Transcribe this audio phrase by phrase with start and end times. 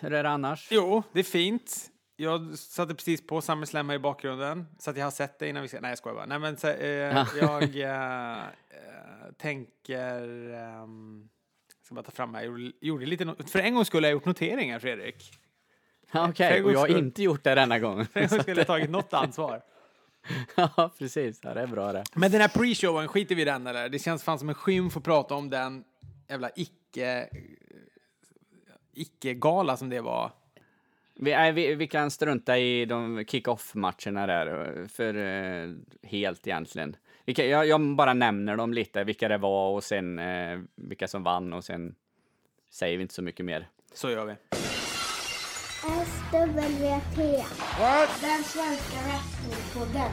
[0.00, 0.68] Hur är det annars?
[0.70, 1.90] Jo, det är fint.
[2.16, 5.62] Jag satte precis på SummerSlam här i bakgrunden, så att jag har sett det innan
[5.62, 5.68] vi.
[5.80, 6.26] Nej, jag skojar bara.
[6.26, 8.44] Nej, men så, eh, jag eh, eh,
[9.38, 10.20] tänker...
[10.54, 11.28] ehm,
[11.78, 12.42] jag ska bara ta fram här.
[12.42, 13.24] Jag gjorde, lite...
[13.24, 15.32] no- För en gång skulle jag gjort noteringar, Fredrik.
[16.12, 18.06] Okej, en och jag har inte gjort det denna gången.
[18.06, 19.62] För en gång skulle jag tagit något ansvar.
[20.54, 21.40] ja, precis.
[21.42, 22.04] Ja, det är bra det.
[22.14, 23.88] Men den här pre-showen, skiter vi i den eller?
[23.88, 25.84] Det känns fan som en skymf att prata om den
[26.28, 27.28] jävla icke...
[29.00, 30.30] icke-gala som det var.
[31.14, 36.96] Vi, nej, vi, vi kan strunta i de kick-off-matcherna där, för eh, helt egentligen.
[37.24, 41.08] Vi kan, jag, jag bara nämner dem lite, vilka det var och sen eh, vilka
[41.08, 41.94] som vann och sen
[42.70, 43.68] säger vi inte så mycket mer.
[43.94, 44.34] Så gör vi.
[45.80, 46.44] SWT.
[48.20, 50.10] Den svenska wrestlingpodden.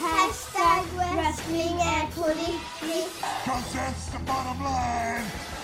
[0.00, 3.22] Hashtag wrestling är på riktigt.
[3.44, 5.55] Cause that's the bottom line.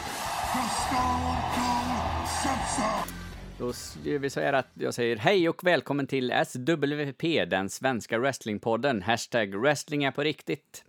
[3.58, 3.72] Då
[4.18, 9.02] vi här att jag säger hej och välkommen till SWP, den svenska wrestlingpodden.
[9.02, 10.84] Hashtag wrestling är på riktigt.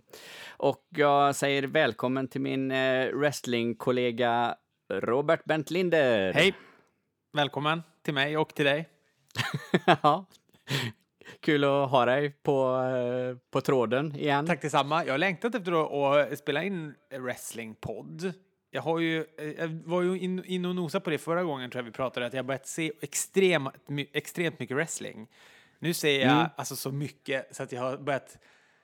[0.48, 4.54] Och jag säger välkommen till min eh, wrestlingkollega
[4.92, 6.32] Robert Bent Linder.
[6.32, 6.54] Hej!
[7.32, 8.88] Välkommen till mig och till dig.
[10.02, 10.26] ja.
[11.40, 14.46] Kul att ha dig på, eh, på tråden igen.
[14.46, 15.04] Tack detsamma.
[15.04, 15.72] Jag har längtat efter
[16.32, 18.34] att spela in wrestlingpodd.
[18.74, 21.70] Jag har ju, eh, jag var ju in, in och nosade på det förra gången
[21.70, 25.28] tror jag vi pratade, att jag börjat se extremt, my- extremt mycket wrestling.
[25.78, 26.46] Nu ser jag Mm.
[26.56, 28.38] alltså så mycket så att jag har börjat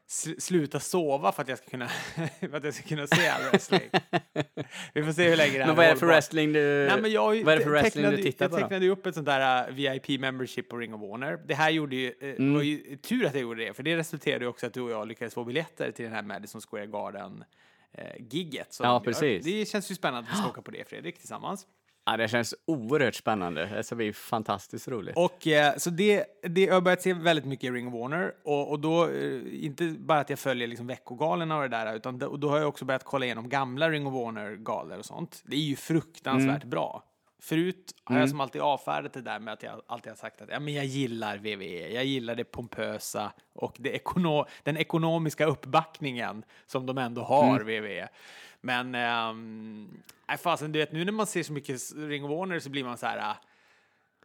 [0.08, 1.88] sl- sluta sova för att jag ska kunna,
[2.41, 3.80] för att jag ska kunna se all wrestling.
[4.94, 7.00] vi får se hur länge det här Men vad är det för wrestling du, Nej,
[7.02, 8.62] men jag vad är det för wrestling tecknade, du tittar jag på då?
[8.62, 11.41] tecknade ju upp ett sånt där uh, VIP membership på Ring of Honor.
[11.46, 12.55] Det här gjorde ju, uh, Mm.
[12.55, 14.91] var ju tur att jag gjorde det, för det resulterade ju också att du och
[14.91, 17.44] jag lyckades få biljetter till den här Madison Square Garden
[17.98, 18.72] uh, gigget.
[18.72, 19.44] som Ja, precis.
[19.44, 21.66] Det känns ju spännande att vi ska åka på det, Fredrik, tillsammans.
[22.06, 23.66] Ja, det känns oerhört spännande.
[23.66, 25.16] Det ska bli fantastiskt roligt.
[25.16, 28.70] Och eh, så det, det, jag har börjat se väldigt mycket Ring of Honor och,
[28.70, 32.27] och då, eh, inte bara att jag följer liksom veckogalerna och det där, utan då,
[32.27, 35.42] och då har jag också börjat kolla igenom gamla Ring of Honor-galor och sånt.
[35.45, 37.05] Det är ju fruktansvärt bra.
[37.40, 40.48] Förut har jag som alltid avfärdat det där med att jag alltid har sagt att
[40.48, 46.45] ja, men jag gillar WWE, jag gillar det pompösa och det ekono den ekonomiska uppbackningen
[46.67, 48.08] som de ändå har, WWE.
[48.61, 52.58] Men, um, nej fasen, du vet nu när man ser så mycket Ring of Honor
[52.58, 53.34] så blir man så här,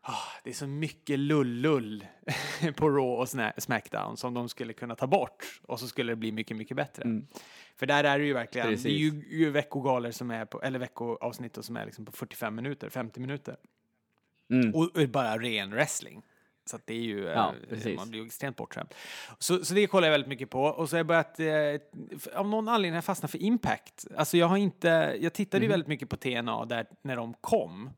[0.07, 2.05] Ah, det är så mycket lullull
[2.75, 6.15] på Raw och Sna- Smackdown som de skulle kunna ta bort och så skulle det
[6.15, 7.21] bli mycket, mycket bättre.
[7.75, 10.79] För där är det ju verkligen, det är ju, ju veckogalor som är på, eller
[10.79, 13.55] veckoavsnitt som är liksom på 45 minuter, 50 minuter.
[14.49, 14.75] Mm.
[14.75, 16.21] Och, och bara ren wrestling.
[16.65, 17.97] Så det är ju, eh, Ja, precis.
[17.97, 18.93] man blir ju extremt bortskämd.
[19.39, 20.63] Så, så det kollar jag väldigt mycket på.
[20.63, 24.05] Och så har jag börjat, eh, av någon anledning har jag fastnat för Impact.
[24.17, 25.63] Alltså jag har inte, jag tittade Mhm.
[25.63, 27.89] ju väldigt mycket på TNA där, när de kom.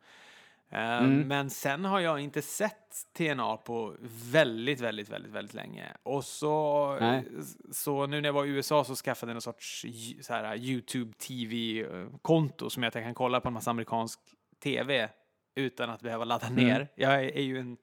[0.69, 1.28] Eh, Mm.
[1.28, 3.95] Men sen har jag inte sett TNA på
[4.31, 5.85] väldigt, väldigt, väldigt, väldigt länge.
[6.03, 7.25] Och så, Nej.
[7.72, 9.85] så nu när jag var i USA så skaffade jag någon sorts
[10.22, 14.19] så här, YouTube TV-konto som gör att jag kan kolla på en massa amerikansk
[14.63, 15.09] TV
[15.55, 16.66] utan att behöva ladda Mm.
[16.66, 16.88] ner.
[16.95, 17.78] Jag är, är ju en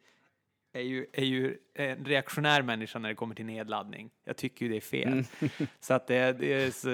[0.77, 4.11] är ju, är ju en reaktionär människa när det kommer till nedladdning.
[4.25, 5.09] Jag tycker ju det är fel.
[5.13, 5.25] Mm.
[5.81, 6.89] Så att det, så,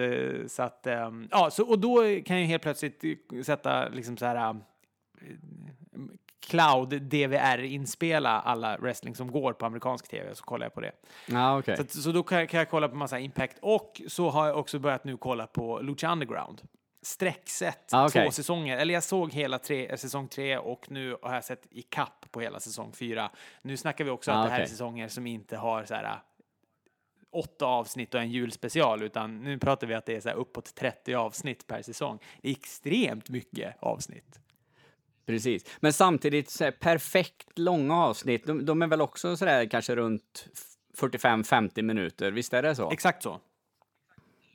[0.49, 3.05] så att, ehm, ja, så, och då kan jag helt plötsligt
[3.45, 4.57] sätta liksom så här
[6.47, 10.93] cloud DVR inspela alla wrestling som går på amerikansk tv så kollar jag på det.
[11.27, 11.77] Ja, okej.
[11.77, 14.47] Så, att, så då kan jag, kan jag kolla på massa impact och så har
[14.47, 16.63] jag också börjat nu kolla på Lucha Underground.
[17.03, 18.25] Sträcksett Ah, okej.
[18.25, 18.79] två säsonger.
[18.79, 22.27] Eller jag såg hela tre, eh, säsong tre och nu har jag sett i kapp
[22.31, 23.31] på hela säsong fyra.
[23.63, 26.05] Nu snackar vi också Ah, att det här är säsonger som inte har så här
[26.05, 26.11] äh,
[27.33, 30.75] åtta avsnitt och en julspecial utan nu pratar vi att det är så här uppåt
[30.75, 32.19] 30 avsnitt per säsong.
[32.43, 34.40] Det är extremt mycket avsnitt.
[35.27, 35.65] Precis.
[35.81, 38.47] Men samtidigt så här, perfekt långa avsnitt.
[38.47, 40.47] De, de är väl också sådär kanske runt
[40.99, 42.31] 45-50 minuter.
[42.31, 42.91] Visst är det så?
[42.91, 43.41] Exakt så.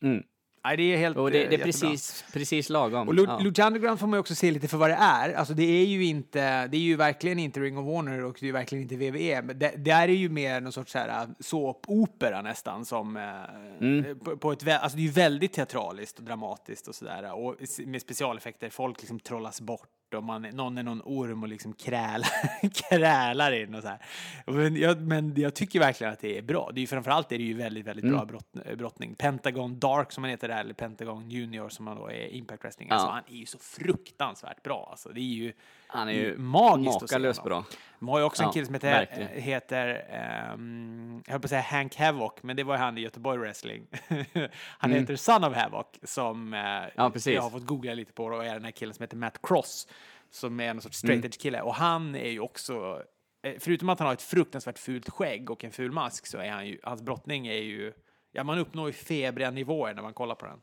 [0.01, 0.23] Mm.
[0.65, 1.89] Nej, det är helt Och det, eh, det är jättebra.
[1.89, 3.07] precis, precis lagom.
[3.07, 3.39] Och Lu- ja.
[3.39, 5.33] Lucha Underground får man också se lite för vad det är.
[5.33, 8.43] Alltså det är ju inte, det är ju verkligen inte Ring of Honor och det
[8.43, 9.41] är ju verkligen inte WWE.
[9.41, 14.15] Men det, det är ju mer någon sorts så här äh, såpopera nästan som eh,
[14.23, 17.33] på, på ett, alltså det är ju väldigt teatraliskt och dramatiskt och sådär.
[17.33, 21.73] Och med specialeffekter, folk liksom trollas bort och man, någon är någon orm och liksom
[21.73, 22.29] krälar,
[22.89, 23.99] krälar in och så här.
[24.45, 26.71] Men jag, men jag tycker verkligen att det är bra.
[26.73, 29.15] Det är ju framförallt är det ju väldigt, väldigt bra brott, brottning.
[29.15, 32.89] Pentagon Dark som han heter där, eller Pentagon Junior som han då är Impact Wrestling.
[32.91, 33.11] Alltså, Ja.
[33.11, 34.87] han är ju så fruktansvärt bra.
[34.91, 35.53] Alltså, det är ju
[35.87, 37.65] Han är ju magiskt makalöst bra.
[37.99, 39.41] De har ju också en Ja, kille som heter, verkligen.
[39.41, 43.37] heter ehm, jag höll på att säga Hank Havoc, men det var han i Göteborg
[43.39, 43.87] Wrestling.
[44.77, 46.89] han heter Son of Havoc, som eh, Mm.
[46.95, 49.39] Ja, jag har fått googla lite på och är den här killen som heter Matt
[49.43, 49.87] Cross.
[50.31, 51.61] som är en sorts straight edge kille.
[51.61, 53.03] Och han är ju också,
[53.43, 56.49] eh, förutom att han har ett fruktansvärt fult skägg och en ful mask så är
[56.51, 57.93] han ju, hans brottning är ju,
[58.31, 60.59] ja man uppnår ju febriga nivåer när man kollar på den.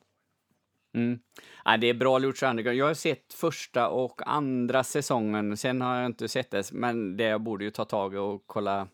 [0.95, 1.19] Mm.
[1.65, 2.79] Ja, det är bra Lucha Underground.
[2.79, 7.25] Jag har sett första och andra säsongen, sen har jag inte sett det, men det
[7.25, 8.89] jag borde ju ta tag i och kolla,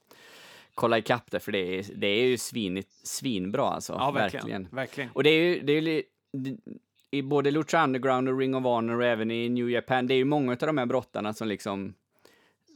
[0.74, 3.92] kolla ikapp det, för det är, det är ju svinigt, svinbra alltså.
[3.92, 4.68] Ja, verkligen.
[4.72, 5.10] verkligen.
[5.10, 6.02] Och det är ju, det är ju
[7.10, 10.18] i både Lucha Underground och Ring of Honor och även i New Japan, det är
[10.18, 11.94] ju många av de här brottarna som liksom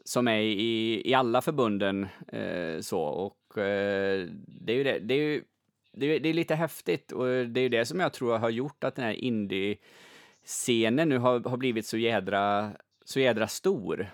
[0.05, 5.15] som är i, i alla förbunden eh, så och eh, det är ju det, det
[5.15, 5.45] är ju
[5.93, 8.85] det är, det är lite häftigt och det är det som jag tror har gjort
[8.85, 12.71] att den här indie-scenen nu har, har blivit så jädra,
[13.05, 14.11] så jädra stor.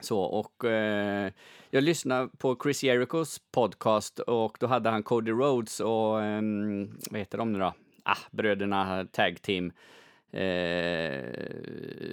[0.00, 1.32] Så, och eh,
[1.70, 6.42] jag lyssnade på Chris Jerichos podcast och då hade han Cody Rhodes och, eh,
[7.10, 7.74] vad heter de nu då?
[8.02, 9.72] Ah, bröderna Tag Team.
[10.32, 11.22] Eh,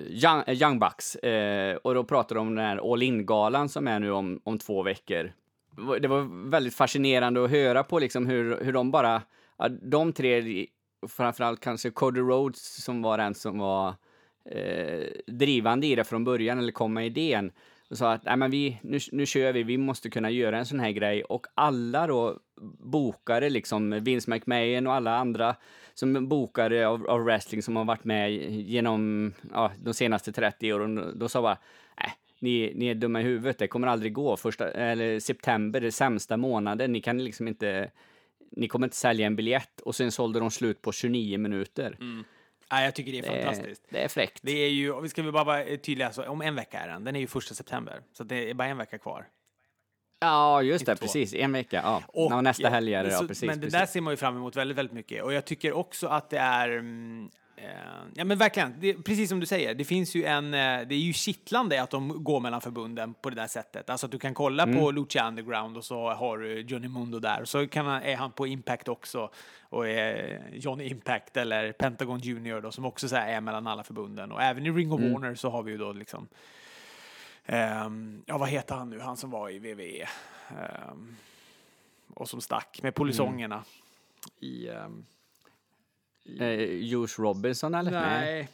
[0.09, 1.15] Young, Young Bucks.
[1.15, 4.59] Eh, och då pratade de om den här All In-galan som är nu om, om
[4.59, 5.31] två veckor
[6.01, 9.21] det var väldigt fascinerande att höra på liksom hur, hur de bara,
[9.57, 10.65] ja, de tre,
[11.07, 13.95] framförallt kanske Cody Rhodes som var den som var
[14.51, 17.51] eh, drivande i det från början, eller kom med idén,
[17.89, 20.65] och sa att Nej, men vi, nu, nu kör vi, vi måste kunna göra en
[20.65, 21.23] sån här grej.
[21.23, 22.39] Och alla då
[22.79, 25.55] bokare, liksom Vince McMahon och alla andra
[25.93, 31.19] som bokare av, av wrestling som har varit med genom ja, de senaste 30 åren,
[31.19, 31.57] då sa bara,
[32.39, 34.37] ni, ni är dumma i huvudet, det kommer aldrig gå.
[34.37, 37.91] Första, eller september, det sämsta månaden, ni kan liksom inte,
[38.51, 39.81] ni kommer inte sälja en biljett.
[39.81, 41.97] Och sen sålde de slut på 29 minuter.
[41.99, 42.23] Mm.
[42.71, 43.85] Nej, jag tycker det är det fantastiskt.
[43.87, 44.39] Är, det är fräckt.
[44.43, 47.03] Det är ju, vi ska väl bara vara tydliga, alltså, om en vecka är den,
[47.03, 48.01] den är ju första september.
[48.13, 49.27] Så det är bara en vecka kvar.
[50.19, 51.33] Ja, just det, precis.
[51.33, 51.81] En vecka.
[51.83, 52.03] Ja.
[52.07, 53.47] Och, nästa helg är det, ja, precis.
[53.47, 53.79] Men det precis.
[53.79, 55.23] där ser man ju fram emot väldigt, väldigt mycket.
[55.23, 57.29] Och jag tycker också att det är, mm,
[58.13, 60.99] ja men verkligen, det, precis som du säger, det finns ju en, eh, det är
[60.99, 63.89] ju kittlande att de går mellan förbunden på det där sättet.
[63.89, 64.79] Alltså att du kan kolla mm.
[64.79, 68.15] på Lucha Underground och så har du Johnny Mundo där och så kan han, är
[68.15, 69.29] han på Impact också
[69.61, 74.31] och är Johnny Impact eller Pentagon Junior då som också så är mellan alla förbunden
[74.31, 75.13] och även i Ring of mm.
[75.13, 76.27] Warner så har vi ju då liksom
[77.47, 80.07] um, ja vad heter han nu, han som var i WWE
[80.49, 81.15] um, ehm,
[82.13, 83.65] och som stack med polisongerna mm.
[84.39, 85.05] i um,
[86.39, 87.91] Eh, Juice Robinson eller?
[87.91, 88.49] Nej.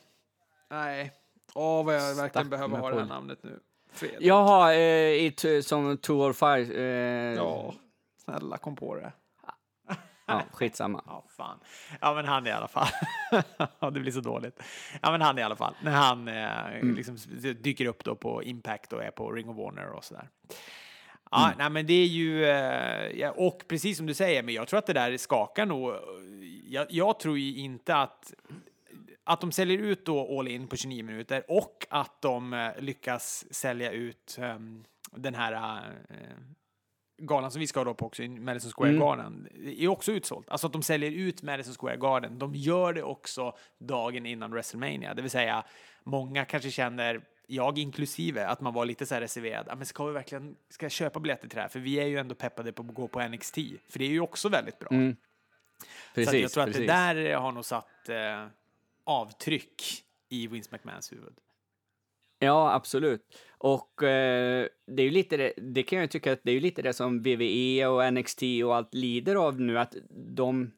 [0.70, 1.12] Nej.
[1.54, 3.60] Åh, vad jag verkligen behöver ha det här namnet nu.
[3.92, 4.18] Fredag.
[4.20, 6.76] Jaha, eh, i som Two or Five.
[6.76, 7.36] Eh...
[7.36, 7.74] Ja,
[8.18, 9.12] snälla kom på det.
[10.26, 11.04] Ja, skitsamma.
[11.08, 11.60] Ja, fan.
[12.02, 12.88] Ja, men han i alla fall.
[13.94, 14.64] det blir så dåligt.
[15.02, 15.74] Ja, men han i alla fall.
[15.82, 16.96] När han eh, mm.
[16.96, 17.18] liksom
[17.62, 20.30] dyker upp då på Impact och är på Ring of Warner och sådär.
[21.32, 21.58] Ja, mm.
[21.58, 24.86] nej, men det är ju, eh, och precis som du säger, men jag tror att
[24.86, 25.94] det där skakar nog
[26.68, 28.34] jag, jag tror ju inte att
[29.24, 33.46] att de säljer ut då all in på 29 minuter och att de eh, lyckas
[33.52, 36.18] sälja ut um, den här uh,
[37.18, 39.02] galan som vi ska ha då på också, Madison Square mm.
[39.02, 39.48] Garden,
[39.78, 40.50] är också utsålt.
[40.50, 42.40] Alltså att de säljer ut Madison Square Garden.
[42.40, 45.66] De gör det också dagen innan WrestleMania, det vill säga
[46.04, 49.78] många kanske känner jag inklusive, att man var lite så reserverad.
[49.78, 51.70] men ska vi verkligen ska jag köpa biljetter till det här?
[51.70, 53.56] För vi är ju ändå peppade på att gå på NXT,
[53.90, 54.90] för det är ju också väldigt bra.
[54.92, 55.16] Mm.
[56.16, 56.82] Precis, så jag tror precis.
[56.82, 58.48] att det där har nog satt eh,
[59.04, 59.84] avtryck
[60.30, 61.34] i Vince McMahons huvud.
[62.40, 63.22] Ja, absolut.
[63.58, 66.60] Och eh, det är ju lite det, det kan jag tycka att det är ju
[66.60, 70.72] lite det som WWE och NXT och allt lider av nu, att de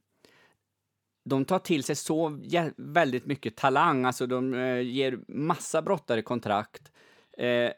[1.30, 2.40] de tar till sig så
[2.78, 6.92] väldigt mycket talang, alltså de eh, ger massa brottare kontrakt.
[7.38, 7.72] Eh,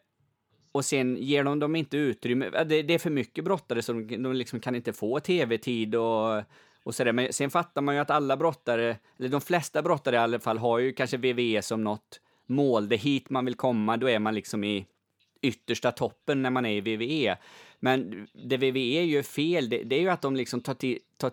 [0.71, 2.49] och sen ger de dem inte utrymme.
[2.49, 6.43] Det, det är för mycket brottare så de, de liksom kan inte få tv-tid och
[6.89, 10.19] och så Men sen fattar man ju att alla brottare, eller de flesta brottare i
[10.19, 12.89] alla fall, har ju kanske VVE som något mål.
[12.89, 14.85] Det är hit man vill komma, då är man liksom i
[15.41, 17.37] yttersta toppen när man är i VVE.
[17.79, 21.31] Men det VVE gör fel, det, det är ju att de liksom tar, till, tar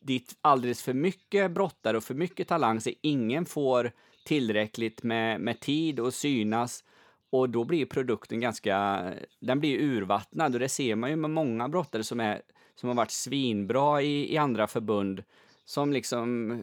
[0.00, 3.92] dit alldeles för mycket brottare och för mycket talang, så ingen får
[4.24, 6.84] tillräckligt med, med tid att synas.
[7.30, 9.02] Och då blir produkten ganska,
[9.40, 12.42] den blir urvattnad och det ser man ju med många brottare som är
[12.78, 15.22] som har varit svinbra i, i andra förbund,
[15.64, 16.62] som liksom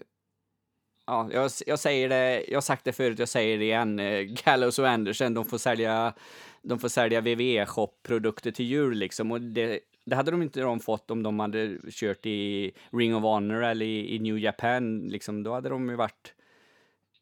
[1.07, 3.99] Ja, jag, jag säger det, jag har sagt det förut, jag säger det igen.
[3.99, 6.13] Eh, Gallows och Anderson, de får sälja,
[6.61, 9.31] de får sälja VVE-shop-produkter till jul liksom.
[9.31, 13.23] Och det, det hade de inte de fått om de hade kört i Ring of
[13.23, 14.99] Honor eller i, i New Japan.
[14.99, 16.33] Liksom, då hade de ju varit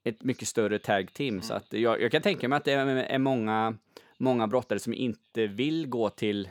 [0.04, 1.34] ett mycket större tag team.
[1.34, 1.42] Mm.
[1.42, 3.78] Så att jag, jag, kan tänka mig att det är många,
[4.18, 6.50] många brottare som inte vill gå till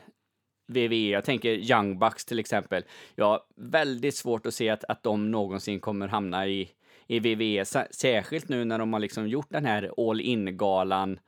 [0.66, 2.84] VVE, jag tänker Young Bucks till exempel.
[3.14, 6.70] Jag har väldigt svårt att se att, att de någonsin kommer hamna i,
[7.06, 11.18] i VVE, särskilt nu när de har liksom gjort den här all in-galan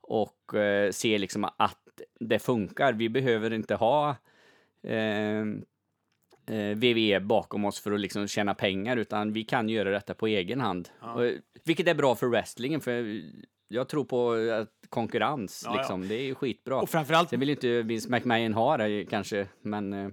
[0.00, 1.78] och eh, se liksom att
[2.20, 2.92] det funkar.
[2.92, 4.16] Vi behöver inte ha
[4.82, 5.40] eh,
[6.46, 10.26] eh, VVE bakom oss för att liksom tjäna pengar, utan vi kan göra detta på
[10.26, 10.88] egen hand.
[11.00, 11.30] Och,
[11.64, 13.22] vilket är bra för wrestlingen, för
[13.74, 15.78] jag tror på att konkurrens, Ja, ja.
[15.78, 16.08] liksom.
[16.08, 16.76] det är ju skitbra.
[16.80, 20.08] Och framförallt Sen vill inte Vince McMahon ha det kanske, men eh,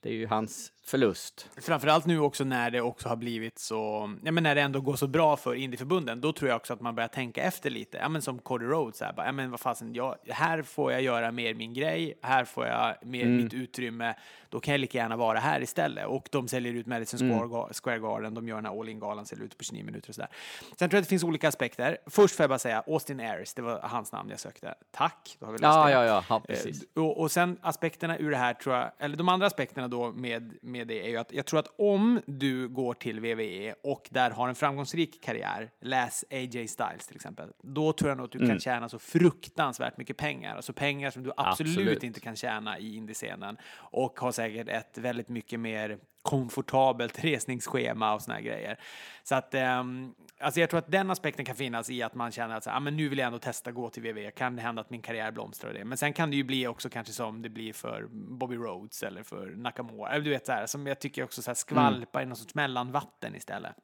[0.00, 1.48] det är ju hans förlust.
[1.62, 4.96] Framförallt nu också när det också har blivit så, ja men när det ändå går
[4.96, 7.96] så bra för indieförbunden, då tror jag också att man börjar tänka efter lite.
[7.98, 11.02] Ja men som Cody Rhodes, här, bara, ja men vad fasen, jag, här får jag
[11.02, 14.14] göra mer min grej, här får jag mer mitt utrymme,
[14.48, 16.06] då kan jag lika gärna vara här istället.
[16.06, 19.26] Och de säljer ut Madison Square, Ga- Square Garden, de gör den här All In-galan,
[19.26, 20.30] säljer ut på 29 minuter och sådär.
[20.78, 21.98] Sen tror jag att det finns olika aspekter.
[22.06, 24.74] Först får jag bara säga, Austin Aries, det var hans namn jag sökte.
[24.90, 25.92] Tack, då har vi löst Ja, det.
[25.92, 26.82] ja, ja, ja, precis.
[26.96, 30.12] Eh, Och, och sen aspekterna ur det här tror jag, eller de andra aspekterna då
[30.12, 34.08] med, med det är ju att jag tror att om du går till WWE och
[34.10, 38.32] där har en framgångsrik karriär, läs AJ Styles till exempel, då tror jag nog att
[38.32, 42.02] du kan tjäna så fruktansvärt mycket pengar, alltså pengar som du absolut, Absolut.
[42.02, 48.22] inte kan tjäna i indiescenen och har säkert ett väldigt mycket mer komfortabelt resningsschema och
[48.22, 48.78] såna här grejer.
[49.22, 52.56] Så att, ehm, alltså jag tror att den aspekten kan finnas i att man känner
[52.56, 54.80] att så, ah, men nu vill jag ändå testa gå till WWE, kan det hända
[54.80, 55.84] att min karriär blomstrar och det.
[55.84, 59.22] Men sen kan det ju bli också kanske som det blir för Bobby Rhodes eller
[59.22, 62.26] för Nakamura, eller du vet så här, som jag tycker också så här skvalpa i
[62.26, 63.74] någon sorts mellanvatten istället.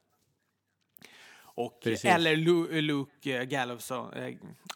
[1.37, 2.05] Och, Precis.
[2.05, 3.97] eller Lu, Luke eh, Gallows, eh,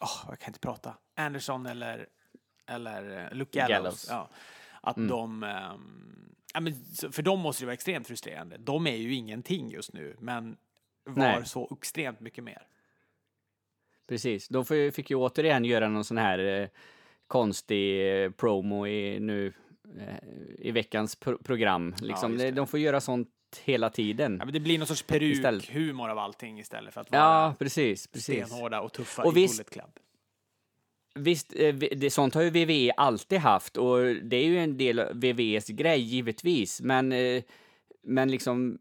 [0.00, 2.06] åh, jag kan inte prata, Anderson eller,
[2.66, 3.76] eller eh, Luke Gallows.
[3.76, 4.06] Gallows.
[4.10, 4.30] Ja,
[4.80, 6.10] att de, ehm,
[6.54, 6.74] ja, men,
[7.12, 8.56] för dem måste det vara extremt frustrerande.
[8.58, 10.56] De är ju ingenting just nu, men
[11.04, 11.46] var Nej.
[11.46, 12.66] så extremt mycket mer.
[14.08, 14.48] Precis.
[14.48, 16.68] De fick ju återigen göra någon sån här eh,
[17.26, 19.52] konstig eh, promo i, nu,
[19.98, 20.14] eh,
[20.58, 21.94] i veckans pro- program.
[22.00, 22.36] Liksom.
[22.38, 22.50] det.
[22.50, 23.28] de, får göra sånt
[23.64, 24.36] hela tiden.
[24.38, 28.06] Ja, men det blir någon sorts perukhumor av allting istället för att vara Ja, precis.
[28.06, 28.46] precis.
[28.46, 29.98] stenhårda och tuffa Och i visst- Bullet Club.
[31.14, 34.98] Visst, eh, det, sånt har ju VVE alltid haft och det är ju en del
[34.98, 37.42] av VVEs grej givetvis, men, eh,
[38.02, 38.78] men liksom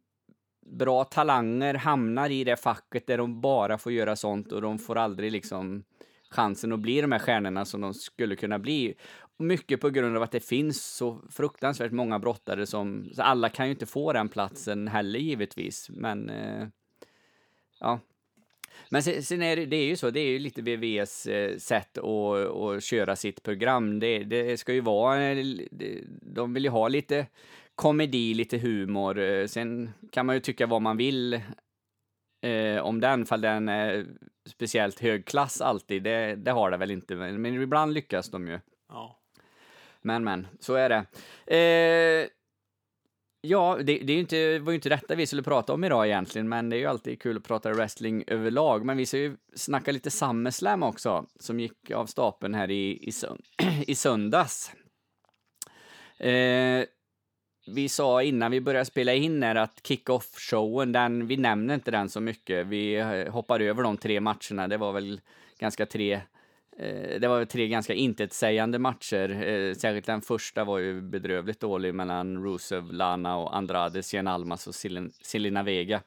[0.72, 4.98] bra talanger hamnar i det facket där de bara får göra sånt och de får
[4.98, 5.84] aldrig liksom
[6.30, 8.96] chansen att bli de här stjärnorna som de skulle kunna bli.
[9.38, 13.66] Mycket på grund av att det finns så fruktansvärt många brottare som, så alla kan
[13.66, 16.68] ju inte få den platsen heller givetvis, men eh,
[17.80, 18.00] ja,
[18.90, 21.58] men sen, sen är det, det är ju så, det är ju lite VVs eh,
[21.58, 24.00] sätt att, att köra sitt program.
[24.00, 25.46] Det, det ska ju vara, eh,
[26.22, 27.28] de vill ju ha lite
[27.76, 29.20] komedi, lite humor.
[29.20, 31.34] Eh, Sen kan man ju tycka vad man vill
[32.42, 34.06] eh, om den, fall den är
[34.46, 36.04] speciellt hög klass alltid.
[36.04, 38.60] Det, det har det väl inte, men, men ibland lyckas de ju.
[38.90, 39.20] Ja.
[40.02, 41.06] Men, men, så är det.
[41.56, 42.30] Eh,
[43.42, 46.50] ja, det, det är inte, var ju inte detta vi skulle prata om idag egentligen,
[46.50, 48.86] men det är ju alltid kul att prata wrestling överlag.
[48.86, 53.12] Men vi ska ju snacka lite SummerSlam också, som gick av stapeln här i, i,
[53.88, 54.72] i söndags.
[56.18, 56.86] Eh,
[57.68, 62.10] vi sa innan vi började spela in här att kick-off-showen, den, vi nämner inte den
[62.10, 62.68] så mycket.
[62.68, 64.68] Vi eh, hoppar över de tre matcherna.
[64.68, 65.22] Det var väl
[65.60, 66.22] ganska tre
[67.20, 69.30] det var tre ganska intetsägande matcher.
[69.30, 74.68] Eh, särskilt den första var ju bedrövligt dålig mellan Rusev, Lana och Andrade, Cien Almas
[74.68, 74.76] och
[75.22, 76.02] Selina Vega.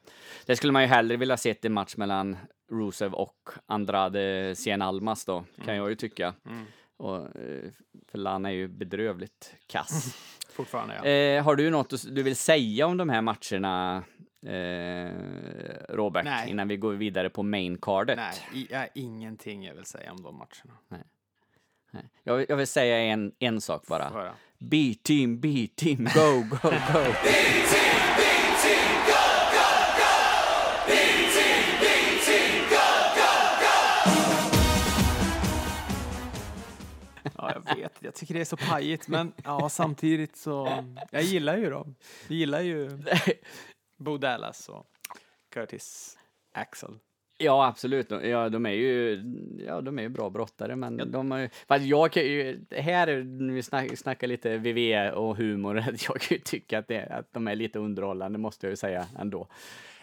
[0.45, 2.37] Det skulle man ju hellre vilja sett en match mellan
[2.71, 6.33] Rusev och Andrade, Cien Almas då, kan jag ju tycka.
[6.97, 7.71] Och, eh,
[8.11, 10.17] för Lana är ju bedrövligt kass.
[10.49, 11.05] Fortfarande ja.
[11.05, 14.03] Eh, har du något du vill säga om de här matcherna, eh,
[15.89, 16.49] Robert, Nej.
[16.49, 18.15] innan vi går vidare på main-cardet?
[18.17, 20.79] Nej, i, ja, ingenting jag vill säga om de matcherna.
[20.87, 22.03] Nej.
[22.23, 24.09] Jag, vill- jag vill säga en, en sak bara.
[24.09, 24.33] Får höra.
[24.57, 27.03] B-team, B-team, go, go, go!
[37.37, 37.93] Ja, jag vet.
[37.99, 40.83] Jag tycker det är så pajigt, men ja, samtidigt så...
[41.11, 41.95] Jag gillar ju dem.
[42.27, 42.89] Jag gillar ju
[43.97, 44.85] Bo Dallas och
[45.53, 46.17] Curtis
[46.51, 46.99] Axel.
[47.37, 48.11] Ja, absolut.
[48.11, 49.21] Ja, de är ju,
[49.67, 51.49] ja, de är ju bra brottare, men de har ju...
[51.67, 53.07] Fast jag kan ju, här
[53.53, 57.33] vi snack, snackar lite VV och humor, att jag kan ju tycka att, det, att
[57.33, 59.47] de är lite underhållande, måste jag ju säga ändå.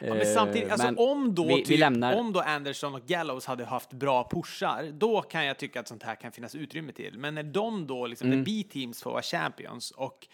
[0.00, 3.06] Ja, men samtidigt, alltså, men om, då vi- vi typ, lämnar- om då Anderson och
[3.06, 6.92] Gallows hade haft bra pushar, då kan jag tycka att sånt här kan finnas utrymme
[6.92, 7.18] till.
[7.18, 8.38] Men när de då, liksom, Mm.
[8.38, 10.26] när B-teams får vara champions och,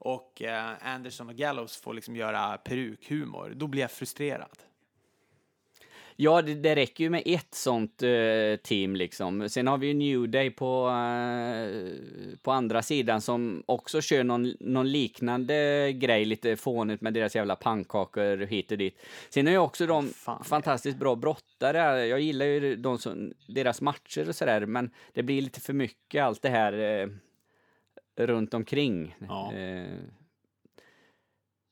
[0.00, 4.58] och eh, Anderson och Gallows får liksom göra perukhumor, då blir jag frustrerad.
[6.22, 9.48] Ja, det, det räcker ju med ett sånt eh, team liksom.
[9.48, 14.54] Sen har vi ju New Day på, eh, på andra sidan som också kör någon,
[14.60, 19.00] någon liknande grej, lite fånigt med deras jävla pannkakor hit och dit.
[19.30, 22.06] Sen är ju också de Fan, fantastiskt bra brottare.
[22.06, 26.24] Jag gillar ju de som, deras matcher och sådär, men det blir lite för mycket
[26.24, 27.08] allt det här eh,
[28.26, 29.16] runt omkring.
[29.28, 29.52] Ja.
[29.52, 29.98] Eh,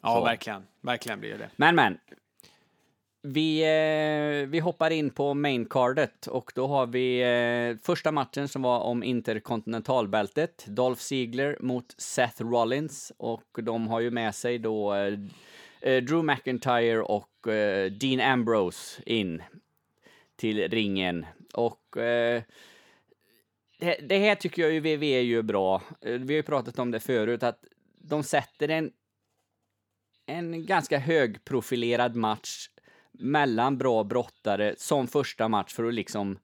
[0.03, 0.67] Ja, verkligen.
[0.81, 1.51] Verkligen blir det.
[1.57, 1.99] Men, men.
[3.23, 8.63] Vi, eh, vi hoppar in på maincardet och då har vi eh, första matchen som
[8.63, 10.65] var om interkontinentalbältet.
[10.69, 15.19] Dolph Ziggler mot Seth Rollins och de har ju med sig då eh,
[15.81, 19.43] eh, Drew McIntyre och eh, Dean Ambrose in
[20.37, 21.27] till ringen.
[21.55, 21.97] Och
[23.79, 25.83] det, det här tycker jag ju WWE gör bra.
[26.01, 27.65] Eh, vi har ju pratat om det förut, att
[27.99, 28.91] de sätter en
[30.29, 32.69] en ganska högprofilerad match
[33.13, 36.39] mellan bra brottare som första match för att liksom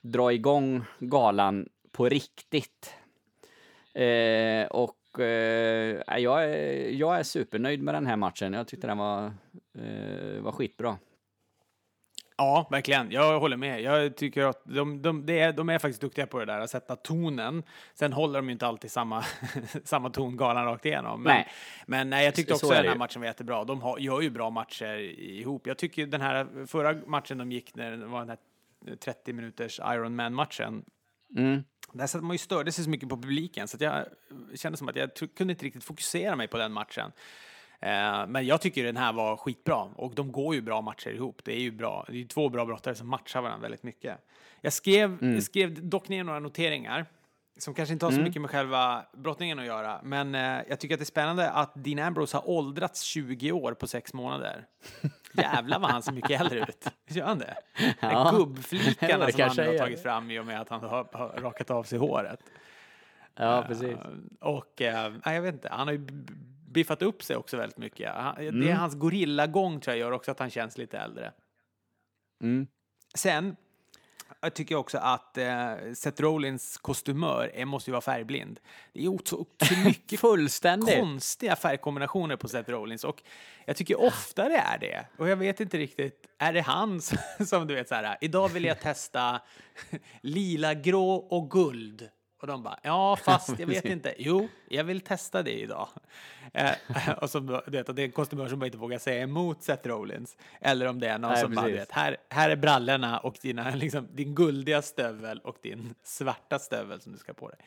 [0.00, 2.94] dra igång galan på riktigt.
[3.94, 8.52] Eh, och eh, jag, är, jag är supernöjd med den här matchen.
[8.52, 9.24] Jag tyckte den var,
[9.74, 10.98] eh, var skitbra.
[12.40, 13.10] Ja, verkligen.
[13.10, 13.80] Jag håller med.
[13.80, 16.70] Jag tycker att de, de, det är, de är faktiskt duktiga på det där, att
[16.70, 17.62] sätta tonen.
[17.94, 19.24] Sen håller de ju inte alltid samma,
[19.84, 21.22] samma ton galan rakt igenom.
[21.22, 21.48] Men, Nej.
[21.86, 22.98] men nej, jag tyckte Så också är den här ju.
[22.98, 23.64] matchen var jättebra.
[23.64, 25.66] De har, gör ju bra matcher ihop.
[25.66, 28.38] Jag tycker den här förra matchen de gick när det var den här
[28.96, 30.84] 30 minuters Iron man matchen
[31.36, 31.64] Mm.
[31.92, 34.04] där satt man ju störde sig så mycket på publiken så att jag
[34.54, 37.12] kände som att jag kunde inte riktigt fokusera mig på den matchen.
[37.80, 41.40] Eh, men jag tycker den här var skitbra och de går ju bra matcher ihop.
[41.44, 42.04] Det är ju bra.
[42.08, 44.18] Det är två bra brottare som matchar varandra väldigt mycket.
[44.60, 47.06] Jag skrev, jag skrev dock ner några noteringar
[47.58, 50.00] som kanske inte har så mycket med själva brottningen att göra.
[50.02, 53.72] Men eh, jag tycker att det är spännande att Dean Ambrose har åldrats 20 år
[53.74, 54.66] på sex månader.
[55.32, 56.86] Jävlar vad han ser mycket äldre ut.
[57.08, 57.54] Gör han det?
[57.76, 58.46] De Ja.
[59.26, 61.82] det som han har tagit fram i och med att han har, har rakat av
[61.82, 62.40] sig håret.
[63.36, 63.88] Ja, precis.
[63.88, 63.96] Eh,
[64.40, 66.06] Och nej, jag vet inte, han har ju
[66.70, 68.14] biffat upp sig också väldigt mycket.
[68.14, 68.76] Han, Det är Mm.
[68.76, 71.32] hans gorillagång tror jag gör också att han känns lite äldre.
[72.42, 72.66] Mm.
[73.14, 73.56] Sen
[74.42, 78.60] jag tycker också att eh, Seth Rollins kostymör är, måste ju vara färgblind.
[78.92, 79.46] Det är så
[79.84, 80.98] mycket Fullständigt.
[80.98, 83.22] konstiga färgkombinationer på Seth Rollins och
[83.66, 85.06] jag tycker ofta det är det.
[85.18, 88.48] Och jag vet inte riktigt, är det han som, som du vet så här, idag
[88.48, 89.40] vill jag testa
[90.20, 92.08] lila, grå och guld.
[92.40, 95.88] Och de bara, ja fast jag vet inte, jo, jag vill testa det idag.
[96.52, 96.72] Eh,
[97.20, 99.88] och så, du vet, det är en kostymör som bara inte vågar säga emot Seth
[99.88, 100.36] Rollins.
[100.60, 101.80] Eller om det är någon Nej, som bara, precis.
[101.80, 107.00] vet, här, här är brallorna och dina, liksom, din guldiga stövel och din svarta stövel
[107.00, 107.58] som du ska på dig.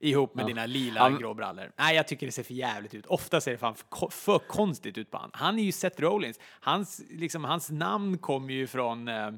[0.00, 1.72] Ihop med dina lila Ja, grå brallor.
[1.76, 3.06] Nej, jag tycker det ser för jävligt ut.
[3.06, 5.30] Ofta ser det fan för, för konstigt ut på han.
[5.32, 6.38] Han är ju Seth Rollins.
[6.42, 9.30] Hans, liksom, hans namn kommer ju från eh,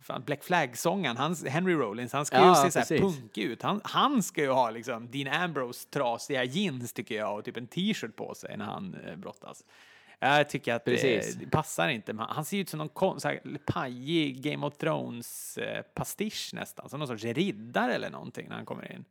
[0.00, 1.36] fan, Black Flag-sångaren.
[1.46, 2.12] Henry Rollins.
[2.12, 3.62] Han ska Ja, ju se så här punkig ut.
[3.62, 7.66] Han, han ska ju ha liksom Dean Ambrose trasiga jeans tycker jag och typ en
[7.66, 9.64] t-shirt på sig när han eh, brottas.
[10.18, 11.34] Jag tycker att Precis.
[11.34, 12.16] det, passar inte.
[12.28, 15.84] Han ser ut som någon kon, så här, pajig Game of Thrones eh,
[16.52, 16.88] nästan.
[16.88, 19.04] Som någon sorts riddare eller någonting när han kommer in.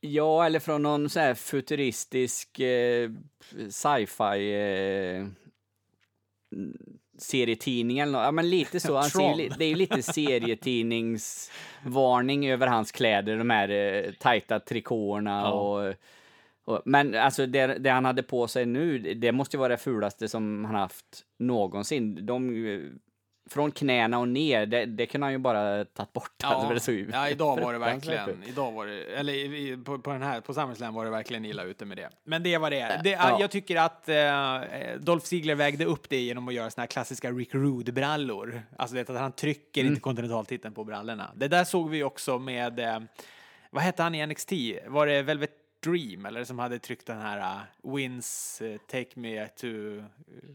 [0.00, 3.10] Ja, eller från någon så här futuristisk eh,
[3.70, 5.26] sci-fi eh,
[7.18, 8.24] serietidning eller något.
[8.24, 8.94] Ja, men lite så.
[8.96, 14.60] Han ser ju, det är ju lite serietidningsvarning över hans kläder, de här eh, tajta
[14.60, 15.50] trikåerna Ja.
[15.52, 15.94] och,
[16.64, 19.76] och men alltså det, det han hade på sig nu, det måste ju vara det
[19.76, 22.26] fulaste som han haft någonsin.
[22.26, 22.80] De, eh,
[23.50, 26.30] från knäna och ner, det, det kunde han ju bara tagit bort.
[26.44, 29.76] alltså, för det såg ja, idag var det verkligen, idag var det, eller i- i-
[29.76, 32.10] på, på den här, på SummerSlam var det verkligen illa ute med det.
[32.24, 33.00] Men det var det.
[33.04, 33.36] det Ja.
[33.40, 34.60] Jag tycker att eh,
[35.00, 38.62] Dolph Ziggler vägde upp det genom att göra såna här klassiska Rick Rude-brallor.
[38.76, 39.92] Alltså det att han trycker Mm.
[39.92, 41.30] inte kontinentaltiteln på brallorna.
[41.34, 43.00] Det där såg vi också med, eh,
[43.70, 44.52] vad hette han i NXT?
[44.86, 45.50] Var det Velvet
[45.84, 47.38] Dream eller som hade tryckt den här
[47.84, 50.02] uh, Wins uh, Take Me to uh,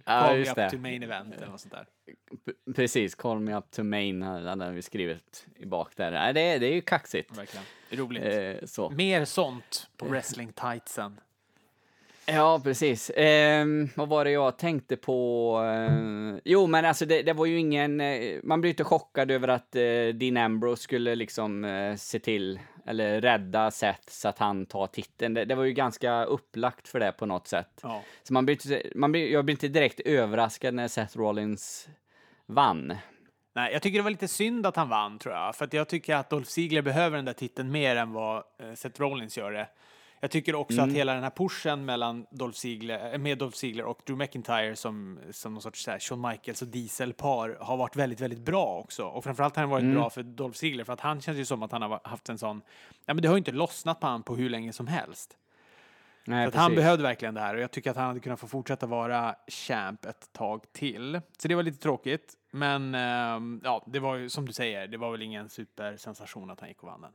[0.06, 0.70] Call Me just Up det.
[0.70, 1.86] to Main Event eller något sånt där.
[2.46, 6.34] P- Precis, Call Me Up To Main hade vi skrivit i bak där.
[6.34, 7.38] Det, är- det är ju kaxigt.
[7.38, 7.66] Verkligen.
[7.92, 8.24] Roligt.
[8.24, 8.90] Eh, så.
[8.90, 11.20] Mer sånt på wrestling-tightsen.
[12.30, 13.12] Ja, precis.
[13.16, 15.54] Ehm, vad var det jag tänkte på?
[15.64, 18.02] Eh, jo, men alltså det, det var ju ingen...
[18.02, 19.82] Eh, man blir inte chockad över att eh,
[20.14, 25.34] Dean Ambrose skulle liksom eh, se till, eller rädda Seth så att han tar titeln.
[25.34, 27.80] Det, det var ju ganska upplagt för det på något sätt.
[27.84, 28.04] Ja.
[28.24, 31.90] Så man blir man blir, jag blir inte direkt överraskad när Seth Rollins
[32.46, 32.98] vann.
[33.56, 35.56] Nej, jag tycker det var lite synd att han vann, tror jag.
[35.56, 39.02] För jag tycker att Dolph Ziggler behöver den där titeln mer än vad eh, Seth
[39.02, 39.68] Rollins gör det.
[40.20, 43.86] Jag tycker också att hela den här pushen mellan Dolph Ziggler, eh, med Dolph Ziggler
[43.86, 47.96] och Drew McIntyre som, som någon sorts så här, Shawn Michaels och Diesel-par har varit
[47.96, 49.04] väldigt, väldigt bra också.
[49.04, 51.64] Och framförallt har den varit bra för Dolph Ziggler för att han känns ju som
[51.64, 52.62] att han har haft en sån,
[53.06, 55.38] ja men det har ju inte lossnat på han på hur länge som helst.
[56.26, 58.40] Nej, Så att han behövde verkligen det här och jag tycker att han hade kunnat
[58.40, 61.22] få fortsätta vara champ ett tag till.
[61.38, 62.34] Så det var lite tråkigt.
[62.52, 66.60] Men ehm, ja, det var ju som du säger, det var väl ingen supersensation att
[66.60, 67.12] han gick och vann den.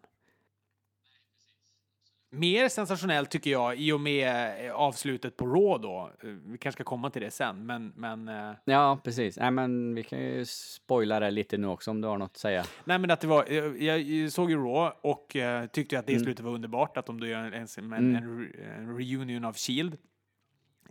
[2.34, 6.10] Mer sensationellt tycker jag i och med eh, avslutet på Raw då.
[6.22, 9.36] Eh, Vi kanske ska komma till det sen, men, men eh, Ja, precis.
[9.38, 12.36] Nej, men vi kan ju spoila det lite nu också om du har något att
[12.36, 12.64] säga.
[12.84, 15.36] Nej, men att det var, jag, jag såg ju Raw och
[15.72, 16.24] tyckte att det Mm.
[16.24, 19.96] slutet var underbart, att de då gör en, en, en, en, en reunion av Shield.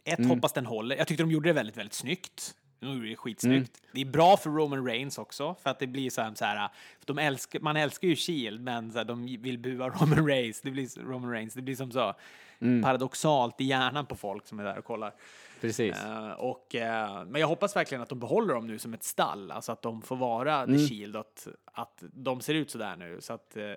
[0.05, 0.29] Ett, Mm.
[0.29, 0.95] hoppas den håller.
[0.95, 2.55] Jag tyckte de gjorde det väldigt, väldigt snyggt.
[2.81, 3.77] De gjorde det skitsnyggt.
[3.81, 3.89] Mm.
[3.91, 6.69] Det är bra för Roman Reigns också, för att det blir så här, så här
[7.05, 10.61] de älskar, man älskar ju Shield, men så här, de vill bua Roman Reigns.
[10.61, 11.53] Det blir, Roman Reigns.
[11.53, 12.13] Det blir som så
[12.63, 12.81] Mm.
[12.83, 15.13] paradoxalt i hjärnan på folk som är där och kollar.
[15.61, 15.95] Precis.
[15.95, 19.51] Eh, och, eh, men jag hoppas verkligen att de behåller dem nu som ett stall,
[19.51, 20.77] alltså att de får vara Mm.
[20.77, 23.73] The Shield, att, att de ser ut så där nu, så att uh,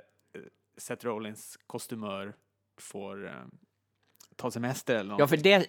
[0.77, 2.35] Seth Rollins kostymör
[2.81, 3.45] får
[4.37, 5.21] ta semester eller något.
[5.21, 5.67] Ja, för det,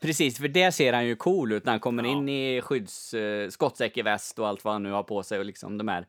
[0.00, 3.48] precis, för det ser han ju cool ut när han kommer in i skydds, uh,
[3.48, 6.06] skottsäker väst och allt vad han nu har på sig och liksom de här.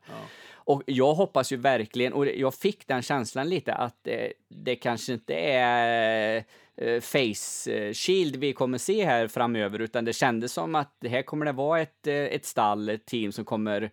[0.54, 5.12] Och jag hoppas ju verkligen, och jag fick den känslan lite att eh, det kanske
[5.12, 6.44] inte är
[6.76, 11.22] eh, face eh, shield vi kommer se här framöver, utan det kändes som att här
[11.22, 13.90] kommer det vara ett, eh, ett stall, ett team som kommer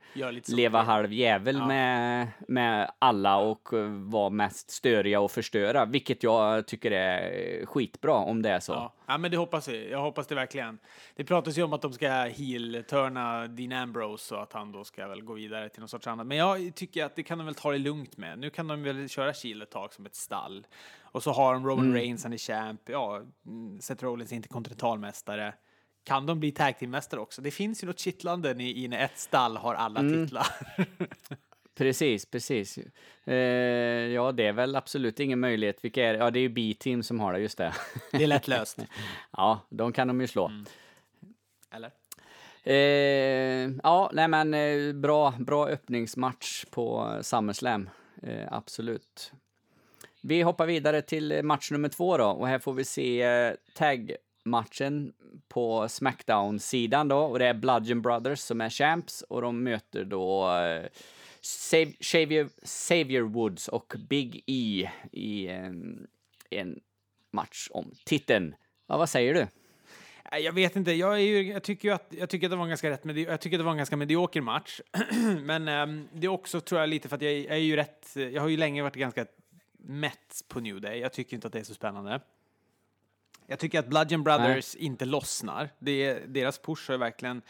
[0.56, 1.68] leva halv jävel Ja.
[1.68, 7.66] med, med alla och eh, vara mest störiga och förstöra, vilket jag tycker är eh,
[7.66, 8.92] skitbra om det är så.
[9.08, 9.18] Ja.
[9.18, 9.90] men det hoppas jag.
[9.90, 10.80] Jag hoppas det verkligen.
[11.16, 15.08] Det pratas ju om att de ska heel-turna Dean Ambrose och att han då ska
[15.08, 16.28] väl gå vidare till någon sorts annat.
[16.28, 18.40] Men jag tycker att det kan de väl ta det lugnt med.
[18.40, 20.68] Nu kan de väl köra Shield ett tag som ett stall.
[21.02, 22.82] Och så har de Roman Reigns, han är champ.
[22.86, 25.54] Ja, mm, Seth Rollins är inte kontinentalmästare.
[26.04, 27.42] Kan de bli tag team-mästare också?
[27.42, 30.48] Det finns ju något kittlande i, när ett stall har alla titlar.
[31.76, 32.80] Precis, precis.
[33.24, 33.36] Eh,
[34.14, 35.78] ja, det är väl absolut ingen möjlighet.
[35.82, 36.20] Vilka är det?
[36.20, 37.74] Ja, det är ju B-team som har det, just det.
[38.12, 38.80] det är lätt löst.
[39.32, 40.52] ja, de kan de ju slå.
[41.72, 41.92] Eller?
[42.64, 47.90] Eh, ja, nej men eh, bra, bra öppningsmatch på SummerSlam.
[48.24, 49.32] Eh, absolut.
[50.22, 55.14] Vi hoppar vidare till match nummer två då och här får vi se eh, tag-matchen
[55.48, 60.58] på Smackdown-sidan då och det är Bludgeon Brothers som är champs och de möter då
[60.58, 60.86] eh,
[62.02, 66.08] Xavier, Xavier Woods och Big E i en,
[66.50, 66.80] en
[67.32, 68.56] match om titeln.
[68.88, 69.48] Ja, vad säger du?
[70.32, 72.70] Nej, Jag vet inte, jag, ju, jag tycker att, jag tycker att det var en
[72.70, 74.82] ganska rätt, jag tycker att det var en ganska medioker match.
[75.42, 78.12] Men ehm, det är också, tror jag, lite för att jag, jag är ju rätt,
[78.16, 79.26] jag har ju länge varit ganska
[79.78, 81.00] mätt på New Day.
[81.00, 82.22] Jag tycker inte att det är så spännande.
[83.48, 85.70] Jag tycker att Bludgeon Brothers inte lossnar.
[85.80, 87.42] Det är, deras push har verkligen,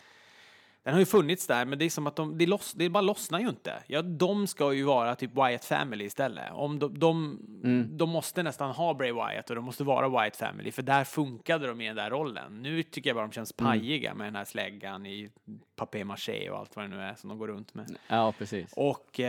[0.85, 3.01] den har ju funnits där, men det är som att de, det, loss, det bara
[3.01, 3.83] lossnar ju inte.
[3.87, 6.51] Ja, de ska ju vara typ Wyatt Family istället.
[6.51, 7.39] Om de, de,
[7.97, 11.67] de måste nästan ha Bray Wyatt och de måste vara Wyatt Family, för där funkade
[11.67, 12.61] de i den där rollen.
[12.61, 15.29] Nu tycker jag bara de känns pajiga med den här släggan i
[15.75, 17.97] papier-maché och allt vad det nu är som de går runt med.
[18.07, 18.73] Ja, precis.
[18.75, 19.19] Och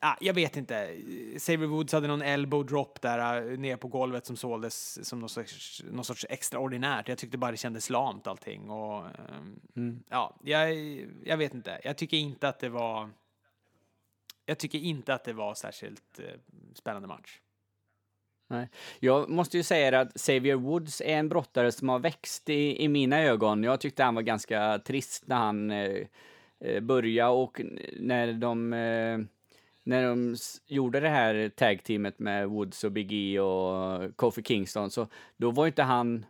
[0.00, 0.96] ah, jag vet inte.
[1.38, 5.28] Saber Woods hade någon elbow drop där uh, ner på golvet som såldes som någon
[5.28, 7.08] sorts, någon sorts extraordinärt.
[7.08, 8.70] Jag tyckte bara det kändes lamt allting.
[8.70, 9.04] Och,
[9.74, 10.55] ehm, ja, jag,
[11.24, 11.80] jag vet inte.
[11.84, 13.10] Jag tycker inte att det var.
[14.46, 16.24] Jag tycker inte att det var särskilt eh,
[16.74, 17.40] spännande match.
[18.48, 18.68] Nej.
[19.00, 22.88] Jag måste ju säga att Xavier Woods är en brottare som har växt i, i
[22.88, 23.64] mina ögon.
[23.64, 26.06] Jag tyckte han var ganska trist när han eh,
[26.60, 27.60] eh började och
[28.00, 29.18] när de, eh,
[29.82, 35.08] när de gjorde det här tag-teamet med Woods och Big E och Kofi Kingston, så
[35.36, 36.26] då var inte han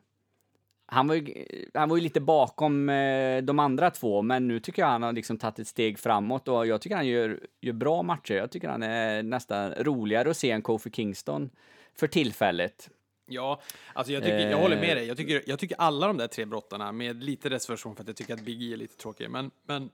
[0.86, 1.44] han var, ju,
[1.74, 5.12] han var ju lite bakom eh, de andra två, men nu tycker jag han har
[5.12, 8.34] liksom tagit ett steg framåt och jag tycker han gör, gör bra matcher.
[8.34, 11.50] Jag tycker han är nästan roligare att se än Kofi Kingston
[11.94, 12.90] för tillfället.
[13.26, 13.60] Ja,
[13.92, 15.06] alltså jag, tycker, jag håller med dig.
[15.06, 18.16] Jag tycker, jag tycker alla de där tre brottarna, med lite reservation för att jag
[18.16, 19.90] tycker att Big E är lite tråkig, men, men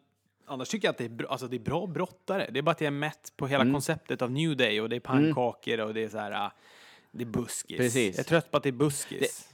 [0.46, 2.50] annars tycker jag att det är, bra, alltså det är bra brottare.
[2.50, 4.96] Det är bara att jag är mätt på hela konceptet av New Day och det
[4.96, 6.52] är pannkakor och det är så här, ah,
[7.11, 7.76] det är buskis.
[7.76, 8.16] Precis.
[8.16, 9.52] Jag är trött på att det är buskis.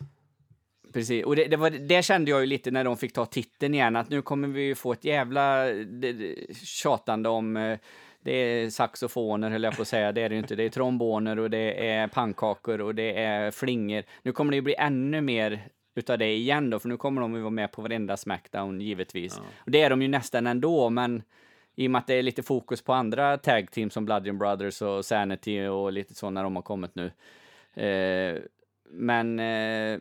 [0.92, 3.74] Precis, och det, det, var, det kände jag ju lite när de fick ta titeln
[3.74, 7.78] igen, att nu kommer vi ju få ett jävla det, tjatande om eh,
[8.20, 10.12] det är saxofoner, höll jag på att säga.
[10.12, 10.54] Det är det ju inte.
[10.54, 14.02] Det är tromboner och det är pannkakor och det är flingor.
[14.22, 17.34] Nu kommer det ju bli ännu mer utav det igen då, för nu kommer de
[17.34, 19.38] ju vara med på varenda Smackdown, givetvis.
[19.38, 21.22] Och det är de ju nästan ändå, men
[21.76, 24.82] i och med att det är lite fokus på andra tag team som Bludgeon Brothers
[24.82, 27.10] och Sanity och lite så när de har kommit nu,
[27.78, 28.38] Eh,
[28.90, 29.98] men eh,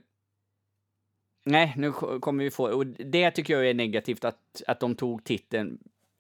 [1.48, 4.96] nej, nu ko- kommer vi få, och det tycker jag är negativt att, att de
[4.96, 5.80] tog titeln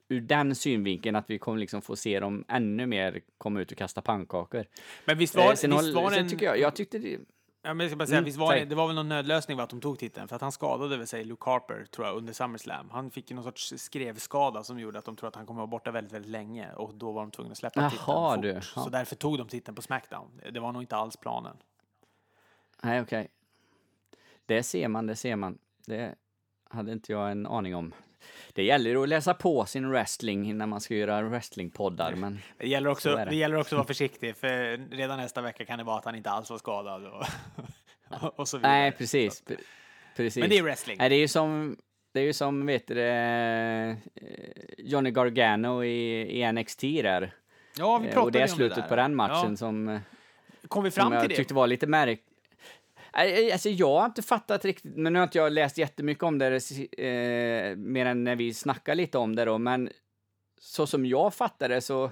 [0.09, 3.77] ur den synvinkeln att vi kommer liksom få se dem ännu mer komma ut och
[3.77, 4.65] kasta pannkakor.
[5.05, 6.29] Men visst Eh, var, sen visst var sen en...
[6.29, 7.17] tycker jag, jag tyckte det,
[7.61, 9.59] Ja, men jag ska bara säga, Mm, visst var det, det var väl någon nödlösning
[9.59, 12.33] att de tog titeln, för att han skadade väl sig Luke Harper, tror jag, under
[12.33, 12.89] SummerSlam.
[12.89, 15.67] Han fick ju någon sorts skrevskada som gjorde att de tror att han kommer vara
[15.67, 18.41] borta väldigt, väldigt länge och då var de tvungna att släppa Jaha, titeln fort.
[18.41, 18.49] du.
[18.75, 18.83] Ja.
[18.83, 20.41] Så därför tog de titeln på Smackdown.
[20.51, 21.57] Det var nog inte alls planen.
[22.83, 23.27] nej okej.
[24.47, 25.57] Det ser man, det ser man.
[25.87, 26.15] Det
[26.69, 27.93] hade inte jag en aning om.
[28.53, 32.89] Det gäller att läsa på sin wrestling innan man ska göra wrestlingpoddar, men Det gäller,
[32.89, 33.25] också, det.
[33.25, 33.35] det.
[33.35, 36.29] gäller också att vara försiktig, för redan nästa vecka kan det vara att han inte
[36.29, 37.23] alls var skadad och,
[38.39, 38.71] och så vidare.
[38.71, 39.43] nej, precis.
[39.47, 39.57] pre-
[40.15, 40.41] precis.
[40.41, 40.97] Men det är wrestling.
[40.99, 41.77] Nej, det är ju som,
[42.13, 43.11] det är ju som, vet du det,
[44.15, 44.25] eh,
[44.77, 47.33] Johnny Gargano i, i NXT där.
[47.77, 48.87] Ja, vi Eh, pratade och det är slutet där.
[48.89, 49.55] på den matchen Ja.
[49.57, 49.99] som, eh,
[50.67, 51.35] Kom vi som fram jag till det?
[51.35, 52.21] tyckte var lite märk...
[53.17, 56.37] Eh, alltså jag har inte fattat riktigt, men nu har inte jag läst jättemycket om
[56.37, 56.47] det,
[56.97, 59.89] eh, mer än när vi snackar lite om det då, men
[60.59, 62.11] så som jag fattar det så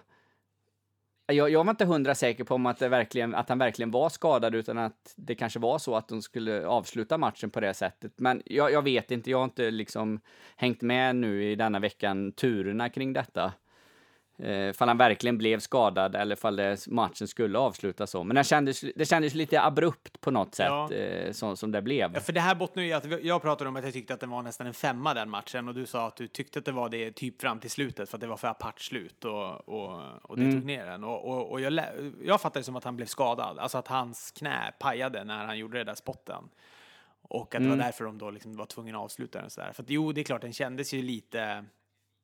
[1.28, 4.10] jag, jag var inte hundra säker på om att, det verkligen, att han verkligen var
[4.10, 8.14] skadad, utan att det kanske var så att de skulle avsluta matchen på det sättet.
[8.20, 10.20] Men jag, jag vet inte, jag har inte liksom
[10.56, 13.54] hängt med nu i denna veckan turerna kring detta.
[14.38, 18.24] Eh, fall han verkligen blev skadad eller fall det, matchen skulle avslutas så.
[18.24, 20.92] Men det kändes, det kändes lite abrupt på något sätt, Ja.
[20.94, 22.12] eh, så, som det blev.
[22.14, 24.20] Ja, för det här bottnar ju att vi- jag pratade om att jag tyckte att
[24.20, 26.72] det var nästan en femma den matchen och du sa att du tyckte att det
[26.72, 30.02] var det typ fram till slutet för att det var för apart slut och, och,
[30.22, 30.56] och det Mm.
[30.56, 31.04] tog ner den.
[31.04, 31.80] Och, och, och jag,
[32.24, 35.58] jag fattade det som att han blev skadad, alltså att hans knä pajade när han
[35.58, 36.44] gjorde det där spotten.
[37.28, 37.78] Och att det Mm.
[37.78, 39.72] var därför de då liksom var tvungna att avsluta den sådär.
[39.74, 41.66] För att jo, det är klart, den kändes ju lite...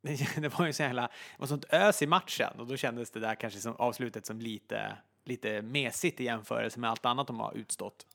[0.37, 1.01] Det var ju så jävla...
[1.01, 4.39] Det var sånt ös i matchen och då kändes det där kanske som avslutet som
[4.39, 8.05] lite, lite mesigt i jämförelse med allt annat de har utstått.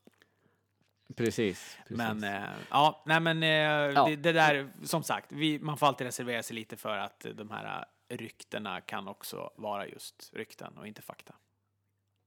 [1.17, 1.79] Precis.
[1.83, 1.97] precis.
[1.97, 4.07] Men eh, ja, nej men eh, Ja.
[4.07, 7.51] det, det där, som sagt, vi, man får alltid reservera sig lite för att de
[7.51, 11.35] här ryktena kan också vara just rykten och inte fakta.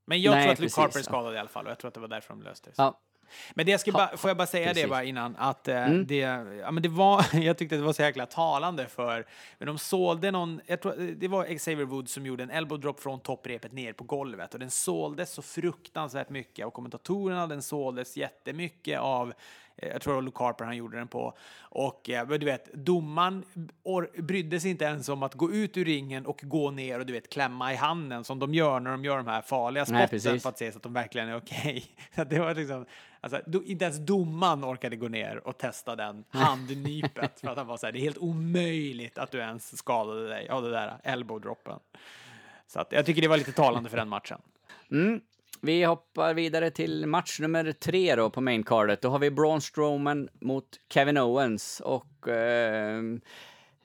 [0.05, 1.03] Men jag Nej, tror att Luke Harper är ja.
[1.03, 2.73] skadad i alla fall och jag tror att det var därför de löste det.
[2.77, 2.99] Ja,
[3.53, 4.83] Men det jag ska bara, får jag bara säga precis.
[4.83, 6.07] det bara innan, att eh, Mm.
[6.07, 9.25] det, ja, men det var, jag tyckte det var så jäkla talande för,
[9.57, 12.99] men de sålde någon, jag tror, det var Xavier Woods som gjorde en elbow drop
[12.99, 18.17] från topprepet ner på golvet och den såldes så fruktansvärt mycket av kommentatorerna, den såldes
[18.17, 19.33] jättemycket av eh,
[19.81, 21.37] jag tror det var Luke Harper han gjorde den på.
[21.61, 23.43] Och eh, du vet, domaren
[24.17, 27.13] brydde sig inte ens om att gå ut ur ringen och gå ner och du
[27.13, 30.49] vet klämma i handen som de gör när de gör de här farliga spotten för
[30.49, 31.85] att se så att de verkligen är okej.
[32.29, 32.85] Det var liksom,
[33.21, 37.67] alltså, do, inte ens domaren orkade gå ner och testa den handnypet för att han
[37.67, 40.97] var så här, det är helt omöjligt att du ens skadade dig av det där
[41.03, 41.79] elbow droppen.
[42.67, 44.41] Så att jag tycker det var lite talande för den matchen.
[44.91, 45.21] Mm.
[45.61, 49.01] Vi hoppar vidare till match nummer tre då på maincardet.
[49.01, 53.21] Då har vi Braun Strowman mot Kevin Owens och ehm,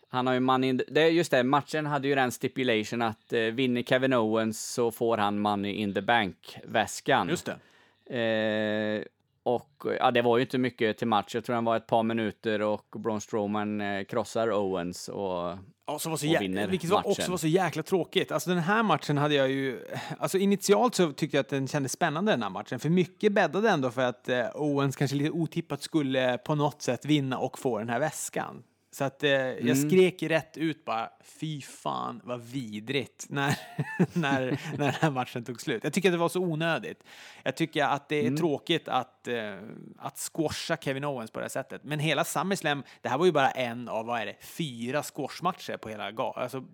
[0.09, 3.41] han har ju money in the, Just det, matchen hade ju den stipulation att eh,
[3.41, 7.29] vinner Kevin Owens så får han money in the bank-väskan.
[7.29, 7.59] Just det.
[8.07, 9.05] Eh,
[9.45, 11.35] och ja, det var ju inte mycket till match.
[11.35, 15.99] Jag tror den var ett par minuter och Braun Strowman eh, krossar Owens och Ja,
[15.99, 17.11] som var så och vinner vilket var matchen.
[17.11, 18.33] också var så jäkla tråkigt.
[18.33, 19.81] Alltså den här matchen hade jag ju...
[20.19, 22.79] Alltså initialt så tyckte jag att den kändes spännande den här matchen.
[22.81, 27.05] För mycket bäddade ändå för att eh, Owens kanske lite otippat skulle på något sätt
[27.05, 28.63] vinna och få den här väskan.
[28.95, 29.67] Så att eh, Mm.
[29.69, 33.59] jag skrek rätt ut bara, fy fan vad vidrigt när,
[34.13, 34.41] när,
[34.79, 35.85] när den här matchen tog slut.
[35.85, 37.05] Jag tycker att det var så onödigt.
[37.43, 38.37] Jag tycker att det är Mm.
[38.37, 39.57] tråkigt att, eh,
[39.99, 41.85] att squasha Kevin Owens på det här sättet.
[41.85, 45.77] Men hela SummerSlam, det här var ju bara en av, vad är det, fyra squashmatcher
[45.77, 46.43] på hela galan.
[46.43, 46.65] Alltså,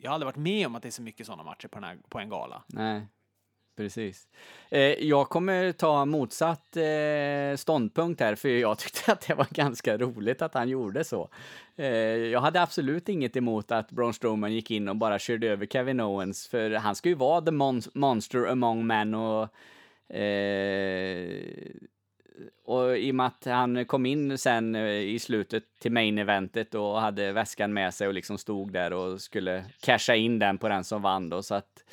[0.00, 1.98] jag har aldrig varit med om att det är så mycket sådana matcher på, här,
[2.08, 2.62] på en gala.
[2.66, 3.06] Nej,
[3.78, 4.28] precis.
[4.70, 9.98] Eh, jag kommer ta motsatt eh, ståndpunkt här, för jag tyckte att det var ganska
[9.98, 11.28] roligt att han gjorde så.
[11.76, 11.86] Eh,
[12.16, 16.00] jag hade absolut inget emot att Braun Strowman gick in och bara körde över Kevin
[16.00, 19.48] Owens, för han ska ju vara the mon- monster among men och
[20.16, 21.28] eh,
[22.64, 26.74] och i och med att han kom in sen eh, i slutet till main eventet
[26.74, 30.68] och hade väskan med sig och liksom stod där och skulle casha in den på
[30.68, 31.84] den som vann då, så att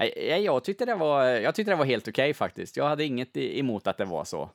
[0.00, 2.76] Eh, jag tyckte det var, jag tyckte det var helt okej faktiskt.
[2.76, 4.50] Jag hade inget emot att det var så.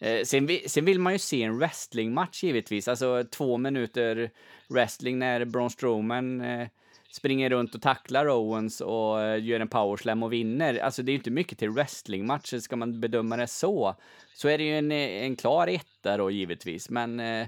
[0.00, 4.30] Eh, sen, sen vill man ju se en wrestlingmatch givetvis, alltså två minuter
[4.68, 6.68] wrestling när Braun Strowman eh,
[7.12, 10.78] springer runt och tacklar Owens och eh, gör en powerslam och vinner.
[10.78, 13.94] Alltså det är ju inte mycket till wrestlingmatcher, ska man bedöma det så.
[14.34, 17.46] Så är det ju en, en klar etta då givetvis, men eh,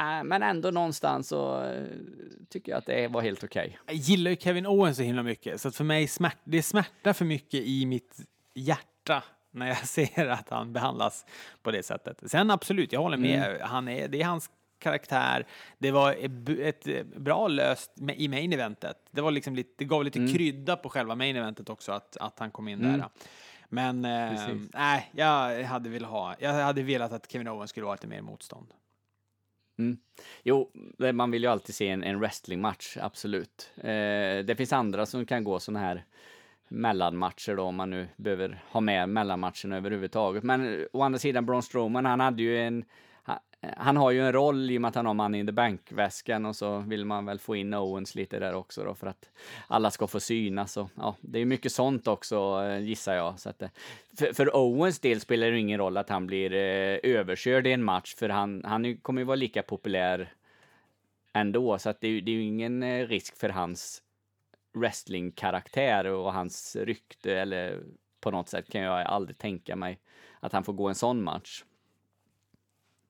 [0.00, 1.84] äh, men ändå någonstans så eh,
[2.48, 3.78] tycker jag att det var helt okej.
[3.86, 6.62] Jag gillar ju Kevin Owens så himla mycket, så att för mig smärt, det är
[6.62, 8.16] smärta för mycket i mitt
[8.54, 11.26] hjärta när jag ser att han behandlas
[11.62, 12.30] på det sättet.
[12.30, 13.48] Sen absolut, jag håller med.
[13.50, 13.60] Mm.
[13.68, 15.46] Han är, det är hans karaktär.
[15.78, 18.96] Det var ett ett bra löst i main eventet.
[19.10, 20.32] Det, var liksom lite, det gav lite Mm.
[20.32, 22.98] krydda på själva main eventet också att, att han kom in Mm.
[22.98, 23.08] där.
[23.68, 26.34] Men eh, nej, jag hade velat ha.
[26.38, 28.66] Jag hade velat att Kevin Owens skulle vara lite mer motstånd.
[29.80, 29.98] Mm.
[30.42, 30.70] Jo,
[31.12, 33.72] man vill ju alltid se en, en wrestlingmatch, absolut.
[33.76, 36.04] Eh, det finns andra som kan gå såna här
[36.68, 40.42] mellanmatcher då, om man nu behöver ha med mellanmatcherna överhuvudtaget.
[40.42, 42.84] Men å andra sidan, Braun Strowman, han hade ju en...
[43.60, 45.52] Eh, han, har ju en roll i och med att han har Money in the
[45.52, 49.30] Bank-väskan och så vill man väl få in Owens lite där också då för att
[49.68, 53.40] alla ska få synas och ja, det är mycket sånt också eh, gissar jag.
[53.40, 53.68] Så att, eh,
[54.18, 57.84] för, för Owens del spelar det ingen roll att han blir eh, överkörd i en
[57.84, 60.32] match för han, han kommer ju vara lika populär
[61.32, 64.02] ändå så att det, är ju- det är ju ingen risk för hans
[64.72, 67.82] wrestlingkaraktär och hans rykte eller
[68.20, 70.00] på något sätt kan jag aldrig tänka mig
[70.40, 71.64] att han får gå en sån match.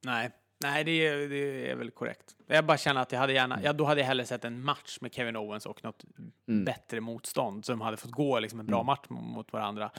[0.04, 0.30] Nej,
[0.62, 2.36] nej det, är, det är väl korrekt.
[2.46, 4.98] Jag bara känner att jag hade gärna, ja, då hade jag hellre sett en match
[5.00, 6.04] med Kevin Owens och något
[6.48, 6.64] Mm.
[6.64, 9.90] bättre motstånd som hade fått gå liksom en bra match mo- mot varandra.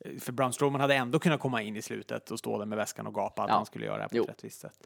[0.00, 2.78] Eh, För Braun Strowman hade ändå kunnat komma in i slutet och stå där med
[2.78, 3.54] väskan och gapa att Ja.
[3.54, 4.22] han skulle göra det på Jo.
[4.22, 4.78] ett rättvist sätt.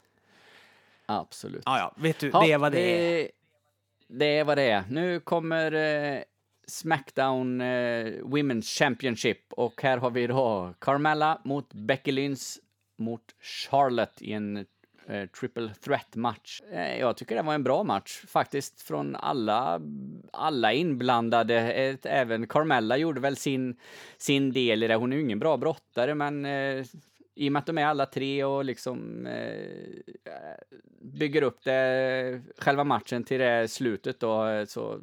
[1.05, 1.63] Absolut.
[1.65, 2.77] Ja, ja, vet du, Ja, det var det.
[2.97, 3.31] det.
[4.07, 4.83] Det är vad det är.
[4.89, 6.21] Nu kommer eh,
[6.67, 7.65] Smackdown eh,
[8.23, 12.57] Women's Championship och här har vi då Carmella mot Becky Lynch
[12.97, 13.21] mot
[13.69, 14.65] Charlotte i en
[15.09, 16.61] eh, triple threat match.
[16.71, 19.81] Eh, jag tycker det var en bra match faktiskt från alla,
[20.33, 21.73] alla inblandade.
[21.73, 23.79] Ett, även Carmella gjorde väl sin,
[24.17, 24.95] sin del i det.
[24.95, 26.85] Hon är ju ingen bra brottare men eh,
[27.35, 30.31] i och med att de är alla tre och liksom eh,
[31.01, 34.99] bygger upp det, själva matchen till det slutet då, eh, så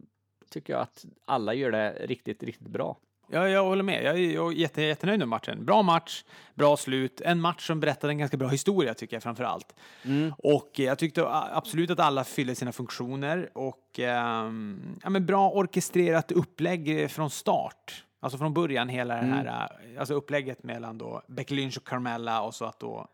[0.51, 2.99] tycker jag att alla gör det riktigt, riktigt bra.
[3.31, 4.05] Ja, jag håller med.
[4.05, 5.65] Jag är, jag är jätte, jättenöjd med matchen.
[5.65, 7.21] Bra match, bra slut.
[7.21, 9.75] En match som berättade en ganska bra historia tycker jag framför allt.
[10.39, 15.51] Och eh, jag tyckte absolut att alla fyllde sina funktioner och ehm, ja, men bra
[15.51, 18.05] orkestrerat upplägg från start.
[18.21, 22.43] Alltså från början hela det här, eh, alltså upplägget mellan då Becky Lynch och Carmella
[22.43, 23.09] och så att då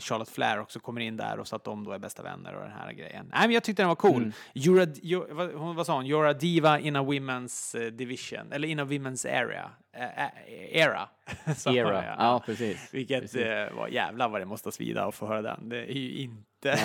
[0.00, 2.62] Charlotte Flair också kommer in där och så att de då är bästa vänner och
[2.62, 3.26] den här grejen.
[3.32, 4.16] Nej, men jag tyckte den var cool.
[4.22, 4.32] Mm.
[4.54, 6.06] You're a, you're, vad, hon- vad sa hon?
[6.06, 9.70] You're a diva in a women's eh, division, eller in a women's area.
[9.92, 11.08] Eh, era.
[11.66, 12.88] Era, ja precis.
[12.94, 13.42] Vilket Precis.
[13.42, 15.68] eh, var jävlar vad det måste svida att få höra den.
[15.68, 16.78] Det är ju inte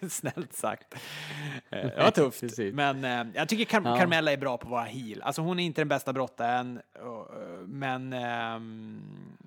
[0.10, 0.94] snällt sagt.
[1.70, 2.40] Eh, det var tufft.
[2.40, 2.74] Precis.
[2.74, 3.96] Men eh, jag tycker Car- Ja.
[3.98, 5.22] Carmella är bra på att vara heel.
[5.22, 6.80] Alltså hon är inte den bästa brottaren,
[7.66, 9.02] men ehm,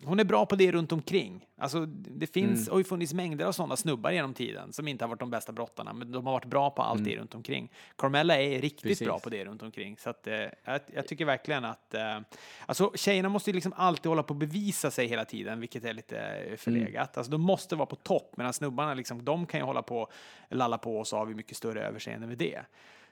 [0.06, 1.46] hon är bra på det runt omkring.
[1.58, 2.72] Alltså det finns, Mm.
[2.72, 5.52] har ju funnits mängder av sådana snubbar genom tiden som inte har varit de bästa
[5.52, 7.72] brottarna, men de har varit bra på allt det runt omkring.
[7.98, 8.92] Carmella är riktigt Mm.
[8.92, 9.08] Precis.
[9.08, 9.98] bra på det runt omkring.
[9.98, 11.94] Så att, eh, jag, jag tycker verkligen att...
[11.94, 12.20] Eh,
[12.66, 15.94] alltså tjejerna måste ju liksom alltid hålla på att bevisa sig hela tiden, vilket är
[15.94, 17.18] lite eh, förlegat.
[17.18, 20.08] Alltså de måste vara på topp, medan snubbarna liksom, de kan ju hålla på
[20.50, 22.62] lalla på och så har vi mycket större överseende med det.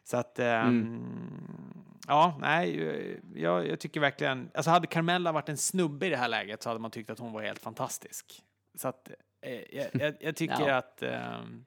[0.08, 1.04] Så att, ehm,
[2.08, 6.18] ja, nej, eh, jag, jag tycker verkligen, alltså hade Carmella varit en snubbe i det
[6.18, 8.44] här läget så hade man tyckt att hon var helt fantastisk.
[8.76, 9.10] Så att,
[9.42, 10.76] eh, jag, jag, jag tycker Ja.
[10.76, 11.66] att, ehm,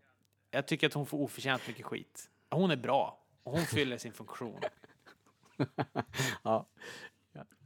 [0.50, 2.30] jag tycker att hon får oförtjänt mycket skit.
[2.50, 4.60] Hon är bra, och hon fyller sin funktion.
[6.42, 6.66] Ja.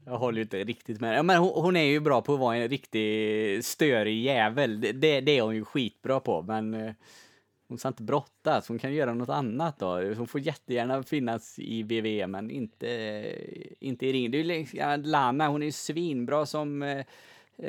[0.07, 1.19] Jag håller ju inte riktigt med.
[1.19, 4.81] Ja, men hon, hon är ju bra på att vara en riktig störig jävel.
[4.81, 6.93] Det, det, det är hon ju skitbra på, men eh,
[7.75, 8.69] hon ska inte brottas.
[8.69, 10.15] Hon kan göra något annat då.
[10.15, 12.87] Hon får jättegärna finnas i WWE, men inte,
[13.81, 14.31] inte i ringen.
[14.31, 17.05] Det är ju liksom- ja, Lana, hon är ju svinbra som eh,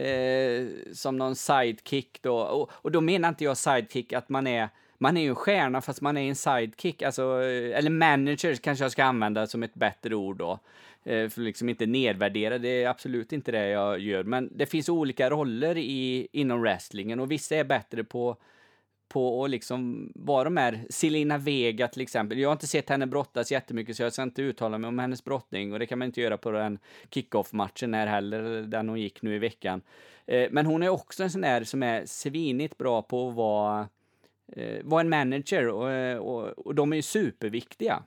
[0.01, 2.37] eh, som någon sidekick då.
[2.37, 5.81] Och, och då menar inte jag sidekick att man är man är ju en stjärna
[5.81, 9.73] fast man är en sidekick, alltså, eh, eller manager kanske jag ska använda som ett
[9.73, 10.59] bättre ord då.
[11.03, 14.23] Eh, För liksom inte nedvärdera, det är absolut inte det jag gör.
[14.23, 18.37] Men det finns olika roller i, inom wrestlingen och vissa är bättre på
[19.07, 22.39] på att liksom vara de här, Selena Vega till exempel.
[22.39, 25.23] Jag har inte sett henne brottas jättemycket så jag ska inte uttala mig om hennes
[25.23, 29.21] brottning och det kan man inte göra på den kick-off-matchen här heller, den hon gick
[29.21, 29.81] nu i veckan.
[30.25, 33.87] Eh, Men hon är också en sån där som är svinigt bra på att vara,
[34.55, 38.03] eh, vara en manager och, eh, och, och de är ju superviktiga.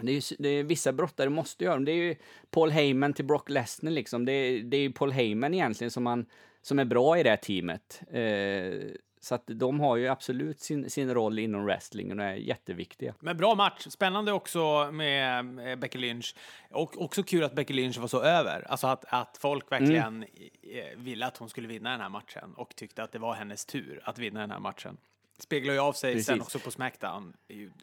[0.00, 1.84] Det är, det är, vissa brottare måste göra dem.
[1.84, 2.14] Det är ju
[2.50, 4.24] Paul Heyman till Brock Lesnar liksom.
[4.24, 6.26] Det är, det är ju Paul Heyman egentligen som, man,
[6.62, 8.02] som är bra i det här teamet.
[8.10, 13.14] Eh, så att de har ju absolut sin, sin roll inom wrestlingen och är jätteviktiga.
[13.20, 13.86] Men bra match.
[13.88, 16.34] Spännande också med med Becky Lynch.
[16.70, 18.70] Och också kul att Becky Lynch var så över.
[18.70, 22.76] Alltså att, att folk verkligen eh, ville att hon skulle vinna den här matchen och
[22.76, 24.96] tyckte att det var hennes tur att vinna den här matchen.
[25.38, 26.46] Speglar ju av sig sen Precis.
[26.46, 27.32] också på Smackdown.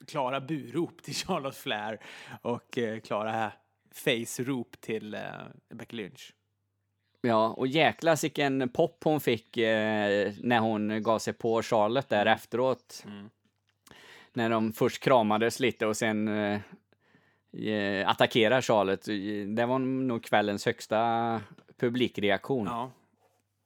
[0.07, 1.99] Klara burop till Charlotte Flair
[2.41, 3.51] och eh, klara
[3.91, 5.21] face-rop till eh,
[5.69, 6.33] Becky Lynch.
[7.27, 12.25] Ja, och jäkla vilken pop hon fick eh, när hon gav sig på Charlotte där
[12.25, 13.03] efteråt.
[13.05, 13.29] Mm.
[14.33, 16.59] När de först kramades lite och sen eh,
[17.67, 19.05] eh, attackerar Charlotte.
[19.55, 21.41] Det var nog kvällens högsta
[21.79, 22.65] publikreaktion.
[22.67, 22.91] Ja.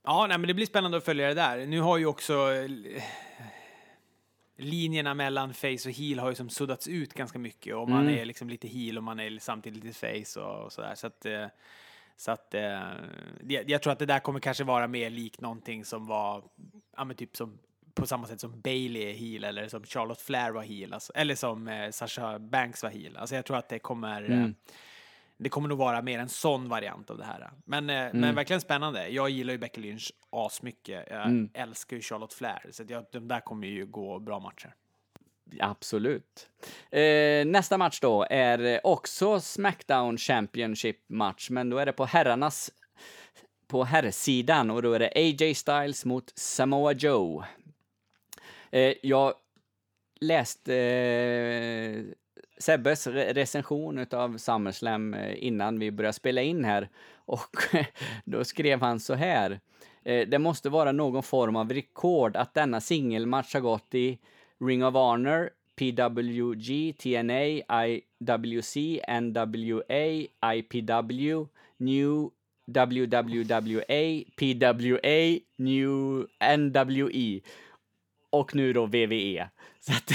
[0.04, 1.66] Ja, nej, men det blir spännande att följa det där.
[1.66, 3.02] Nu har ju också eh,
[4.58, 8.20] linjerna mellan face och heel har ju som suddats ut ganska mycket och man Mm.
[8.20, 10.96] är liksom lite heel och man är samtidigt lite face och, och sådär.
[10.96, 11.46] Så att, eh,
[12.18, 12.62] så att eh,
[13.48, 16.44] jag, jag tror att det där kommer kanske vara mer likt någonting som var,
[16.98, 17.60] ja men typ som
[17.94, 21.36] på samma sätt som Bailey är heel eller som Charlotte Flair var heel, alltså, eller
[21.36, 23.18] som eh, Sasha Banks var heel.
[23.18, 24.56] Alltså jag tror att det kommer eh, Mm.
[25.38, 27.52] det kommer nog vara mer en sån variant av det här.
[27.66, 29.08] Men, eh, men verkligen spännande.
[29.08, 31.08] Jag gillar ju Becky Lynch asmycket.
[31.10, 31.50] Jag Mm.
[31.54, 34.74] älskar ju Charlotte Flair, så att jag, de där kommer ju gå bra matcher.
[35.60, 36.50] Absolut.
[36.92, 42.72] Eh, nästa match då är också Smackdown Championship match, men då är det på herrarnas
[43.68, 47.44] på herrsidan och då är det AJ Styles mot Samoa Joe.
[48.72, 49.34] Eh, jag
[50.20, 52.04] läste eh,
[52.58, 57.58] Sebbes re- recension av SummerSlam eh, innan vi började spela in här och
[58.26, 59.60] då skrev han så här.
[60.04, 64.20] Eh, det måste vara någon form av rekord att denna singelmatch har gått i
[64.60, 71.48] Ring of Honor, PWG, TNA, IWC, NWA, IPW,
[71.78, 72.30] New
[72.68, 76.28] WWWA, PWA, New
[76.58, 77.42] NWE
[78.30, 79.50] och nu då VVE.
[79.80, 80.12] Så att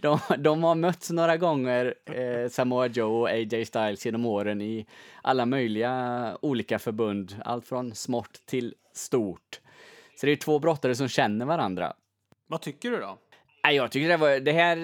[0.00, 4.86] de, de har mötts några gånger, eh, Samoa Joe och AJ Styles genom åren i
[5.22, 9.60] alla möjliga olika förbund, allt från smått till stort.
[10.16, 11.92] Så det är två brottare som känner varandra.
[12.46, 13.18] Vad tycker du då?
[13.64, 14.78] Nej, jag tycker det var, det här,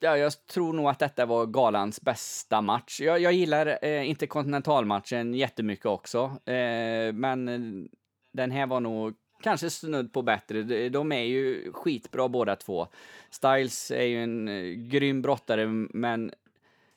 [0.00, 3.00] ja, jag tror nog att detta var galans bästa match.
[3.00, 6.18] Jag, jag gillar eh, interkontinentalmatchen jättemycket också,
[6.52, 7.88] eh, men
[8.32, 10.88] den här var nog kanske snudd på bättre.
[10.88, 12.88] De- är ju skitbra båda två.
[13.30, 16.30] Styles är ju en eh, grym brottare, men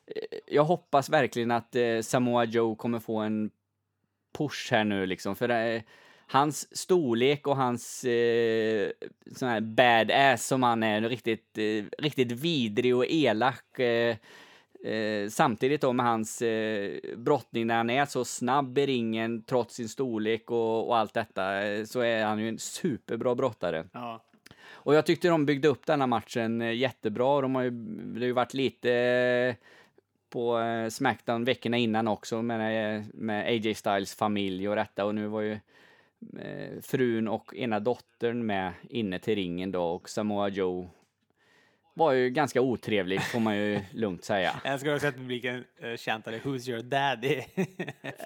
[0.06, 3.50] eh, jag hoppas verkligen att eh, Samoa Joe kommer få en
[4.38, 5.82] push här nu liksom, för eh,
[6.26, 8.90] hans storlek och hans eh,
[9.36, 13.78] sån här badass som han är, riktigt, eh, riktigt vidrig och elak.
[13.78, 14.16] Eh,
[14.84, 19.74] eh, samtidigt då med hans eh, brottning när han är så snabb i ringen trots
[19.74, 23.84] sin storlek och, och allt detta, eh, så är han ju en superbra brottare.
[23.92, 24.22] Ja.
[24.68, 27.40] Och jag tyckte de byggde upp denna matchen eh, jättebra.
[27.40, 29.54] De har ju, det har ju varit lite eh,
[30.30, 30.60] på
[30.90, 35.58] Smackdown veckorna innan också med, med AJ Styles familj och detta och nu var ju
[36.82, 40.90] frun och ena dottern med inne till ringen då och Samoa Joe
[41.96, 44.60] var ju ganska otrevlig får man ju lugnt säga.
[44.64, 47.42] Jag älskar också att publiken uh, chantade Who's your daddy?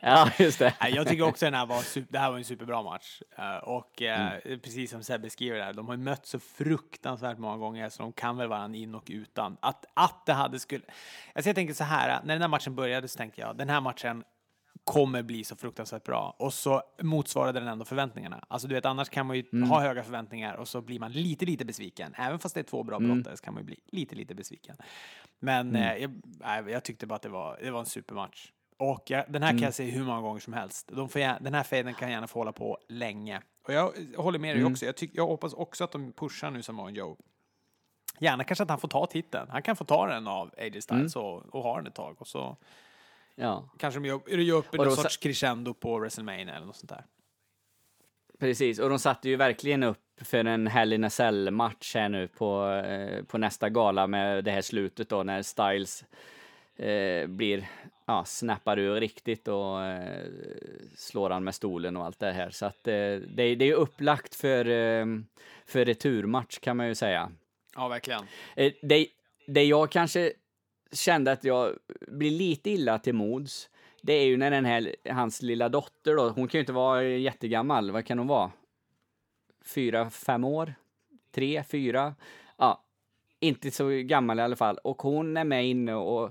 [0.02, 0.74] Ja, just det.
[0.90, 3.22] Jag tycker också att den här var, su- det här var en superbra match.
[3.38, 7.56] Eh, och eh, precis som Sebbe skriver där, de har ju mött så fruktansvärt många
[7.56, 9.56] gånger så de kan väl varandra in och utan.
[9.60, 10.84] Att, att det hade skulle...
[11.32, 13.80] Alltså jag tänker så här, när den här matchen började så tänkte jag, den här
[13.80, 14.24] matchen
[14.84, 16.36] kommer bli så fruktansvärt bra.
[16.38, 18.44] Och så motsvarade den ändå förväntningarna.
[18.48, 21.44] Alltså du vet, annars kan man ju ha höga förväntningar och så blir man lite,
[21.46, 22.14] lite besviken.
[22.18, 24.76] Även fast det är två bra brottare så kan man ju bli lite, lite besviken.
[25.38, 25.96] Men eh,
[26.42, 28.52] jag, jag tyckte bara att det var, det var en supermatch.
[28.76, 30.90] Och jag, den här kan jag se hur många gånger som helst.
[30.92, 33.42] De får, den här fejden kan gärna få hålla på länge.
[33.66, 34.86] Och jag håller med dig också.
[34.86, 37.16] Jag, tyck, jag hoppas också att de pushar nu Samoa Joe.
[38.18, 39.48] Gärna kanske att han får ta titeln.
[39.50, 42.16] Han kan få ta den av AJ Styles och, och ha den ett tag.
[42.20, 42.56] Och så
[43.40, 47.04] Ja, kanske de gör, gör upp någon sorts crescendo på WrestleMania eller något sånt där.
[48.38, 48.78] precis.
[48.78, 52.66] Och de satte ju verkligen upp för en Hell in a Cell-match här nu på,
[52.86, 56.04] eh, på nästa gala med det här slutet då när Styles
[56.76, 57.68] eh, blir,
[58.06, 60.26] ja, snappar ur riktigt och eh,
[60.96, 62.50] slår han med stolen och allt det här.
[62.50, 62.92] Så att eh,
[63.34, 65.06] det, är- det är upplagt för, eh,
[65.66, 67.30] för returmatch kan man ju säga.
[67.76, 68.22] Ja, verkligen.
[68.82, 69.06] Det,
[69.46, 70.32] det jag kanske
[70.92, 71.76] kände att jag
[72.08, 73.70] blir lite illa till mods,
[74.02, 77.02] det är ju när den här, hans lilla dotter då, hon kan ju inte vara
[77.02, 78.50] jättegammal, vad kan hon vara?
[79.64, 80.74] Fyra, fem år?
[81.34, 82.14] Tre, fyra?
[82.56, 82.84] Ja,
[83.40, 84.78] inte så gammal i alla fall.
[84.84, 86.30] Och hon är med inne och,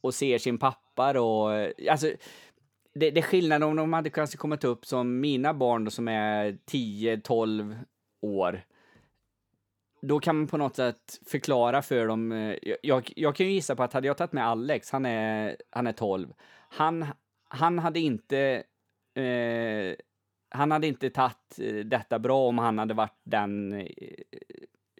[0.00, 1.48] och ser sin pappa då.
[1.90, 2.12] Alltså,
[2.94, 6.08] det, det är skillnad om de hade kanske kommit upp som mina barn då, som
[6.08, 7.76] är 10-12
[8.20, 8.64] år
[10.00, 12.32] då kan man på något sätt förklara för dem.
[12.32, 15.56] eh, Jag, jag kan ju gissa på att hade jag tagit med Alex, han är,
[15.70, 16.32] han är 12,
[16.68, 17.06] han,
[17.48, 18.62] han hade inte
[19.14, 19.94] eh,
[20.50, 23.86] han hade inte tagit eh, detta bra om han hade varit den eh,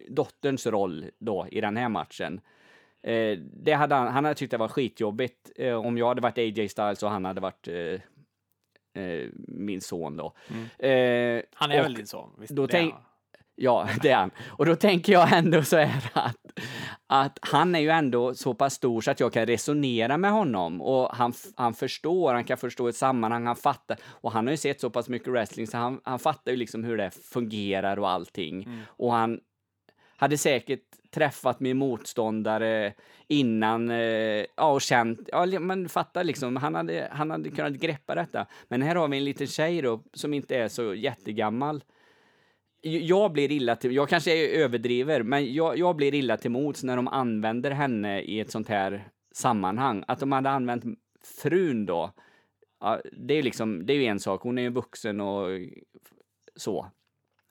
[0.09, 2.41] dotterns roll då i den här matchen.
[3.03, 6.37] Eh, det hade han, han hade tyckt det var skitjobbigt eh, om jag hade varit
[6.37, 7.67] AJ Styles och han hade varit
[9.47, 10.33] min son då.
[10.49, 11.43] Mm.
[11.53, 12.29] Han är och väl din son?
[12.39, 12.93] Visst, då tänk-.
[13.61, 14.31] Ja, det är han.
[14.47, 16.35] Och då tänker jag ändå så här att,
[17.07, 20.81] att han är ju ändå så pass stor så att jag kan resonera med honom
[20.81, 23.97] och han, han förstår, han kan förstå ett sammanhang, han fattar.
[24.03, 26.83] Och han har ju sett så pass mycket wrestling så han, han fattar ju liksom
[26.83, 28.83] hur det fungerar och allting.
[28.87, 29.39] Och han
[30.17, 32.93] hade säkert träffat min motståndare
[33.27, 38.15] innan eh, ja, och känt, ja man fattar liksom, han hade, han hade kunnat greppa
[38.15, 38.45] detta.
[38.67, 41.83] Men här har vi en liten tjej då som inte är så jättegammal
[42.81, 46.83] jag blir illa till, jag kanske är överdriver, men jag, jag blir illa till mots
[46.83, 50.03] när de använder henne i ett sånt här sammanhang.
[50.07, 50.83] Att de hade använt
[51.41, 52.13] frun då,
[52.79, 55.47] ja, det är ju liksom, det är ju en sak, hon är ju vuxen och
[56.55, 56.91] så.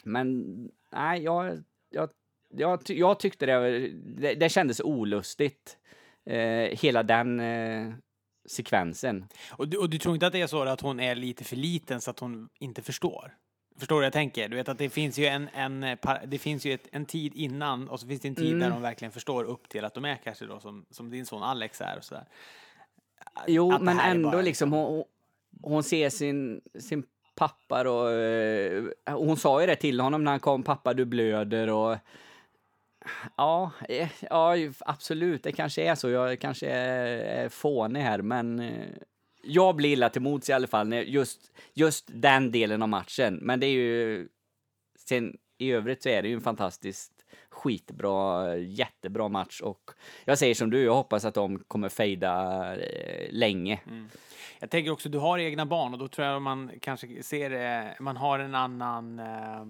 [0.04, 0.44] Men
[0.92, 2.10] nej, jag, jag,
[2.48, 5.78] jag, jag tyckte det, det, det kändes olustigt,
[6.26, 7.92] eh, hela den eh,
[8.48, 9.26] sekvensen.
[9.50, 11.56] Och, du, och du tror inte att det är så att hon är lite för
[11.56, 13.34] liten så att hon inte förstår?
[13.78, 14.48] Förstår du vad jag tänker?
[14.48, 17.32] Du vet att det finns ju en, en, eh, det finns ju ett, en tid
[17.34, 18.60] innan och så finns det en tid Mm.
[18.60, 21.42] där de verkligen förstår upp till att de är kanske då som, som din son
[21.42, 22.24] Alex är och sådär.
[23.46, 25.04] Jo, Att men ändå bara liksom, hon,
[25.62, 27.04] hon ser sin, sin
[27.34, 31.70] pappa och eh, hon sa ju det till honom när han kom, pappa du blöder
[31.70, 31.96] och
[33.36, 38.72] ja, eh, ja absolut, det kanske är så, jag kanske är, fånig här, men
[39.48, 43.38] jag blir illa till mods i alla fall, när just, just den delen av matchen,
[43.42, 44.28] men det är ju,
[44.98, 47.12] sen i övrigt så är det ju en fantastiskt
[47.50, 49.90] skitbra, jättebra match och
[50.24, 53.80] jag säger som du, jag hoppas att de kommer fejda eh, länge.
[53.86, 54.08] Mm.
[54.58, 57.96] Jag tänker också, du har egna barn och då tror jag man kanske ser det,
[58.00, 59.64] man har en annan eh,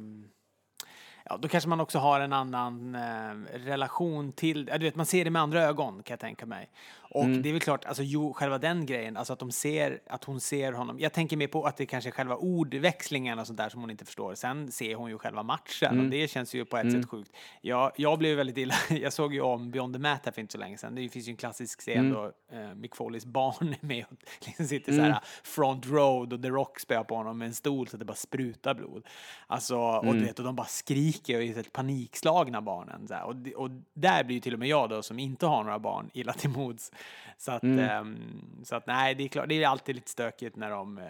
[1.30, 5.06] Ja, då kanske man också har en annan eh, relation till, ja, du vet, man
[5.06, 6.70] ser det med andra ögon kan jag tänka mig.
[7.10, 10.24] Och det är väl klart, alltså jo, själva den grejen, alltså att de ser, att
[10.24, 10.98] hon ser honom.
[11.00, 13.90] Jag tänker mer på att det kanske är själva ordväxlingen och sånt där som hon
[13.90, 14.34] inte förstår.
[14.34, 17.32] Sen ser hon ju själva matchen och det känns ju på ett sätt sjukt.
[17.60, 20.52] Jag, jag blev väldigt illa, jag såg ju om Beyond the Mat här för inte
[20.52, 20.94] så länge sedan.
[20.94, 24.66] Det finns ju en klassisk scen då eh, Mick Foleys barn är med och liksom
[24.66, 27.96] sitter så här front row och The Rock spöar på honom med en stol så
[27.96, 29.06] att det bara sprutar blod.
[29.46, 33.08] Alltså, och du vet, och de bara skriker och är helt panikslagna barnen.
[33.08, 33.24] Så här.
[33.24, 36.10] Och, och där blir ju till och med jag då som inte har några barn
[36.12, 36.92] illa till mods.
[37.38, 40.70] Så att, ehm, så att nej, det är klart, det är alltid lite stökigt när
[40.70, 41.04] de, eh,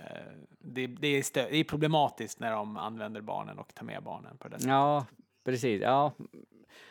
[0.59, 4.39] det, det, är stö, det är problematiskt när de använder barnen och tar med barnen
[4.39, 4.69] på det sättet.
[4.69, 5.07] Ja,
[5.45, 5.83] precis.
[5.83, 6.13] Ja,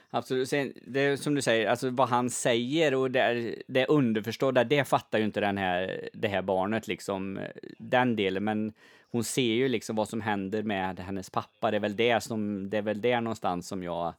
[0.09, 0.49] absolut.
[0.49, 4.83] Sen, det är som du säger, alltså vad han säger och det, det underförstådda, det
[4.83, 7.39] fattar ju inte den här, det här barnet, liksom,
[7.79, 8.43] den delen.
[8.43, 8.73] Men
[9.11, 11.71] hon ser ju liksom vad som händer med hennes pappa.
[11.71, 14.13] Det är väl det som, det är väl där någonstans som jag,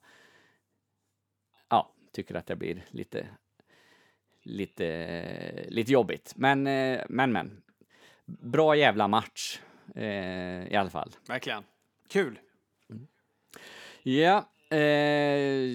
[1.68, 3.26] ja, tycker att det blir lite,
[4.48, 6.32] lite, lite jobbigt.
[6.36, 7.62] Men, eh, men, men.
[8.26, 9.60] Bra jävla match,
[9.94, 11.10] eh, i alla fall.
[11.28, 11.62] Verkligen.
[12.08, 12.38] Kul.
[14.02, 14.78] Ja, eh,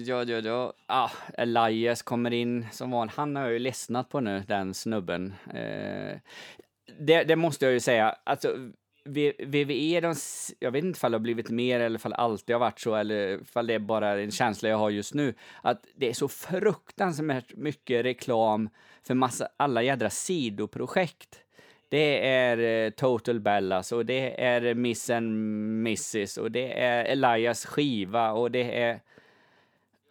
[0.02, 0.72] ja, ja, ja.
[0.86, 3.16] Ah, Elias kommer in som vanligt.
[3.16, 5.34] Han har jag ju ledsnat på nu, den snubben.
[5.54, 6.18] Eh,
[6.98, 8.16] det, det måste jag ju säga.
[8.24, 8.72] Alltså,
[9.04, 10.14] VVE, de,
[10.58, 12.94] jag vet inte om det har blivit mer eller om det alltid har varit så
[12.94, 15.34] eller om det är bara en känsla jag har just nu.
[15.62, 18.68] Att det är så fruktansvärt mycket reklam
[19.02, 21.40] för massa, alla jädra sidoprojekt.
[21.88, 27.66] Det är eh, Total Bellas och det är Miss and Mrs och det är Elias
[27.66, 29.00] skiva och det är...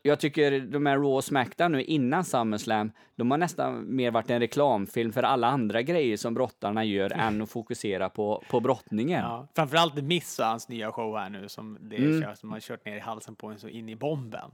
[0.06, 4.30] Jag tycker de här Raw och Smackdown nu innan SummerSlam, de har nästan mer varit
[4.30, 9.20] en reklamfilm för alla andra grejer som brottarna gör än att fokusera på, på brottningen.
[9.24, 12.22] Ja, framförallt Miss och hans nya show här nu som det Mm.
[12.22, 14.52] kör, som har kört ner i halsen på en så in i bomben.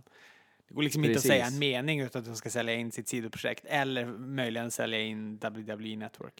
[0.67, 1.31] Det går liksom inte Precis.
[1.31, 4.99] att säga en mening utan att de ska sälja in sitt sidoprojekt eller möjligen sälja
[5.01, 6.33] in WWE Network.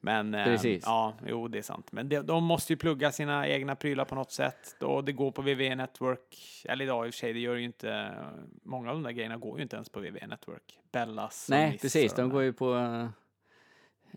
[0.00, 0.82] Men eh, Precis.
[0.86, 1.92] ja, jo det är sant.
[1.92, 4.76] Men de, de måste ju plugga sina egna prylar på något sätt.
[4.80, 6.36] Då det går på WWE Network.
[6.64, 8.14] Eller idag i och för sig, det gör ju inte.
[8.62, 10.78] Många av de där grejerna går ju inte ens på WWE Network.
[10.92, 12.12] Bellas och Nej, precis.
[12.12, 12.74] och De går ju på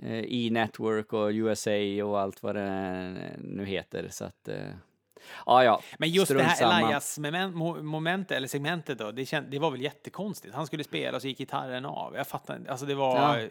[0.01, 4.07] eh, E-network och USA och allt vad det nu heter.
[4.09, 4.69] Så att, eh,
[5.45, 5.81] ja, ja.
[5.97, 6.83] Men just strunt det här.
[6.83, 10.55] Elias-momentet, eller segmentet då, det, känd, det var väl jättekonstigt.
[10.55, 12.15] Han skulle spela och så gick gitarren av.
[12.15, 13.37] Jag fattar inte, alltså det var...
[13.37, 13.47] Ja.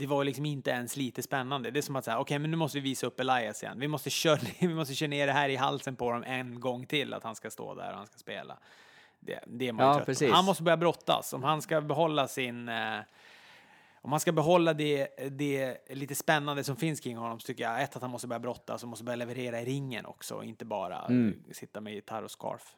[0.00, 1.70] Det var liksom inte ens lite spännande.
[1.70, 3.80] det är som att säga, okej, men nu måste vi visa upp Elias igen.
[3.80, 6.86] Vi måste, köra, vi måste köra ner det här i halsen på honom en gång
[6.86, 8.58] till, att han ska stå där och han ska spela.
[9.20, 10.30] Det, det är man Ja, trött precis.
[10.32, 11.32] Han måste börja brottas.
[11.32, 12.68] Om han ska behålla sin...
[12.68, 12.98] Eh,
[14.02, 17.82] om man ska behålla det, det lite spännande som finns kring honom så tycker jag
[17.82, 20.64] ett att han måste börja brottas och måste börja leverera i ringen också och inte
[20.64, 21.42] bara Mm.
[21.52, 22.76] sitta med gitarr och scarf.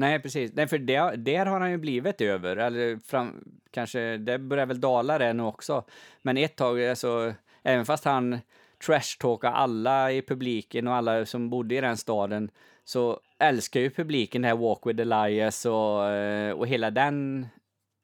[0.00, 0.52] Nej, precis.
[0.54, 2.56] Nej, för det, där har han ju blivit över.
[2.56, 5.84] Eller fram, kanske, det börjar väl dala det nu också.
[6.22, 8.38] Men ett tag, alltså, även fast han
[8.86, 12.50] trashtalkade alla i publiken och alla som bodde i den staden
[12.84, 17.46] så älskar ju publiken det här Walk with Elias och, eh, och hela den,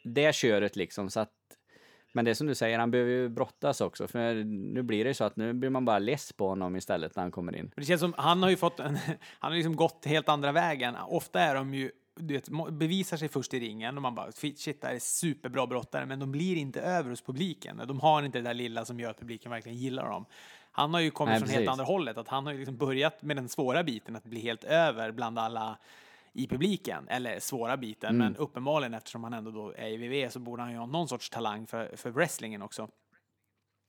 [0.05, 1.11] det köret liksom.
[1.11, 1.33] Så att,
[2.17, 4.09] men det är som du säger, han behöver ju brottas också.
[4.09, 7.17] För nu blir det ju så att nu blir man bara less på honom istället
[7.17, 7.71] när han kommer in.
[7.77, 8.99] Det känns som, han har ju fått en,
[9.39, 10.95] han har liksom gått helt andra vägen.
[11.09, 11.91] Ofta är de ju
[12.21, 15.67] du vet, bevisar sig först i ringen och man bara shit, det här är superbra
[15.67, 17.83] brottare, men de blir inte över hos publiken.
[17.87, 20.25] De har inte det där lilla som gör att publiken verkligen gillar dem.
[20.73, 21.59] Han har ju kommit Nej, från precis.
[21.59, 24.41] helt andra hållet, att han har ju liksom börjat med den svåra biten, att bli
[24.41, 25.79] helt över bland alla
[26.37, 28.19] i publiken, eller svåra biten, mm.
[28.19, 31.09] men uppenbarligen eftersom han ändå då är i WWE så borde han ju ha någon
[31.09, 32.89] sorts talang för, för wrestlingen också.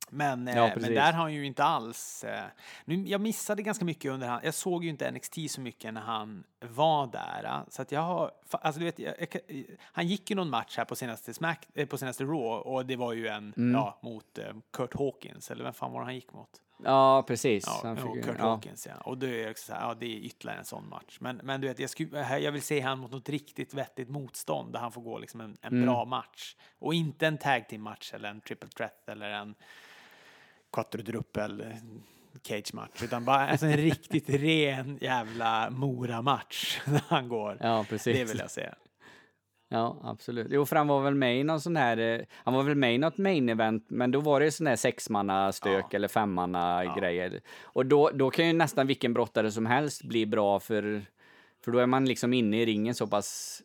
[0.09, 2.23] Men, ja, eh, men där har han ju inte alls...
[2.23, 2.45] Eh,
[2.85, 6.01] nu, jag missade ganska mycket under han, Jag såg ju inte NXT så mycket när
[6.01, 7.43] han var där.
[7.43, 8.31] Eh, så att jag har...
[8.51, 11.97] Alltså du vet, jag, jag, han gick ju någon match här på senaste, Smack, på
[11.97, 13.75] senaste Raw och det var ju en mm.
[13.75, 14.39] ja, mot
[14.73, 16.49] Kurt Hawkins, eller vem fan var det han gick mot?
[16.83, 17.63] Ja, precis.
[17.67, 18.49] Ja, fick, Kurt ja.
[18.49, 18.97] Hawkins, ja.
[18.97, 21.17] Och då är det så här, ja, det är ytterligare en sån match.
[21.19, 24.73] Men, men du vet, jag, skulle, jag vill se han mot något riktigt vettigt motstånd
[24.73, 25.85] där han får gå liksom en, en mm.
[25.85, 26.55] bra match.
[26.79, 29.55] Och inte en tag team match eller en triple threat eller en
[30.71, 31.63] quattrodruppel
[32.43, 37.57] cage match, utan bara alltså en riktigt ren jävla Mora-match när han går.
[37.59, 38.17] Ja, precis.
[38.17, 38.75] Det vill jag säga.
[39.69, 40.47] Ja, absolut.
[40.49, 42.95] Jo, för han var väl med i någon sån här, eh, han var väl med
[42.95, 45.95] i något main event, men då var det sån här sexmanna stök ja.
[45.95, 47.41] eller femmanna grejer.
[47.61, 51.05] Och då, då kan ju nästan vilken brottare som helst bli bra för,
[51.63, 53.61] för då är man liksom inne i ringen så pass,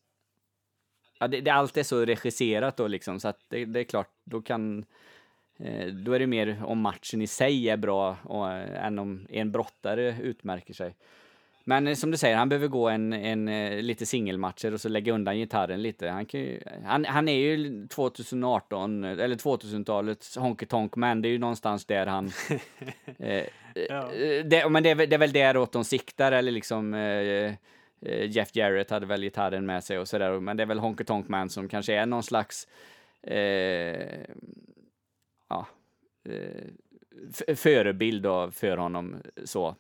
[1.19, 4.11] ja, det, det allt är så regisserat då liksom, så att det, det är klart,
[4.25, 4.85] då kan
[5.65, 9.27] Eh, då är det mer om matchen i sig är bra och, eh, än om
[9.31, 10.97] en brottare utmärker sig.
[11.65, 13.47] Men eh, som du säger, han behöver gå en, en,
[13.87, 16.09] lite singelmatcher och så lägga undan gitarren lite.
[16.09, 21.23] Han, kan ju, han, han är ju 2018, eller 2000-talets Honky Tonk Man.
[21.23, 22.33] Det är ju någonstans där han...
[23.19, 23.45] eh,
[23.89, 24.09] ja.
[24.45, 26.95] det, men det är, det är väl däråt de siktar, eller liksom...
[26.95, 27.55] Eh,
[28.31, 31.29] Jeff Jarrett hade väl gitarren med sig och sådär, men det är väl Honky Tonk
[31.29, 32.69] Man som kanske är någon slags...
[33.23, 34.21] Eh,
[35.49, 35.67] ja,
[36.29, 39.77] eh, förebild då för honom så.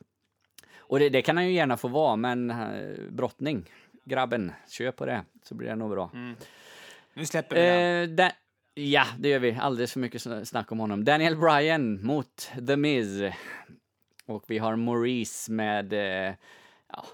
[0.92, 3.70] Och det, det, kan han ju gärna få vara, men uh, brottning,
[4.04, 6.10] grabben, kör på det så blir det nog bra.
[6.14, 6.36] Mm.
[7.14, 8.26] Nu släpper vi den.
[8.26, 8.32] Uh,
[8.74, 9.58] ja, det gör vi.
[9.60, 11.04] Alldeles för mycket snack om honom.
[11.04, 13.22] Daniel Bryan mot The Miz.
[14.26, 16.34] Och vi har Maurice med uh,
[16.88, 17.04] ja,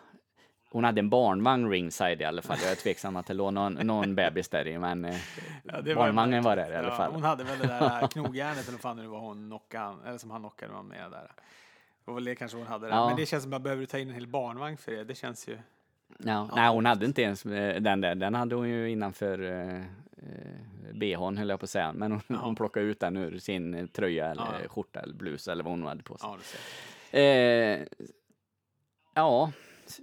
[0.71, 2.59] hon hade en barnvagn ringside i alla fall.
[2.63, 5.17] Jag är tveksam att det låg någon, någon bebis där i, men eh,
[5.65, 7.13] ja, barnvagnen var, var där i alla fall.
[7.13, 10.31] hon hade väl det där knogjärnet eller vad fan det var hon knockade, eller som
[10.31, 11.31] han knockade med där.
[12.09, 12.89] Det var väl det kanske hon hade.
[12.89, 13.07] Ja.
[13.07, 15.05] Men det känns som att behöver du ta in en hel barnvagn för det.
[15.05, 15.59] Det känns ju.
[16.19, 18.15] Ja, nej, hon hade inte ens eh, den där.
[18.15, 19.83] Den hade hon ju innanför uh,
[20.93, 21.93] bhn höll jag på att säga.
[21.93, 25.73] Men hon, hon plockade ut den ur sin tröja eller skjorta eller blus eller vad
[25.73, 26.31] hon hade på sig.
[27.11, 27.87] Ja, eh,
[29.15, 29.53] ja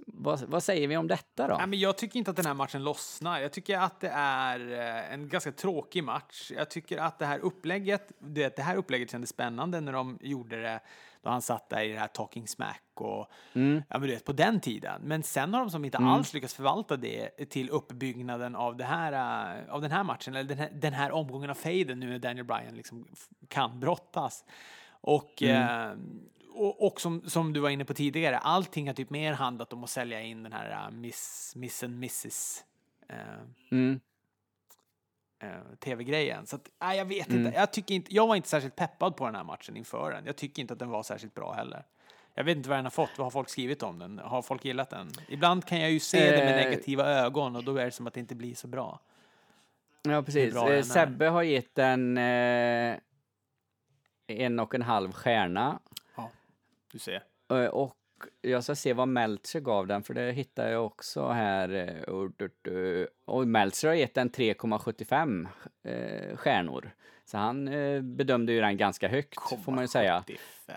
[0.06, 1.56] vad, vad, säger vi om detta då?
[1.56, 3.40] Nej, men jag tycker inte att den här matchen lossnar.
[3.40, 6.52] Jag tycker att det är eh, en ganska tråkig match.
[6.56, 10.62] Jag tycker att det här upplägget, det, det här upplägget kändes spännande när de gjorde
[10.62, 10.80] det
[11.26, 13.82] då han satt där i det här talking smack och mm.
[13.88, 15.02] ja, men du vet, på den tiden.
[15.04, 16.10] Men sen har de som inte mm.
[16.10, 20.48] alls lyckats förvalta det till uppbyggnaden av, det här, uh, av den här matchen, eller
[20.48, 23.06] den här, den här omgången av fejden nu när Daniel Bryan liksom
[23.48, 24.44] kan brottas.
[24.88, 25.90] Och mm.
[25.90, 25.98] uh,
[26.54, 29.84] och, och som, som, du var inne på tidigare, allting har typ mer handlat om
[29.84, 32.64] att sälja in den här uh, Miss, Miss and Mrs.
[33.12, 33.18] Uh,
[33.70, 34.00] mm.
[35.44, 36.46] Uh, tv-grejen.
[36.46, 37.46] Så att, uh, jag vet mm.
[37.46, 37.58] inte.
[37.58, 38.14] Jag, tycker inte.
[38.14, 40.26] jag var inte särskilt peppad på den här matchen inför den.
[40.26, 41.84] Jag tycker inte att den var särskilt bra heller.
[42.34, 43.10] Jag vet inte vad den har fått.
[43.16, 44.18] Vad har folk skrivit om den?
[44.18, 45.10] Har folk gillat den?
[45.28, 46.64] Ibland kan jag ju se det med eh.
[46.64, 49.00] negativa ögon och då är det som att det inte blir så bra.
[50.02, 50.56] Ja, precis.
[50.56, 52.96] Eh, Sebbe har gett den eh,
[54.26, 55.80] en och en halv stjärna
[56.92, 57.22] du ser.
[57.50, 57.95] Eh, och
[58.40, 61.68] jag ska se vad Meltzer gav den, för det hittar jag också här.
[61.74, 65.48] Eh, och Meltzer har gett den 3,75
[65.82, 66.90] eh, stjärnor.
[67.24, 67.64] Så han
[68.16, 70.24] bedömde ju den ganska högt, får man ju säga.
[70.26, 70.76] 75.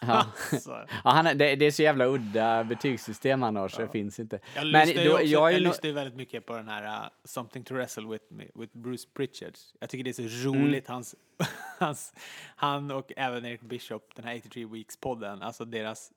[0.00, 0.26] Ja.
[0.52, 0.86] Alltså.
[1.04, 3.86] ja, han, det, det, är så jävla udda betygssystem han har så ja.
[3.86, 4.40] det finns inte.
[4.54, 7.74] Jag Men då, också, jag, jag lyssnar väldigt mycket på den här uh, Something to
[7.74, 9.54] Wrestle with, me, with Bruce Pritchard.
[9.80, 10.94] Jag tycker det är så roligt, mm.
[10.94, 11.14] hans,
[11.78, 12.12] hans,
[12.56, 16.12] han och även Eric Bishop, den här 83 Weeks-podden, alltså deras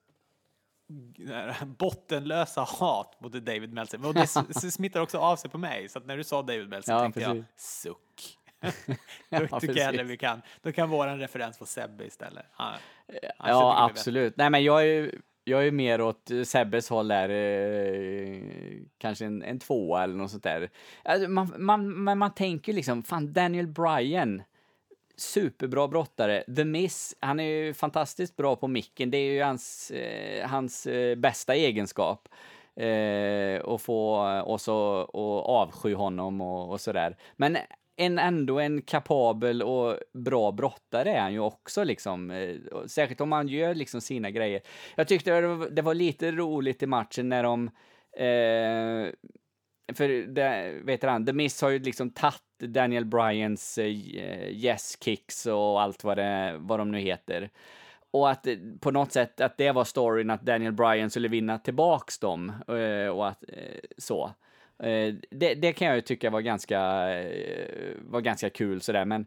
[1.65, 4.05] bottenlösa hat mot David Meltzer.
[4.05, 4.27] Och det
[4.71, 7.19] smittar också av sig på mig, så att när du sa David Meltzer ja, tänkte
[7.19, 7.35] precis.
[7.35, 8.35] jag suck.
[9.29, 12.45] då ja, tycker jag vi kan, då kan våran referens få Sebbe istället.
[12.51, 12.79] Han,
[13.37, 14.37] ja, absolut.
[14.37, 18.41] Nej, men jag är, jag är mer åt Sebbes håll där, eh,
[18.97, 20.69] kanske en, en tvåa eller något sånt där.
[21.03, 24.41] Alltså, man, man, man, man tänker liksom, fan Daniel Bryan,
[25.17, 26.43] superbra brottare.
[26.55, 29.11] The Miss, han är ju fantastiskt bra på micken.
[29.11, 32.29] Det är ju hans, eh, hans eh, bästa egenskap.
[32.75, 35.09] Eh, och få oss att
[35.45, 37.17] avsky honom och, och sådär.
[37.35, 37.57] Men
[37.99, 42.31] en, ändå en kapabel och bra brottare är han ju också liksom.
[42.31, 42.55] Eh,
[42.87, 44.61] särskilt om han gör liksom sina grejer.
[44.95, 47.67] Jag tyckte det var, det var lite roligt i matchen när de
[48.17, 49.13] eh,
[49.95, 53.87] för det, vet han, The Miss har ju liksom tagit Daniel Bryans eh,
[54.51, 57.49] yes kicks och allt vad, det, vad de nu heter.
[58.11, 61.57] Och att eh, på något sätt att det var storyn att Daniel Bryan skulle vinna
[61.57, 64.31] tillbaks dem eh, och att eh, så.
[64.79, 66.79] Eh, det, det, kan jag ju tycka var ganska,
[67.19, 69.25] eh, var ganska kul sådär, men,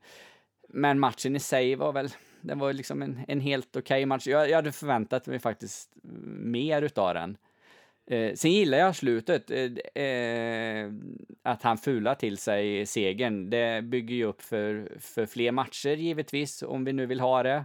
[0.69, 2.09] men matchen i sig var väl,
[2.41, 4.27] Den var liksom en, en helt okej okay match.
[4.27, 5.91] Jag, jag hade förväntat mig faktiskt
[6.37, 7.37] mer utav den.
[8.07, 10.93] Eh, sen gillar jag slutet, eh, eh,
[11.43, 13.51] att han fular till sig segern.
[13.51, 17.65] Det bygger ju upp för, för fler matcher givetvis, om vi nu vill ha det.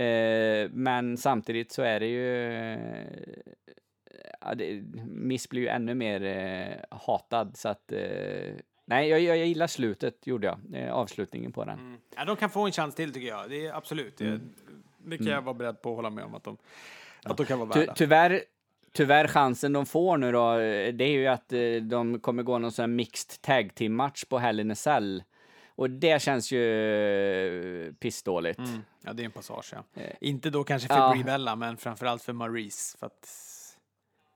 [0.00, 2.52] Eh, men samtidigt så är det ju...
[2.72, 3.06] Eh,
[4.40, 7.92] Ja, det, Miss blir ju ännu mer eh, hatad, så att...
[7.92, 8.54] Eh,
[8.84, 10.88] nej, jag, jag, gillar slutet, gjorde jag.
[10.88, 11.78] avslutningen på den.
[11.78, 11.98] Mm.
[12.16, 13.50] Ja, de kan få en chans till, tycker jag.
[13.50, 14.16] Det är absolut.
[14.16, 14.54] Det, mm.
[14.98, 15.44] det kan jag mm.
[15.44, 16.56] vara beredd på att hålla med om att de,
[17.22, 17.30] ja.
[17.30, 17.94] att de kan vara värda.
[17.94, 18.40] Ty, tyvärr
[18.94, 20.56] Tyvärr chansen de får nu då,
[20.92, 24.24] det är ju att eh, de kommer gå någon sån här mixed tag team match
[24.24, 25.22] på Hell in a Cell.
[25.74, 28.58] Och det känns ju eh, pissdåligt.
[28.58, 28.80] Mm.
[29.02, 30.02] Ja, det är en passage, ja.
[30.02, 30.12] Eh.
[30.20, 31.12] Inte då kanske för ja.
[31.12, 32.98] Brie Bella, men framförallt för Maurice.
[32.98, 33.51] För att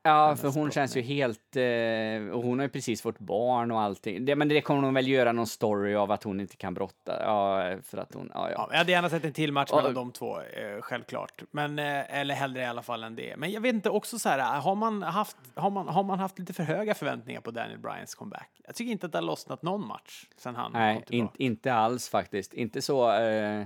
[0.06, 1.56] Ja, för hon känns ju helt...
[1.56, 4.24] Eh, och hon har ju precis fått barn och allting.
[4.24, 7.22] Det, men det kommer hon väl göra någon story av att hon inte kan brotta.
[7.22, 8.30] Ja, för att hon...
[8.34, 8.56] Ja, ja.
[8.56, 11.42] ja jag hade gärna sett en till match mellan de två, eh, självklart.
[11.50, 13.36] Men, eh, eller hellre i alla fall än det.
[13.36, 16.38] Men jag vet inte, också så här, har man, haft, har, man, har man haft
[16.38, 18.50] lite för höga förväntningar på Daniel Bryans comeback?
[18.64, 21.74] Jag tycker inte att det har lossnat någon match sen han Nej, kom in, inte
[21.74, 22.54] alls faktiskt.
[22.54, 23.12] Inte så...
[23.12, 23.64] Eh,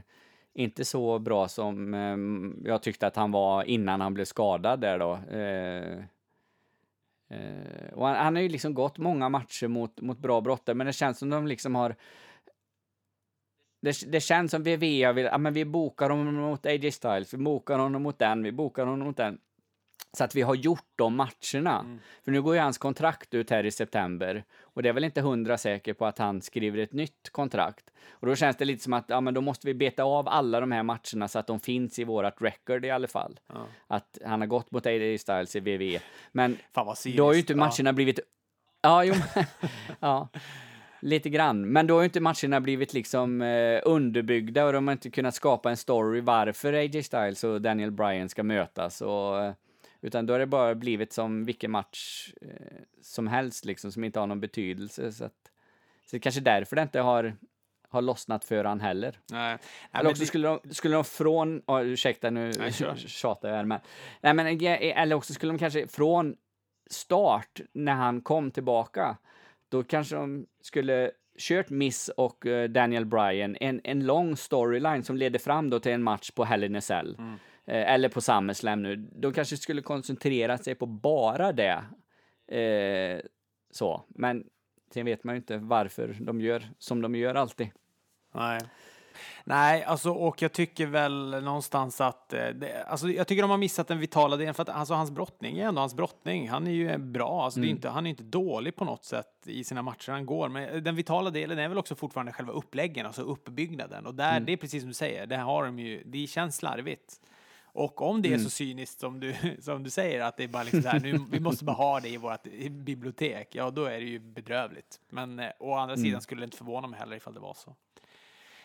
[0.54, 4.98] inte så bra som eh, jag tyckte att han var innan han blev skadad där
[4.98, 5.12] då.
[5.12, 6.04] Eh,
[7.30, 10.86] Eh, och han, han, har ju liksom gått många matcher mot, mot bra brottare, men
[10.86, 11.96] det känns som de liksom har...
[13.82, 17.38] Det, det känns som VVA vill, ja men vi bokar honom mot AJ Styles, vi
[17.38, 19.38] bokar honom mot den, vi bokar honom mot den.
[20.12, 21.78] Så att vi har gjort de matcherna.
[21.80, 22.00] Mm.
[22.24, 24.44] För nu går ju hans kontrakt ut här i september.
[24.60, 27.90] Och det är väl inte hundra säker på att han skriver ett nytt kontrakt.
[28.10, 30.60] Och då känns det lite som att, ja men då måste vi beta av alla
[30.60, 33.40] de här matcherna så att de finns i vårat record i alla fall.
[33.46, 33.66] Ja.
[33.86, 36.00] Att han har gått mot AJ Styles i WWE.
[36.32, 36.58] Men
[37.16, 37.92] då har ju inte matcherna ja.
[37.92, 38.20] blivit...
[38.82, 39.14] Ja, jo,
[40.00, 40.28] ja.
[41.02, 41.72] Lite grann.
[41.72, 45.34] Men då har ju inte matcherna blivit liksom eh, underbyggda och de har inte kunnat
[45.34, 49.00] skapa en story varför AJ Styles och Daniel Bryan ska mötas.
[49.00, 49.52] Och, eh,
[50.00, 52.48] utan då har det bara blivit som vilken match eh,
[53.02, 55.12] som helst liksom, som inte har någon betydelse.
[55.12, 55.50] Så, att,
[56.04, 57.36] så det är kanske därför det inte har,
[57.88, 59.18] har lossnat för han heller.
[59.30, 59.58] Nej.
[59.92, 60.26] Eller också det...
[60.26, 62.52] skulle, de, skulle de från, oh, ursäkta nu
[62.96, 63.80] tjatar jag här, men,
[64.20, 64.46] nej, men
[64.80, 66.36] eller också skulle de kanske från
[66.90, 69.16] start när han kom tillbaka,
[69.68, 75.16] då kanske de skulle kört Miss och uh, Daniel Bryan, en, en lång storyline som
[75.16, 77.16] leder fram då till en match på Hell in a Cell.
[77.18, 77.38] Mm.
[77.70, 81.84] Eh, eller på SummerSlam nu, de kanske skulle koncentrera sig på bara det.
[82.56, 83.20] Eh,
[83.70, 84.44] så, men
[84.94, 87.70] sen vet man ju inte varför de gör som de gör alltid.
[88.34, 88.60] Nej.
[89.44, 92.32] Nej, alltså, och jag tycker väl någonstans att...
[92.32, 95.10] Eh, det, alltså, jag tycker de har missat den vitala delen, för att alltså, hans
[95.10, 96.48] brottning är ändå hans brottning.
[96.48, 97.62] Han är ju bra, alltså, mm.
[97.62, 97.76] det är mm.
[97.76, 100.48] inte, han är inte dålig på något sätt i sina matcher han går.
[100.48, 104.06] Men den vitala delen är väl också fortfarande själva uppläggen, alltså uppbyggnaden.
[104.06, 104.44] Och där, mm.
[104.44, 107.20] det är precis som du säger, det har de ju, det känns slarvigt.
[107.72, 108.44] Och om det är mm.
[108.44, 111.40] så cyniskt som du, som du säger, att det är bara liksom här, nu, vi
[111.40, 115.00] måste bara ha det i vårt bibliotek, ja då är det ju bedrövligt.
[115.08, 116.04] Men eh, å andra mm.
[116.04, 117.76] sidan skulle det inte förvåna mig heller ifall det var så.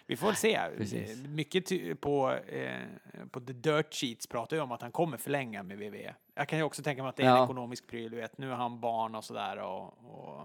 [0.07, 0.59] Vi får väl se.
[0.77, 1.23] Precis.
[1.23, 2.81] Mycket på, eh,
[3.31, 6.15] på The Dirt Sheets pratar ju om att han kommer förlänga med WWE.
[6.33, 7.37] Jag kan ju också tänka mig att det är ja.
[7.37, 10.41] en ekonomisk pryl, du vet, nu har han barn och sådär och, och,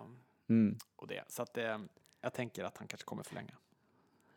[0.49, 0.79] mm.
[0.97, 1.25] och det.
[1.29, 1.79] Så att eh,
[2.21, 3.55] jag tänker att han kanske kommer förlänga.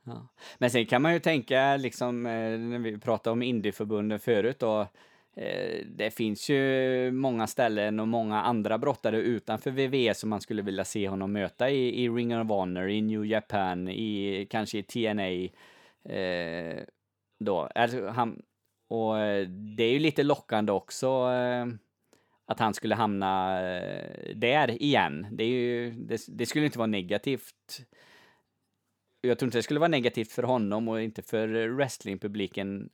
[0.03, 0.27] Ja.
[0.57, 4.81] Men sen kan man ju tänka, liksom, eh, när vi pratade om indieförbunden förut, då,
[5.35, 10.61] eh, det finns ju många ställen och många andra brottare utanför WWE som man skulle
[10.61, 14.83] vilja se honom möta i, i Ring of Honor, i New Japan, i, kanske i
[14.83, 15.49] TNA.
[16.09, 16.83] Eh,
[17.39, 17.69] då.
[17.75, 18.41] Alltså, han,
[18.87, 21.65] och eh, det är ju lite lockande också eh,
[22.45, 23.59] att han skulle hamna
[24.35, 25.27] där igen.
[25.31, 27.85] Det, är ju, det, det skulle inte vara negativt
[29.27, 32.89] jag tror inte det skulle vara negativt för honom och inte för wrestlingpubliken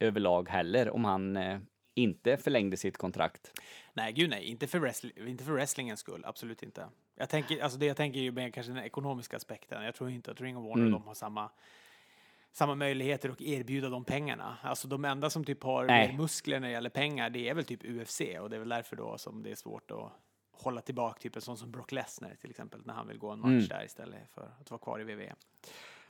[0.00, 1.58] överlag heller om han eh,
[1.94, 3.52] inte förlängde sitt kontrakt.
[3.92, 6.88] Nej, gud nej, inte för, wrestling, inte för wrestlingens skull, absolut inte.
[7.16, 9.84] Jag tänker, alltså det jag tänker ju mer kanske den ekonomiska aspekten.
[9.84, 10.92] Jag tror inte att Ring of Warner mm.
[10.92, 11.50] de har samma
[12.52, 14.58] samma möjligheter och erbjuda de pengarna.
[14.62, 17.64] Alltså de enda som typ har mer muskler när det gäller pengar, det är väl
[17.64, 20.12] typ UFC och det är väl därför då som det är svårt att
[20.60, 23.40] hålla tillbaka typ en sån som Brock Lesnar till exempel när han vill gå en
[23.40, 23.66] match Mm.
[23.68, 25.34] där istället för att vara kvar i WWE.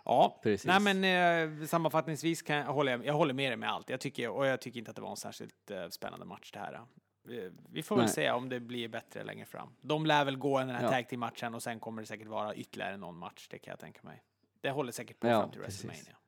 [0.05, 0.66] Ja, Precis.
[0.66, 3.90] nej men eh, sammanfattningsvis kan jag, håller, jag håller med dig med allt.
[3.90, 6.59] Jag tycker, och jag tycker inte att det var en särskilt eh, spännande match det
[6.59, 6.74] här.
[6.74, 8.14] Eh, Vi får väl Nej.
[8.14, 9.68] se om det blir bättre längre fram.
[9.80, 10.90] De lär väl gå den här Ja.
[10.90, 14.01] tag team-matchen och sen kommer det säkert vara ytterligare någon match, det kan jag tänka
[14.03, 14.22] mig.
[14.61, 15.84] Det håller säkert på Ja, fram till precis.
[15.84, 16.18] WrestleMania.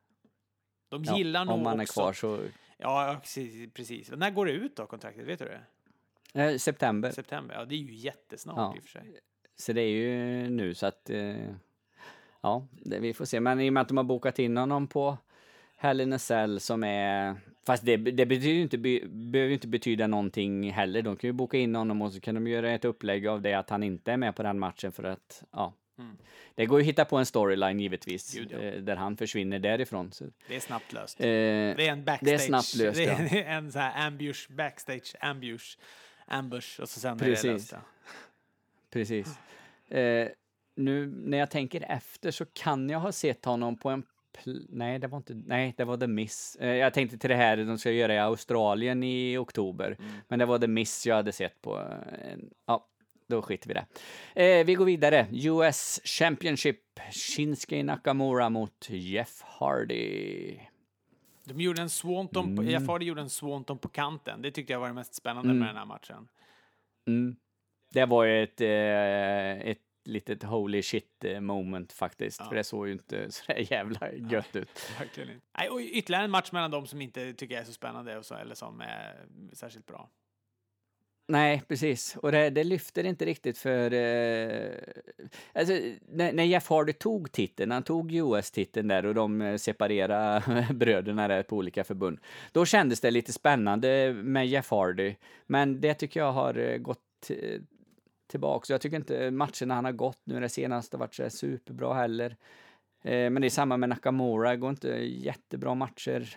[0.88, 1.92] De Ja, gillar nog om man är också...
[2.00, 2.40] kvar så...
[2.78, 4.10] Ja, ja, precis, precis.
[4.10, 5.26] När går det ut då, kontraktet?
[5.26, 5.60] Vet du det?
[6.34, 7.10] Eh, september.
[7.10, 7.54] September?
[7.54, 8.74] Ja, det är ju jättesnart Ja.
[8.76, 9.18] i och för sig.
[9.56, 11.10] Så det är ju nu så att...
[11.10, 11.36] Eh,
[12.40, 13.40] ja, det, vi får se.
[13.40, 15.18] Men i och med att de har bokat in honom på
[15.76, 17.36] Hell in a Cell som är...
[17.66, 21.02] Fast det, det betyder inte, be, behöver ju inte betyda någonting heller.
[21.02, 23.54] De kan ju boka in honom och så kan de göra ett upplägg av det
[23.54, 25.42] att han inte är med på den matchen för att...
[25.52, 25.72] Ja.
[25.98, 26.16] Mm.
[26.54, 28.58] Det går ju att hitta på en storyline givetvis, Gud, ja.
[28.58, 30.12] eh, där han försvinner därifrån.
[30.12, 31.20] Så, Det är snabbt löst.
[31.20, 32.28] eh, Det är en backstage.
[32.28, 33.42] det är snabbt löst, Det är ja.
[33.56, 35.78] en sån här ambush, backstage ambush,
[36.30, 37.44] ambush och så sen är det Precis.
[37.44, 37.72] löst.
[37.72, 37.78] Ja.
[38.90, 39.38] Precis.
[39.88, 40.28] Eh,
[40.74, 44.02] nu när jag tänker efter så kan jag ha sett honom på en
[44.68, 45.34] Nej, det var inte...
[45.46, 46.56] Nej, det var The Miss.
[46.60, 49.96] Eh, jag tänkte till det här de ska göra i Australien i oktober.
[50.28, 51.78] Men det var The Miss jag hade sett på...
[51.78, 52.86] Eh, ja,
[53.26, 53.84] då skiter vi det.
[54.44, 55.26] Eh, vi går vidare.
[55.32, 56.80] US Championship.
[57.12, 60.58] Shinsuke Nakamura mot Jeff Hardy.
[61.54, 62.86] De gjorde en swanton, Mm.
[62.86, 64.42] på, Hardy gjorde en swanton på kanten.
[64.42, 66.28] Det tyckte jag var det mest spännande med den här matchen.
[67.06, 67.36] Mm.
[67.92, 72.40] Det var ju ett, eh, ett litet holy shit eh, moment faktiskt.
[72.40, 72.48] Ja.
[72.48, 74.90] För det såg ju inte så jävla gött ut.
[74.98, 75.46] Verkligen inte.
[75.58, 78.26] Nej, och ytterligare en match mellan de som inte tycker jag är så spännande och
[78.26, 80.10] så, eller som är särskilt bra.
[81.30, 82.16] Nej, precis.
[82.16, 83.92] Och det, det lyfter inte riktigt för...
[83.92, 84.70] Eh,
[85.52, 85.74] alltså,
[86.08, 91.28] när, när Jeff Hardy tog titeln, han tog US-titeln där och de eh, separerade bröderna
[91.28, 92.18] där på olika förbund.
[92.52, 95.14] Då kändes det lite spännande med Jeff Hardy.
[95.46, 97.60] Men det tycker jag har eh, gått eh,
[98.26, 98.66] tillbaka.
[98.66, 101.94] Så jag tycker inte matcherna han har gått nu det senaste har varit så superbra
[101.94, 102.36] heller.
[103.02, 106.36] Eh, men det är samma med Nakamura, det går inte jättebra matcher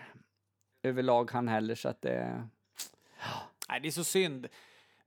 [0.83, 2.47] överlag han heller så att det...
[3.69, 4.47] Nej, det är så synd.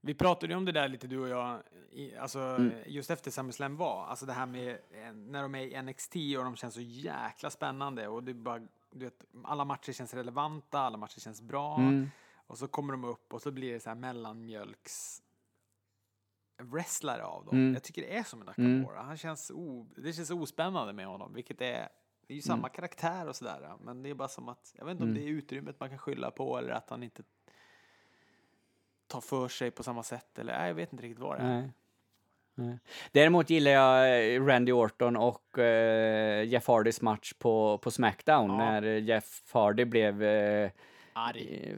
[0.06, 2.72] Vi pratade ju om det där lite du och jag, i, alltså Mm.
[2.86, 4.78] just efter SummerSlam var, alltså det här med
[5.14, 8.58] när de är i NXT och de känns så jäkla spännande och det är bara,
[8.90, 12.10] du vet, alla matcher känns relevanta, alla matcher känns bra Mm.
[12.46, 15.22] och så kommer de upp och så blir det så här mellanmjölks
[16.62, 17.56] wrestlare av dem.
[17.56, 17.74] Mm.
[17.74, 19.02] Jag tycker det är som en Nakamura.
[19.02, 21.88] Han känns o, det känns ospännande med honom, vilket är
[22.26, 24.92] det är ju samma karaktär och sådär, men det är bara som att, jag vet
[24.92, 25.22] inte om Mm.
[25.22, 27.22] det är utrymmet man kan skylla på eller att han inte
[29.08, 31.48] tar för sig på samma sätt eller nej, jag vet inte riktigt vad det är.
[31.60, 31.70] Nej.
[32.58, 32.78] Nej.
[33.12, 38.56] Däremot gillar jag eh, Randy Orton och eh, Jeff Hardys match på, på Smackdown Ja.
[38.56, 40.70] när Jeff Hardy blev eh,
[41.12, 41.74] Arg.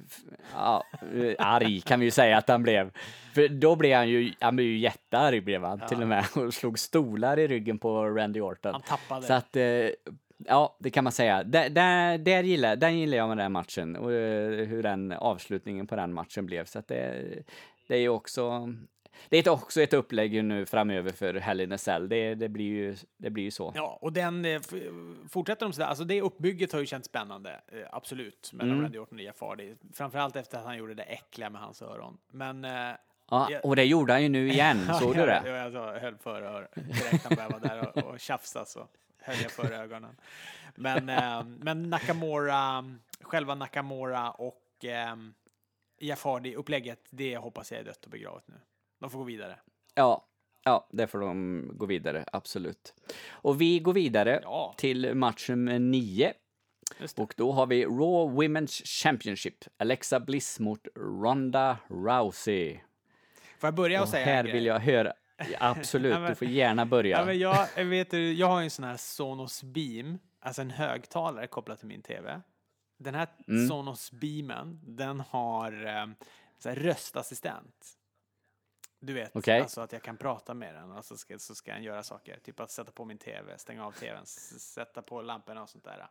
[0.55, 2.91] ja, eh, arg kan vi ju säga att han blev.
[3.35, 6.55] För då blev han ju, han blev ju jättearg blev han till och med och
[6.55, 8.72] slog stolar i ryggen på Randy Orton.
[8.72, 9.22] Han tappade.
[9.26, 9.64] Så att, eh,
[10.39, 11.45] ja, det kan man säga.
[11.45, 15.86] Där, där, där gillar, den gillar jag med den matchen och eh, hur den avslutningen
[15.86, 16.64] på den matchen blev.
[16.64, 17.24] Så det,
[17.86, 18.74] det är ju också,
[19.28, 22.09] det är också ett upplägg nu framöver för Hell in a Cell.
[22.09, 23.72] Det, det, blir ju, det blir ju så.
[23.74, 24.61] Ja, och den eh,
[25.30, 25.89] fortsätter de sådär.
[25.89, 28.82] Alltså det uppbygget har ju känts spännande, eh, absolut, mellan Mm.
[28.82, 29.74] Randy Orton och Jeff Hardy.
[29.95, 32.18] Framförallt efter att han gjorde det äckliga med hans öron.
[32.30, 32.64] Men...
[33.30, 33.61] Ja, Ja.
[33.62, 35.43] och det gjorde han ju nu igen, såg du det?
[35.45, 36.68] Ja, jag så höll för.
[36.74, 38.89] Direkt han började vara där och, och tjafsa så
[39.20, 40.16] höll jag för ögonen.
[40.74, 42.84] Men, eh, men Nakamura,
[43.20, 45.16] själva Nakamura och eh,
[46.00, 48.54] Jeff Hardy-upplägget, det hoppas jag är dött och begravet nu.
[49.00, 49.58] De får gå vidare.
[49.94, 50.26] Ja,
[50.64, 52.94] ja, det får de gå vidare, absolut.
[53.30, 54.74] Och vi går vidare Ja.
[54.76, 56.32] till match nummer nio.
[57.00, 57.22] Just det.
[57.22, 59.64] Och då har vi Raw Women's Championship.
[59.76, 62.80] Alexa Bliss mot Ronda Rousey.
[63.58, 64.52] Får jag börja och Och säga en här grej?
[64.52, 65.12] vill jag höra...
[65.59, 67.18] Absolut, Ja, men- du får gärna börja.
[67.18, 70.70] Ja, men jag, vet, du, jag har ju en sån här Sonos Beam, alltså en
[70.70, 72.41] högtalare kopplad till min tv.
[72.99, 73.68] Den här Mm.
[73.68, 76.07] Sonos Beamen, den har eh,
[76.74, 77.95] röstassistent.
[79.01, 79.61] Du vet, Okej.
[79.61, 82.39] alltså att jag kan prata med den och så ska, så ska den göra saker.
[82.45, 86.07] Typ att sätta på min tv, stänga av tvn, sätta på lamporna och sånt där.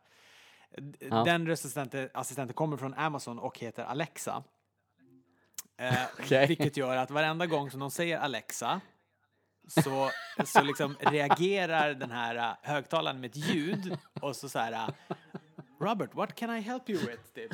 [1.00, 1.24] Ja.
[1.24, 4.44] Den röstassistenten assistenten kommer från Amazon och heter Alexa.
[5.76, 6.46] Eh, Okej.
[6.46, 8.80] Vilket gör att varenda gång som de säger Alexa
[9.68, 10.10] så,
[10.44, 14.94] så liksom reagerar den här uh, högtalaren med ett ljud och så så här uh,
[15.80, 17.22] Robert, what can I help you with?
[17.34, 17.52] Typ.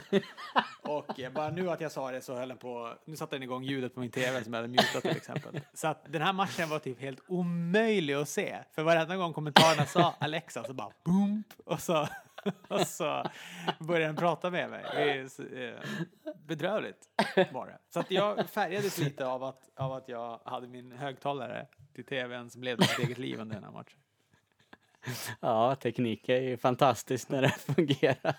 [0.83, 3.65] Och bara nu att jag sa det så höll den på, nu satte den igång
[3.65, 5.61] ljudet på min tv som jag hade mutat till exempel.
[5.75, 8.59] Så att den här matchen var typ helt omöjlig att se.
[8.75, 12.09] För varenda gång kommentarerna sa Alexa så bara boom och så
[12.69, 13.25] och så
[13.79, 14.85] började den prata med mig.
[14.95, 15.81] Det är eh,
[16.47, 17.09] bedrövligt
[17.53, 17.79] var det.
[17.91, 22.51] Så att jag färgades lite av att, av att jag hade min högtalare till tvn
[22.51, 23.99] som levde sitt eget liv under den här matchen.
[25.40, 28.36] Ja, teknik är ju fantastiskt när det fungerar.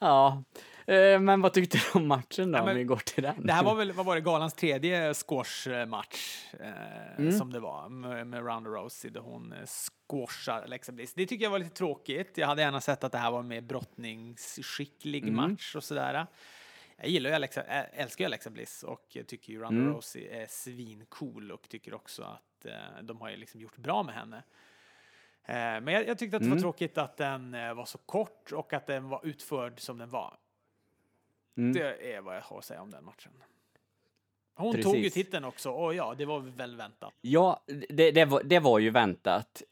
[0.00, 0.42] ja,
[0.86, 3.46] eh, men vad tyckte du om matchen då, Ja, men om vi går till den?
[3.46, 8.26] Det här var väl, vad var det, galans tredje squashmatch eh, som det var med,
[8.26, 11.14] med Ronda Rousey där hon eh, squashar Alexa Bliss.
[11.14, 12.32] Det tycker jag var lite tråkigt.
[12.38, 16.26] Jag hade gärna sett att det här var en mer brottningsskicklig match och sådär.
[17.00, 21.52] Jag gillar ju Alexa, älskar ju Alexa Bliss och tycker ju Ronda Rousey är svincool
[21.52, 24.36] och tycker också att eh, de har ju liksom gjort bra med henne.
[25.44, 28.52] Eh, men jag, jag tyckte att det var tråkigt att den eh, var så kort
[28.52, 30.36] och att den var utförd som den var.
[31.56, 31.72] Mm.
[31.72, 33.32] Det är vad jag har att säga om den matchen.
[34.54, 35.14] Hon tog ju Precis.
[35.14, 37.14] titeln också och ja, det var väl väntat.
[37.20, 39.62] Ja, det, det, var, det var ju väntat.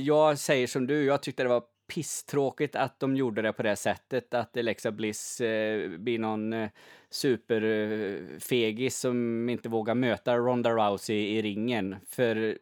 [0.00, 3.76] Jag säger som du, jag tyckte det var pisstråkigt att de gjorde det på det
[3.76, 6.70] sättet, att Alexa Bliss eh, blir någon eh,
[7.10, 11.96] superfegis som inte vågar möta Ronda Rousey i ringen.
[12.08, 12.58] För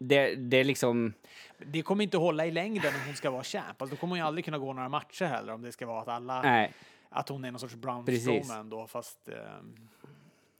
[0.00, 1.12] det, det är liksom...
[1.58, 3.82] Det kommer inte hålla i längden om hon ska vara champ.
[3.82, 6.00] Alltså, då kommer hon ju aldrig kunna gå några matcher heller om det ska vara
[6.00, 6.72] att alla, Nej,
[7.08, 8.18] att hon är någon sorts Brown.
[8.20, 9.36] Strowman då, fast, eh,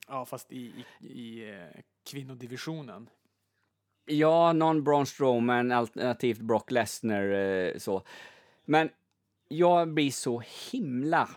[0.09, 3.09] ja, fast i, i, i eh, kvinnodivisionen.
[4.09, 8.03] Ja, någon Braun Strowman alternativt Brock Lesnar eh, så.
[8.65, 8.91] Men
[9.49, 10.43] jag blir så
[10.73, 11.29] himla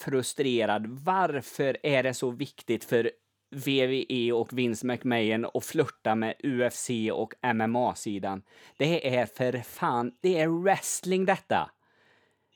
[0.00, 0.86] frustrerad.
[0.86, 3.10] Varför är det så viktigt för
[3.50, 8.42] VVE och Vince McMahon att flirta med UFC och MMA-sidan?
[8.76, 11.70] Det är för fan, det är wrestling detta.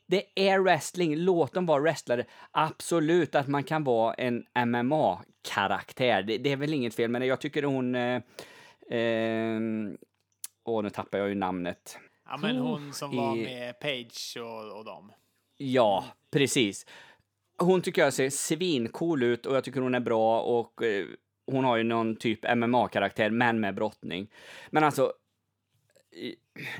[0.06, 2.24] Det är wrestling, låt dem vara wrestlare.
[2.50, 7.40] Absolut att man kan vara en MMA-karaktär, det, det är väl inget fel, men jag
[7.40, 7.94] tycker hon...
[7.94, 8.22] Eh,
[8.90, 9.60] Eh,
[10.64, 11.98] åh, nu tappar jag ju namnet.
[12.24, 15.12] Ja, men hon som var med Page och, och dem.
[15.56, 16.86] Ja, precis.
[17.58, 21.06] Hon tycker jag ser svincool ut och jag tycker hon är bra och eh,
[21.46, 24.30] hon har ju någon typ MMA-karaktär, men med brottning.
[24.70, 25.12] Men alltså,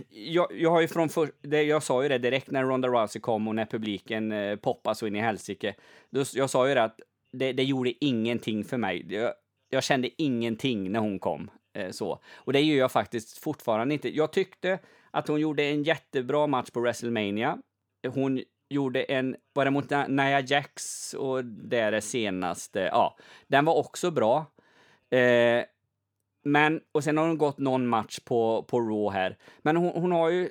[0.09, 3.21] jag, jag har ju från för, det, jag sa ju det direkt när Ronda Rousey
[3.21, 5.75] kom och när publiken eh, poppade så in i helsike.
[6.35, 7.01] Jag sa ju det att
[7.33, 9.07] det, det gjorde ingenting för mig.
[9.09, 9.33] Jag,
[9.71, 11.51] jag kände ingenting när hon kom.
[11.75, 12.21] Eh, så.
[12.35, 14.17] Och det gör jag faktiskt fortfarande inte.
[14.17, 14.79] Jag tyckte
[15.11, 17.59] att hon gjorde en jättebra match på WrestleMania.
[18.09, 23.17] Hon gjorde en, var det mot Nia Jax och det är det senaste, ja.
[23.47, 24.47] Den var också bra.
[25.11, 25.65] Eh,
[26.45, 29.39] men, och sen har hon gått någon match på, på Raw här.
[29.59, 30.51] Men hon, hon har ju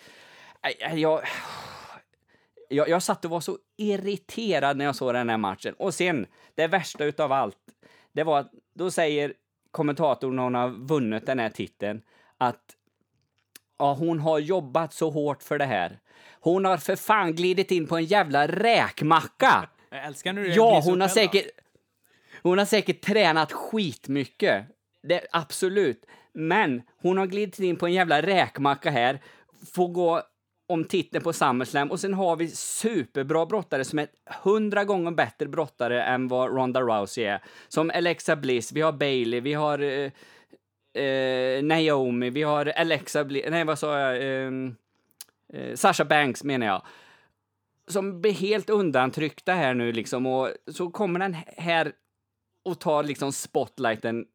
[0.94, 1.22] jag,
[2.74, 5.74] jag, jag satt och var så irriterad när jag såg den här matchen.
[5.74, 7.58] Och sen, det värsta utav allt,
[8.12, 9.34] det var att då säger
[9.72, 12.02] kommentatorn när hon har vunnit den här titeln
[12.38, 12.76] att
[13.80, 16.00] ja, hon har jobbat så hårt för det här.
[16.40, 19.70] Hon har för fan glidit in på en jävla räkmacka.
[19.90, 21.46] Jag älskar när du Ja, hon har säkert...
[22.42, 24.66] Hon har säkert tränat skitmycket.
[25.04, 26.06] Det, absolut.
[26.34, 29.22] Men hon har glidit in på en jävla räkmacka här,
[29.74, 30.22] får gå
[30.68, 34.08] om titeln på SummerSlam och sen har vi superbra brottare som är
[34.44, 37.44] hundra gånger bättre brottare än vad Ronda Rousey är.
[37.68, 40.12] Som Alexa Bliss, vi har Bailey, vi har eh,
[41.04, 44.76] eh, Naomi, vi har Alexa Bliss, nej vad sa jag, ehm,
[45.54, 46.82] eh, Sasha Banks menar jag
[47.88, 51.92] som blir helt undantryckta här nu liksom och så kommer den här
[52.64, 54.26] och tar liksom spotlighten.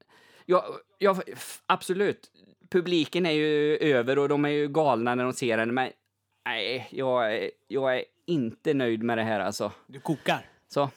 [0.46, 0.64] Ja,
[0.98, 1.16] ja,
[1.66, 2.30] absolut.
[2.70, 5.90] Publiken är ju över och de är ju galna när de ser henne men
[6.46, 9.72] nej, jag, är- jag är inte nöjd med det här alltså.
[9.86, 10.46] Du kokar.
[10.68, 10.90] Så,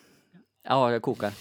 [0.63, 1.33] ja, jag kokar.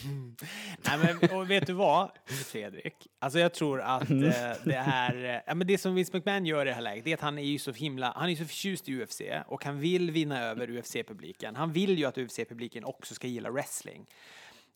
[0.88, 2.10] Nej, men, och vet du vad,
[2.46, 2.94] Fredrik?
[3.18, 4.24] Alltså jag tror att Mm.
[4.24, 5.24] eh, det är...
[5.34, 7.20] eh, Ja, men det som Vince McMahon gör i det här läget, det är att
[7.20, 8.12] han är ju så himla...
[8.16, 11.56] Han är så förtjust i UFC och han vill vinna över UFC-publiken.
[11.56, 14.06] Han vill ju att UFC-publiken också ska gilla wrestling.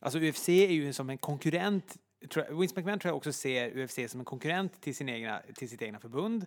[0.01, 1.97] Alltså UFC är ju som en konkurrent...
[2.51, 5.83] Vince McMahon tror jag också ser UFC som en konkurrent till, sin egna, till sitt
[5.83, 6.47] egna förbund.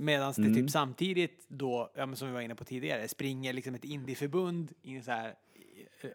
[0.00, 3.84] Medan det typ samtidigt då, ja, som vi var inne på tidigare, springer liksom ett
[3.84, 5.34] indieförbund i så här,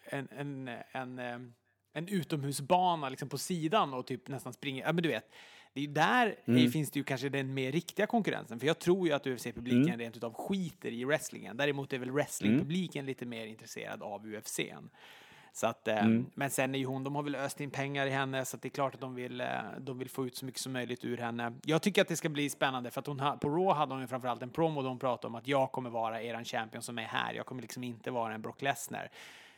[0.05, 1.39] en, en, en, eh,
[1.93, 5.25] en utomhusbana liksom på sidan och typ nästan springer, ja men du vet.
[5.73, 9.07] Det är där eh, finns det ju kanske den mer riktiga konkurrensen, för jag tror
[9.07, 11.57] ju att UFC-publiken rent utav skiter i wrestlingen.
[11.57, 14.89] Däremot är väl wrestlingpubliken lite mer intresserad av UFCn.
[15.55, 18.09] Så att, eh, Men sen är ju hon, de har väl öst in pengar i
[18.09, 19.47] henne så det är klart att de vill, eh,
[19.79, 21.53] de vill få ut så mycket som möjligt ur henne.
[21.63, 24.07] Jag tycker att det ska bli spännande för att hon på Raw hade hon ju
[24.07, 27.03] framförallt en promo där hon pratade om att jag kommer vara eran champion som är
[27.03, 27.33] här.
[27.33, 29.09] Jag kommer liksom inte vara en Brock Lesnar.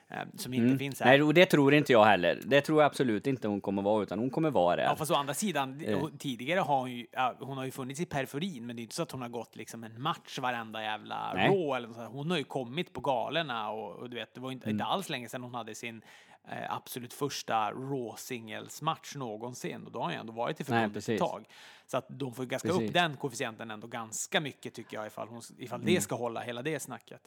[0.09, 0.79] Eh, som inte Mm.
[0.79, 1.07] finns här.
[1.07, 2.39] Nej, och det tror inte jag heller.
[2.45, 4.95] Det tror jag absolut inte hon kommer vara, utan hon kommer vara Ja, där.
[4.95, 6.05] fast å andra sidan, Eh.
[6.19, 8.95] tidigare har hon ju, ja, hon har ju funnits i periferin, men det är inte
[8.95, 11.47] så att hon har gått liksom en match varenda jävla Nej.
[11.49, 12.11] Raw eller något sånt.
[12.13, 14.75] Hon har ju kommit på galorna och, och du vet, det var inte, Mm.
[14.75, 16.01] inte alls länge sedan hon hade sin
[16.51, 21.09] eh, absolut första Raw singles-match någonsin och då har hon ju ändå varit i förbundet
[21.09, 21.45] ett tag.
[21.87, 22.87] Så att de får ju gaska Precis.
[22.89, 25.93] upp den koefficienten ändå ganska mycket tycker jag ifall, hon, ifall Mm.
[25.95, 27.21] det ska hålla hela det snacket.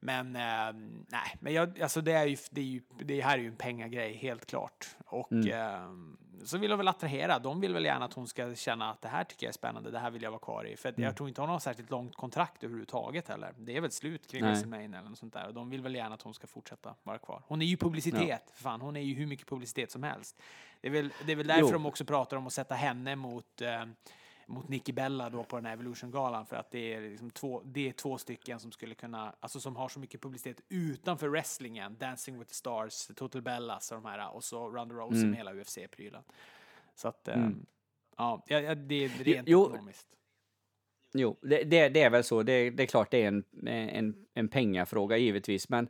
[0.00, 0.72] Men eh,
[1.08, 3.56] nej, men jag, alltså det är ju, det är ju, det här är ju en
[3.56, 4.86] pengagrej helt klart.
[5.06, 5.48] Och Mm.
[5.50, 7.38] eh, så vill de väl attrahera.
[7.38, 9.90] De vill väl gärna att hon ska känna att det här tycker jag är spännande.
[9.90, 10.76] Det här vill jag vara kvar i.
[10.76, 11.06] För att Mm.
[11.06, 13.54] jag tror inte hon har särskilt långt kontrakt överhuvudtaget heller.
[13.58, 14.44] Det är väl slut kring.
[14.44, 15.46] WrestleMania eller något sånt där.
[15.46, 17.42] Och de vill väl gärna att hon ska fortsätta vara kvar.
[17.46, 18.50] Hon är ju publicitet.
[18.54, 20.42] För fan, hon är ju hur mycket publicitet som helst.
[20.80, 21.70] Det är väl, det är väl därför Jo.
[21.72, 23.84] de också pratar om att sätta henne mot eh,
[24.46, 27.88] mot Nikki Bella då på den här Evolution-galan för att det är, liksom två, det
[27.88, 32.38] är två stycken som skulle kunna, alltså som har så mycket publicitet utanför wrestlingen, Dancing
[32.38, 35.30] with the Stars, Total Bellas och de här och så Ronda Rousey Mm.
[35.30, 36.22] med hela UFC-prylen.
[36.94, 37.66] Så att, ehm,
[38.16, 39.66] ja, ja, ja, det är rent Jo.
[39.70, 40.06] ekonomiskt.
[41.14, 42.42] Jo, det, det, det är väl så.
[42.42, 45.88] Det, det är klart det är en, en, en pengafråga givetvis, men,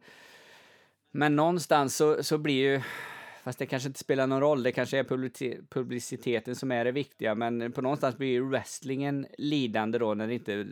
[1.11, 2.83] men någonstans så, så blir ju,
[3.49, 5.05] fast det kanske inte spelar någon roll, det kanske är
[5.69, 10.35] publiciteten som är det viktiga, men på någonstans blir ju wrestlingen lidande då när det
[10.35, 10.67] inte,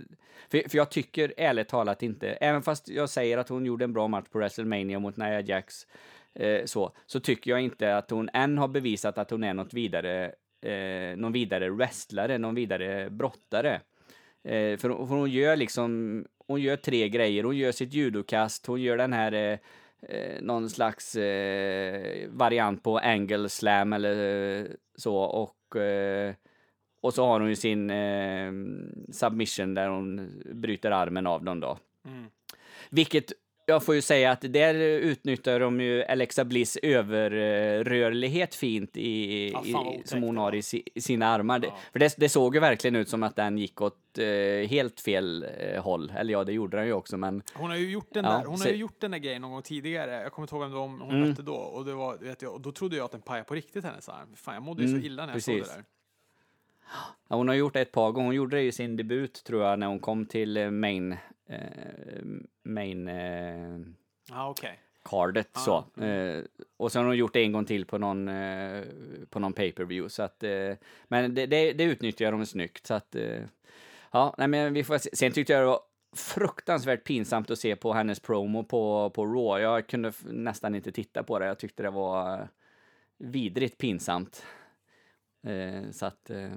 [0.48, 3.92] för, för jag tycker ärligt talat inte, även fast jag säger att hon gjorde en
[3.92, 5.86] bra match på WrestleMania mot Nia Jax,
[6.34, 9.74] eh, så, så tycker jag inte att hon än har bevisat att hon är något
[9.74, 13.80] vidare, eh, någon vidare wrestlare, någon vidare brottare.
[14.44, 17.44] Eh, för, för hon gör liksom, hon gör tre grejer.
[17.44, 19.58] Hon gör sitt judokast, hon gör den här eh,
[20.02, 26.34] eh, någon slags eh, variant på angle slam eller eh, så och eh,
[27.00, 28.52] och så har hon ju sin eh,
[29.12, 31.78] submission där hon bryter armen av dem då.
[32.04, 32.26] Mm.
[32.90, 33.32] Vilket
[33.68, 39.86] jag får ju säga att där utnyttjar de ju Alexa Bliss överrörlighet fint i, fan
[39.86, 41.60] i, som hon har i, i sina armar.
[41.64, 41.78] Ja.
[41.92, 45.46] för det, det såg ju verkligen ut som att den gick åt eh, helt fel
[45.58, 46.12] eh, håll.
[46.16, 48.44] Eller ja, det gjorde den ju också, men Hon har ju gjort den Ja, där,
[48.44, 50.10] hon så- har ju gjort den där grejen någon gång tidigare.
[50.22, 51.28] Jag kommer inte ihåg vem hon Mm.
[51.28, 51.54] mötte då.
[51.54, 54.08] Och, det var, vet jag, och då trodde jag att den pajade på riktigt hennes
[54.08, 54.28] arm.
[54.36, 55.70] Fan, jag mådde ju Mm, så illa när jag såg precis.
[55.72, 55.84] det där.
[57.28, 58.26] ja, hon har gjort det ett par gånger.
[58.26, 61.16] Hon gjorde det i sin debut, tror jag, när hon kom till eh, main,
[62.62, 63.78] main eh,
[64.30, 64.78] Ja, okej.
[65.04, 66.02] cardet Ah, så.
[66.04, 66.44] Eh,
[66.76, 68.82] och sen har hon gjort det en gång till på någon, eh,
[69.30, 70.08] på någon pay-per-view.
[70.08, 70.72] Så att, eh,
[71.08, 72.86] men det, det, det utnyttjar de snyggt.
[72.86, 73.42] Så att, eh,
[74.12, 75.16] ja, nej, men vi får se.
[75.16, 75.80] Sen tyckte jag det var
[76.16, 79.62] fruktansvärt pinsamt att se på hennes promo på, på Raw.
[79.62, 81.46] Jag kunde nästan inte titta på det.
[81.46, 82.46] Jag tyckte det var eh,
[83.18, 84.44] vidrigt pinsamt.
[85.46, 86.50] Eh, så att, eh,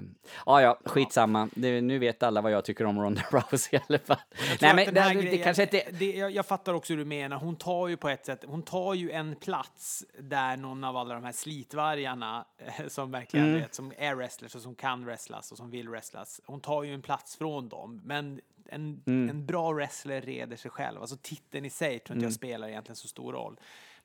[0.46, 1.48] ja, ja, skitsamma.
[1.54, 4.16] Det, nu vet alla vad jag tycker om Ronda Rousey i alla fall.
[4.60, 5.82] Nej, men det, här det, grejen- kanske inte...
[5.92, 7.36] det, jag, jag fattar också hur du menar.
[7.36, 11.14] Hon tar ju på ett sätt, hon tar ju en plats där någon av alla
[11.14, 13.60] de här slitvargarna eh, som verkligen Mm.
[13.60, 16.40] vet, som är wrestlers och som kan wrestlas och som vill wrestlas.
[16.46, 18.00] Hon tar ju en plats från dem.
[18.04, 19.30] Men en, Mm.
[19.30, 21.00] en bra wrestler reder sig själv.
[21.00, 22.22] Alltså titeln i sig tror inte Mm.
[22.24, 23.56] jag spelar egentligen så stor roll.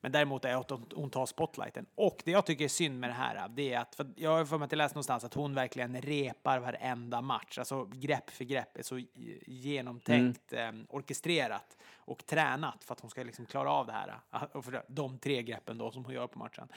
[0.06, 1.86] Men däremot är att hon- tar spotlighten.
[1.96, 4.46] Och det jag tycker är synd med det här, det är att, för jag har
[4.46, 7.58] för mig att jag läst någonstans att hon verkligen repar varenda match.
[7.58, 9.02] Alltså grepp för grepp är så
[9.46, 14.20] genomtänkt, eh, orkestrerat och tränat för att hon ska liksom klara av det här.
[14.54, 16.68] Och för de tre greppen då som hon gör på matchen.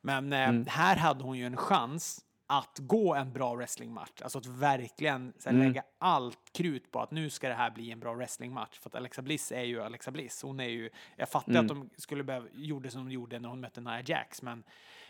[0.00, 4.22] Men eh, här hade hon ju en chans att gå en bra wrestlingmatch.
[4.22, 8.00] Alltså att verkligen här, lägga allt krut på att nu ska det här bli en
[8.00, 8.78] bra wrestlingmatch.
[8.78, 10.42] För att Alexa Bliss är ju Alexa Bliss.
[10.42, 13.60] Hon är ju, jag fattar att de skulle behöva, gjorde som de gjorde när hon
[13.60, 14.64] mötte Nia Jax, men,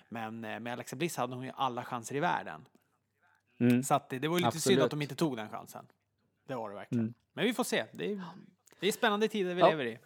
[0.08, 2.68] men eh, med Alexa Bliss hade hon ju alla chanser i världen.
[3.60, 3.82] Mm.
[3.82, 4.84] Så att det, det var ju lite synd Absolut.
[4.84, 5.86] att de inte tog den chansen.
[6.48, 7.04] Det var det verkligen.
[7.04, 7.14] Mm.
[7.32, 7.84] Men vi får se.
[7.92, 8.22] Det är,
[8.80, 9.68] det är spännande tider vi Ja.
[9.70, 9.98] lever i.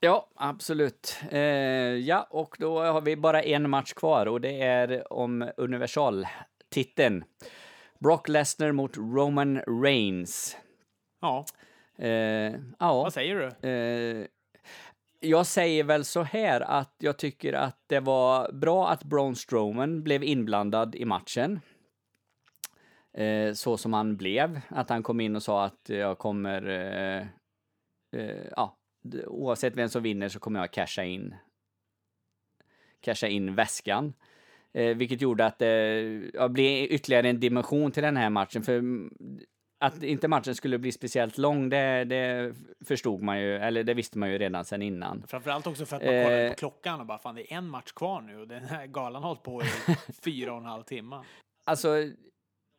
[0.00, 1.20] Ja, absolut.
[1.30, 7.24] Eh, ja, och då har vi bara en match kvar och det är om universaltiteln.
[7.98, 10.56] Brock Lesnar mot Roman Reigns.
[11.20, 11.44] Ja,
[11.98, 13.68] Eh, ja, vad säger du?
[13.68, 14.26] eh,
[15.20, 20.02] jag säger väl så här att jag tycker att det var bra att Braun Strowman
[20.02, 21.60] blev inblandad i matchen.
[23.14, 24.60] Eh, så som han blev.
[24.68, 26.68] Att han kom in och sa att jag kommer...
[26.68, 27.26] Eh,
[28.20, 28.76] eh, ja,
[29.26, 31.34] oavsett vem som vinner så kommer jag casha in
[33.00, 34.12] casha in väskan.
[34.72, 36.02] Eh, vilket gjorde att det
[36.34, 38.62] ja, blev ytterligare en dimension till den här matchen.
[38.62, 38.82] För
[39.78, 42.54] att inte matchen skulle bli speciellt lång, det, det
[42.86, 45.24] förstod man ju, eller det visste man ju redan sedan innan.
[45.28, 46.50] Framförallt också för att man kollade Eh.
[46.50, 49.22] på klockan och bara fan det är en match kvar nu och den här galan
[49.22, 49.66] har hållit på i
[50.24, 51.22] fyra och en halv timme.
[51.64, 51.88] Alltså,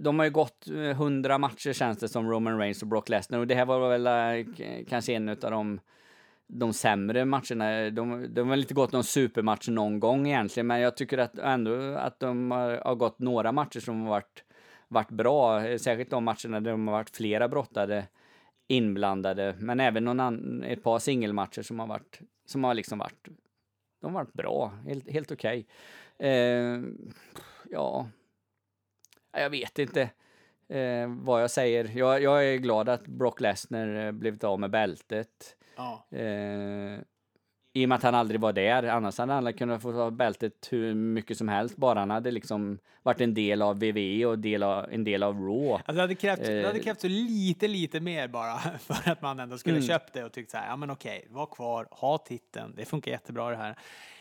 [0.04, 3.40] de har ju gått eh, hundra matcher känns det som Roman Reigns och Brock Lesnar
[3.40, 5.80] och det här var väl eh, kanske en av de
[6.48, 7.90] de sämre matcherna.
[7.90, 11.38] De, de har väl inte gått någon supermatch någon gång egentligen, men jag tycker att
[11.38, 14.44] ändå att de har, har gått några matcher som har varit,
[14.88, 18.07] varit bra, särskilt de matcherna där de har varit flera brottade
[18.68, 23.28] inblandade, men även någon an, ett par singelmatcher som har varit, som har liksom varit,
[24.02, 25.68] de har varit bra, helt, helt okej.
[26.18, 26.30] Okay.
[26.30, 26.82] Eh,
[27.72, 28.10] ja,
[29.32, 30.02] jag vet inte
[30.68, 31.91] eh, vad jag säger.
[31.98, 35.57] Jag, jag, är glad att Brock Lesnar eh, blivit av med bältet.
[35.78, 36.08] Ja.
[36.12, 36.99] Eh,
[37.74, 38.84] I och med att han aldrig var där.
[38.84, 41.78] Annars hade han kunnat få ha bältet hur mycket som helst.
[41.78, 45.36] Bara han hade liksom varit en del av WWE och del av, en del av
[45.36, 45.74] Raw.
[45.74, 49.22] Alltså det, hade krävt, det hade eh, krävt så lite, lite mer bara för att
[49.22, 49.88] man ändå skulle mm.
[49.88, 53.12] köpt det och tyckt så här, ja men okej, var kvar, ha titeln, det funkar
[53.12, 53.76] jättebra det här.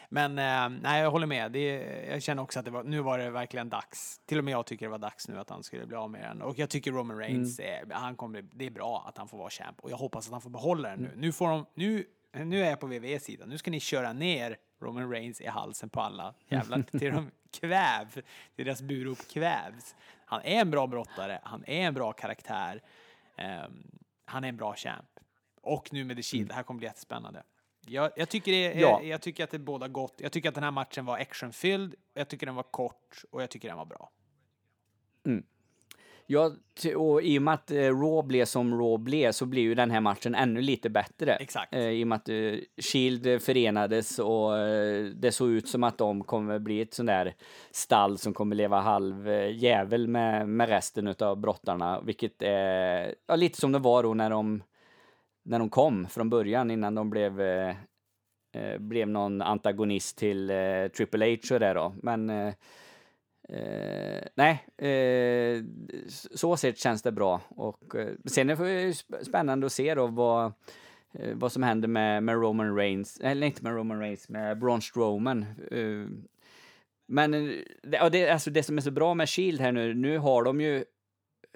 [0.08, 1.52] Men eh, nej, jag håller med.
[1.52, 1.68] Det,
[2.10, 4.20] jag känner också att det var, nu var det verkligen dags.
[4.26, 6.22] Till och med jag tycker det var dags nu att han skulle bli av med
[6.22, 6.42] den.
[6.42, 7.90] Och jag tycker Roman Reigns, mm.
[7.90, 9.80] är, han kommer, det är bra att han får vara champ.
[9.80, 11.06] Och jag hoppas att han får behålla den nu.
[11.06, 11.20] Mm.
[11.20, 13.48] Nu, får de, nu, nu är jag på WWE sidan.
[13.48, 16.34] Nu ska ni köra ner Roman Reigns i halsen på alla.
[16.48, 17.30] Jävlar, till de
[17.60, 18.10] kväv,
[18.56, 19.94] till deras burop kvävs.
[20.24, 22.82] Han är en bra brottare, han är en bra karaktär.
[23.66, 25.20] Um, han är en bra champ.
[25.62, 26.48] Och nu med The Shield, mm.
[26.48, 27.42] det här kommer bli jättespännande.
[27.88, 28.72] Jag, jag, tycker det, ja.
[28.80, 30.14] jag, jag, tycker att det båda gott.
[30.16, 33.50] Jag tycker att den här matchen var actionfylld, jag tycker den var kort och jag
[33.50, 34.10] tycker den var bra.
[35.26, 35.44] Mm.
[36.28, 36.52] Ja,
[36.96, 39.90] och i och med att eh, Raw blev som Raw blev så blir ju den
[39.90, 41.34] här matchen ännu lite bättre.
[41.34, 41.74] Exakt.
[41.74, 44.52] Eh, I och med att eh, Shield förenades och
[45.14, 47.34] det såg ut som att de kommer bli ett sånt där
[47.70, 53.60] stall som kommer leva halv jävel med, med resten av brottarna, vilket är ja, lite
[53.60, 54.62] som det var då när de
[55.46, 57.76] när de kom från början innan de blev, eh,
[58.56, 61.94] eh, blev någon antagonist till eh, Triple H och det då.
[62.02, 62.54] Men eh,
[63.48, 65.64] eh nej, eh,
[66.34, 67.40] så sett känns det bra.
[67.48, 70.52] Och eh, sen är det spännande att se då vad,
[71.14, 74.82] eh, vad som händer med, med Roman Reigns, eller inte med Roman Reigns, med Braun
[74.82, 75.44] Strowman.
[77.08, 77.30] Men
[77.82, 80.60] det, det, alltså det som är så bra med Shield här nu, nu har de
[80.60, 80.84] ju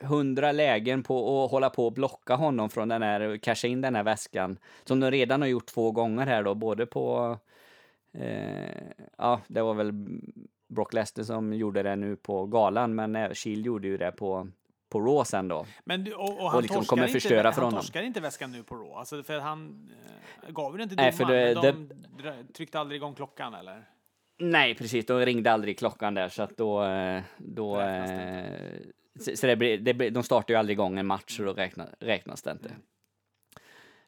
[0.00, 3.94] hundra lägen på att hålla på och blocka honom från den här, casha in den
[3.94, 4.58] här väskan.
[4.84, 7.38] Som de redan har gjort två gånger här då, både på,
[8.12, 8.82] eh,
[9.18, 9.92] ja, det var väl
[10.68, 14.48] Brock Lesnar som gjorde det nu på galan, men Shield gjorde ju det på
[14.90, 15.66] på Raw sen då.
[15.84, 17.74] Men och, och, han och liksom kommer inte, förstöra inte, för honom.
[17.74, 19.90] Han torskade inte väskan nu på Raw, alltså för han
[20.46, 21.88] eh, gav den till domaren, Nej, för det, de
[22.22, 23.84] det, tryckte aldrig igång klockan eller?
[24.38, 25.06] Nej, precis.
[25.06, 26.84] De ringde aldrig klockan där, så att då...
[26.84, 27.80] Eh, då
[29.20, 31.52] så, så det blir, det blir, de startar ju aldrig igång en match, så då
[31.52, 32.70] räknas, räknas det inte.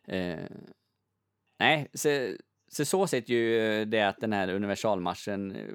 [0.08, 0.50] Eh,
[1.58, 2.34] nej, så,
[2.68, 5.74] så så sett ju eh, det att den här universalmatchen eh,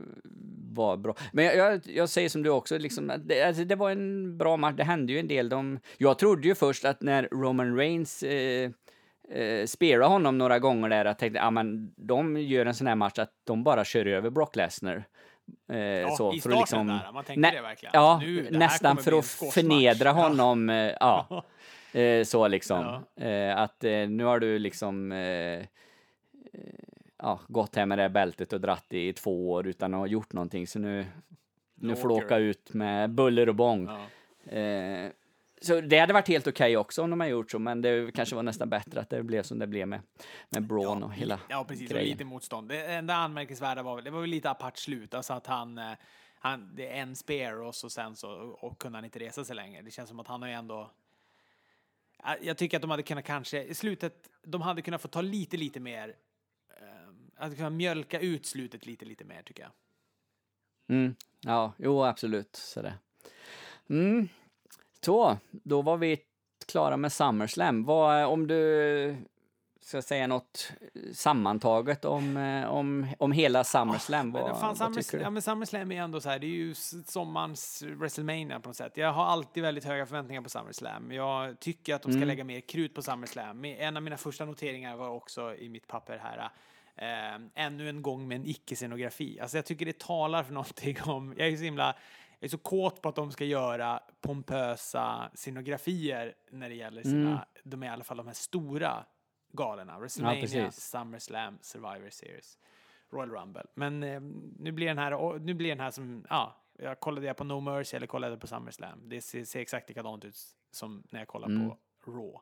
[0.73, 1.15] var bra.
[1.33, 4.57] Men jag, jag, jag säger som du också, liksom, det, alltså, det var en bra
[4.57, 4.75] match.
[4.77, 5.49] Det hände ju en del.
[5.49, 8.71] De, jag trodde ju först att när Roman Reigns eh,
[9.29, 12.95] eh, spela honom några gånger där, att tänkte, ah, men de gör en sån här
[12.95, 15.03] match att de bara kör över Brock Lesnar.
[15.69, 17.91] Eh, ja, så, i för att liksom, där, man tänker det verkligen.
[17.93, 20.69] Ja, nu, nästan för att förnedra honom.
[20.69, 20.75] Ja.
[20.75, 21.43] Eh, ja.
[21.91, 23.01] Eh, så liksom.
[23.15, 23.25] Ja.
[23.25, 25.65] Eh, att eh, nu har du liksom eh,
[27.17, 30.33] ja, gått hem med det bältet och dratt i två år utan att ha gjort
[30.33, 30.67] någonting.
[30.67, 31.05] Så nu,
[31.75, 33.87] nu får du åka ut med buller och bång.
[33.87, 34.59] Ja.
[35.61, 38.11] Så det hade varit helt okej okay också om de hade gjort så, men det
[38.15, 40.01] kanske var nästan bättre att det blev som det blev med,
[40.49, 41.89] med Braun ja, och hela Ja, precis.
[41.89, 42.05] Grejen.
[42.05, 42.69] Och lite motstånd.
[42.69, 45.91] Det enda anmärkningsvärda var väl, det var väl lite apart slut, alltså att han, eh,
[46.39, 48.29] han det är en spare och så sen så
[48.59, 49.81] och kunde han inte resa sig längre.
[49.81, 50.91] Det känns som att han har ju ändå
[52.41, 55.57] jag tycker att de hade kunnat kanske, i slutet, de hade kunnat få ta lite,
[55.57, 56.15] lite mer,
[56.69, 59.71] eh, hade kunnat mjölka ut slutet lite, lite mer tycker jag.
[60.89, 62.93] Mm, ja, jo absolut, så det.
[63.89, 64.29] Mm,
[65.05, 66.19] så, då var vi
[66.65, 67.83] klara med SummerSlam.
[67.83, 69.15] Vad, om du
[69.87, 70.71] ska säga något
[71.13, 75.23] sammantaget om, eh, om, om hela SummerSlam, oh, vad, vad Summers, tycker du?
[75.23, 76.73] Ja, men SummerSlam är ändå så här, det är ju
[77.05, 78.97] sommarens WrestleMania på något sätt.
[78.97, 81.11] Jag har alltid väldigt höga förväntningar på SummerSlam.
[81.11, 82.27] Jag tycker att de ska mm.
[82.27, 83.65] lägga mer krut på SummerSlam.
[83.65, 86.49] En av mina första noteringar var också i mitt papper här,
[86.95, 89.39] äh, ännu en gång med en icke-scenografi.
[89.39, 91.95] Alltså jag tycker det talar för någonting om, jag är så himla
[92.39, 97.39] är så kåt på att de ska göra pompösa scenografier när det gäller sina, mm.
[97.63, 99.05] de är i alla fall de här stora
[99.53, 99.99] galorna.
[99.99, 102.57] WrestleMania, ja, SummerSlam, Survivor Series,
[103.09, 103.65] Royal Rumble.
[103.73, 104.21] Men eh,
[104.59, 107.59] nu blir den här, nu blir den här som, ja, jag kollade jag på No
[107.59, 109.09] Mercy eller kollade på SummerSlam.
[109.09, 110.37] Det ser, ser exakt likadant ut
[110.71, 111.69] som när jag kollar mm.
[111.69, 111.77] på
[112.11, 112.39] Raw.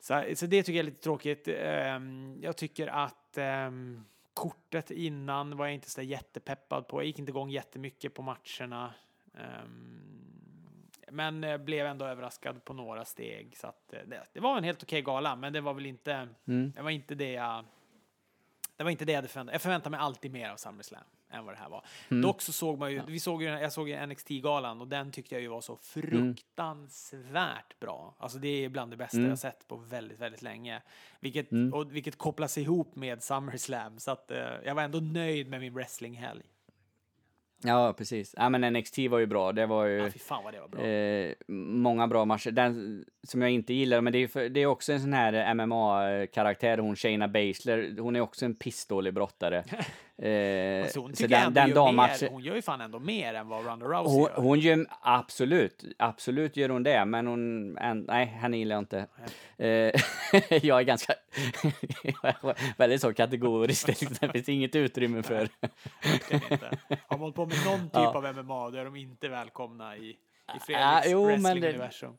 [0.00, 1.48] Så, så det tycker jag är lite tråkigt.
[1.48, 3.38] Um, jag tycker att
[3.68, 4.04] um,
[4.34, 7.00] kortet innan var jag inte så jättepeppad på.
[7.00, 8.94] Jag gick inte igång jättemycket på matcherna.
[9.32, 10.06] Um,
[11.12, 13.56] men eh, blev ändå överraskad på några steg.
[13.56, 13.72] Så eh,
[14.06, 16.72] det, det var en helt okej gala, men det var väl inte, Mm.
[16.76, 17.64] det var inte det jag
[18.76, 21.44] det var inte det jag hade förväntat Jag förväntar mig alltid mer av SummerSlam än
[21.44, 21.84] vad det här var.
[22.10, 22.22] Mm.
[22.22, 25.34] Dock så såg man ju, vi såg ju, jag såg ju NXT-galan och den tyckte
[25.34, 28.14] jag ju var så fruktansvärt bra.
[28.18, 29.30] Alltså det är bland det bästa Mm.
[29.30, 30.82] jag sett på väldigt, väldigt länge.
[31.20, 31.74] Vilket, Mm.
[31.74, 33.98] och, vilket kopplas ihop med SummerSlam.
[33.98, 36.42] Så att eh, jag var ändå nöjd med min wrestlinghelg.
[37.62, 38.34] Ja, precis.
[38.38, 39.52] Ja, men NXT var ju bra.
[39.52, 39.98] Det var ju...
[39.98, 40.82] Ja, fan vad det var bra.
[40.86, 42.50] Eh, många bra matcher.
[42.50, 45.54] Den som jag inte gillar, men det är, för, det är också en sån här
[45.54, 47.96] MMA-karaktär, hon Shayna Baszler.
[47.98, 49.64] Hon är också en pissdålig brottare.
[50.22, 52.16] Eh, Alltså, hon så den, den gör dammatchen...
[52.20, 54.34] mer, hon gör ju fan ändå mer än vad Ronda Rousey Hon, gör.
[54.36, 59.06] hon gör absolut, absolut gör hon det, men hon, en, nej, henne gillar jag inte.
[59.56, 59.68] Eh,
[60.62, 61.12] jag är ganska,
[62.76, 63.86] väldigt så kategorisk,
[64.20, 65.48] det finns inget utrymme för.
[65.60, 68.16] Har de hållit på med någon typ Ja.
[68.16, 70.16] av MMA, då är de inte välkomna i, i
[70.46, 72.12] Ah, Fredriks det- wrestlinguniversum.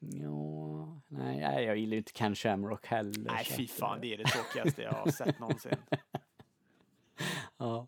[0.00, 3.12] Ja, nej, jag gillar ju inte Ken Shamrock heller.
[3.32, 5.72] Nej, fy fan, det är det tråkigaste jag har sett någonsin.
[7.58, 7.86] Ja.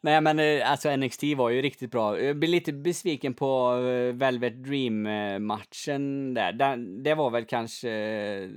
[0.00, 2.20] Nej, men eh, alltså NXT var ju riktigt bra.
[2.20, 6.52] Jag blir lite besviken på eh, Velvet Dream-matchen där.
[6.52, 7.90] Den, det var väl kanske...
[7.90, 8.50] eh,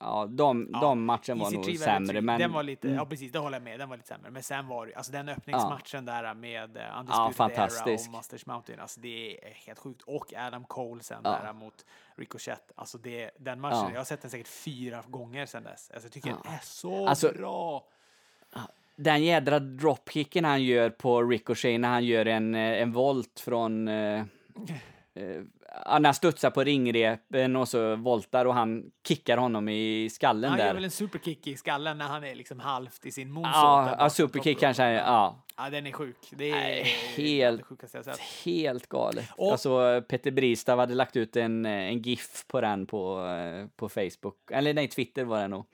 [0.00, 2.40] Ja, de, Ja, de matchen var Easy nog sämre, men...
[2.40, 2.98] Den var lite, Mm.
[2.98, 4.30] ja precis, det håller jag med, den var lite sämre.
[4.30, 8.80] Men sen var det, alltså den öppningsmatchen där med uh, Undisputed Era och Masters Mountain,
[8.80, 10.02] alltså det är helt sjukt.
[10.02, 11.30] Och Adam Cole sen Ja.
[11.30, 11.84] där mot
[12.16, 13.90] Ricochet, alltså det, den matchen, Ja.
[13.92, 15.90] jag har sett den säkert fyra gånger sen dess.
[15.94, 16.36] Alltså jag tycker Ja.
[16.44, 17.84] den är så Alltså- bra.
[18.96, 23.88] Den jädra dropkicken han gör på Ricochet när han gör en, eh, en volt från...
[23.88, 24.20] Eh,
[25.14, 25.40] eh,
[25.86, 30.58] när han studsar på ringrepen och så voltar och han kickar honom i skallen Han
[30.58, 30.74] gör där.
[30.74, 33.90] väl en superkick i skallen när han är liksom halvt i sin moonsault.
[33.90, 35.04] Ja, ja, superkick kanske, rope.
[35.06, 35.40] ja.
[35.56, 36.16] Ja, den är sjuk.
[36.30, 36.84] Det är Nej,
[37.16, 37.62] helt...
[38.04, 39.28] det helt- galet.
[39.36, 43.26] Och- Alltså, Peter Bristav hade lagt ut en, eh, en GIF på den på,
[43.76, 44.36] på Facebook.
[44.50, 45.64] Eller nej, Twitter var det nog.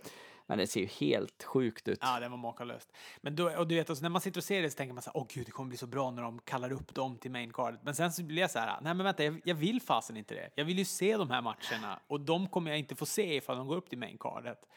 [0.51, 1.99] Men det ser ju helt sjukt ut.
[2.03, 2.93] Ja, den var makalöst.
[3.21, 5.03] Men då, och du vet, alltså, när man sitter och ser det så tänker man
[5.03, 7.31] så här, åh gud, det kommer bli så bra när de kallar upp dem till
[7.31, 7.81] main cardet.
[7.83, 10.35] Men sen så blir jag så här, nej men vänta, jag, jag vill fasen inte
[10.35, 10.51] det.
[10.55, 13.57] Jag vill ju se de här matcherna och de kommer jag inte få se ifall
[13.57, 14.69] de går upp till main cardet.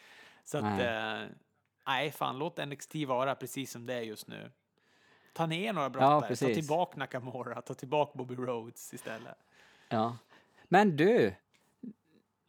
[0.43, 1.21] Så att, Nej.
[1.21, 1.27] eh,
[1.87, 4.51] nej fan, låt NXT vara precis som det är just nu.
[5.33, 9.37] Ta ner några Ja, brottare, ta tillbaka Nakamura, ta tillbaka Bobby Rhodes istället.
[9.89, 10.17] Ja.
[10.63, 11.35] Men du,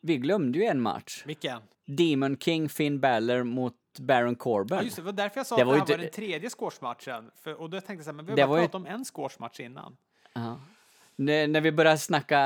[0.04, 1.22] vi glömde ju en match.
[1.26, 1.60] Vilken?
[1.86, 4.76] Demon King Finn Balor mot Baron Corbin.
[4.78, 6.04] Ja, just det, det var därför jag sa Det att var det ju här var
[6.04, 7.30] inte- den tredje squashmatchen.
[7.42, 8.86] För, och då tänkte jag så här, men vi har bara var ju- pratat om
[8.86, 9.96] en squashmatch innan.
[11.16, 12.38] När, när vi började snacka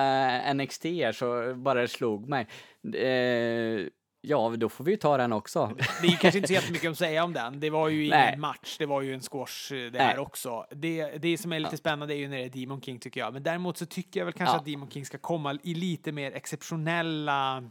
[0.54, 2.46] NXT här så bara det slog mig.
[2.94, 3.86] Eh,
[4.20, 5.76] ja, då får vi ju ta den också.
[6.02, 7.60] Det är kanske inte så jättemycket att säga om den.
[7.60, 8.36] Det var ju ingen Nej.
[8.36, 10.00] match, det var ju en squash eh, det Nej.
[10.00, 10.66] här också.
[10.70, 13.32] Det, det som är lite spännande är ju när det är Demon King tycker jag.
[13.32, 14.58] Men däremot så tycker jag väl kanske Ja.
[14.60, 17.70] att Demon King ska komma i lite mer exceptionella...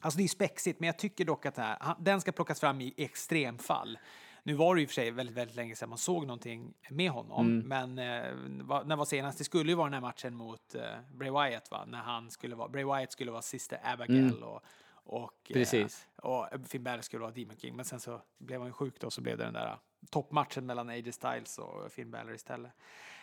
[0.00, 2.60] Alltså det är ju spexigt, men jag tycker dock att det här, den ska plockas
[2.60, 3.98] fram i extremfall.
[4.42, 7.46] Nu var det ju för sig väldigt, väldigt länge sedan man såg någonting med honom,
[7.46, 7.68] Mm.
[7.94, 8.32] men eh,
[8.62, 9.38] vad- när var senast?
[9.38, 10.80] Det skulle ju vara den här matchen mot eh,
[11.14, 11.84] Bray Wyatt, va?
[11.86, 14.60] När han skulle vara, Bray Wyatt skulle vara sista Abigail och,
[15.06, 16.06] och, eh, Precis.
[16.22, 19.10] och Finn Balor skulle vara Demon King, men sen så blev han ju sjuk då,
[19.10, 19.78] så blev det den där
[20.10, 22.72] toppmatchen mellan AJ Styles och Finn Balor istället.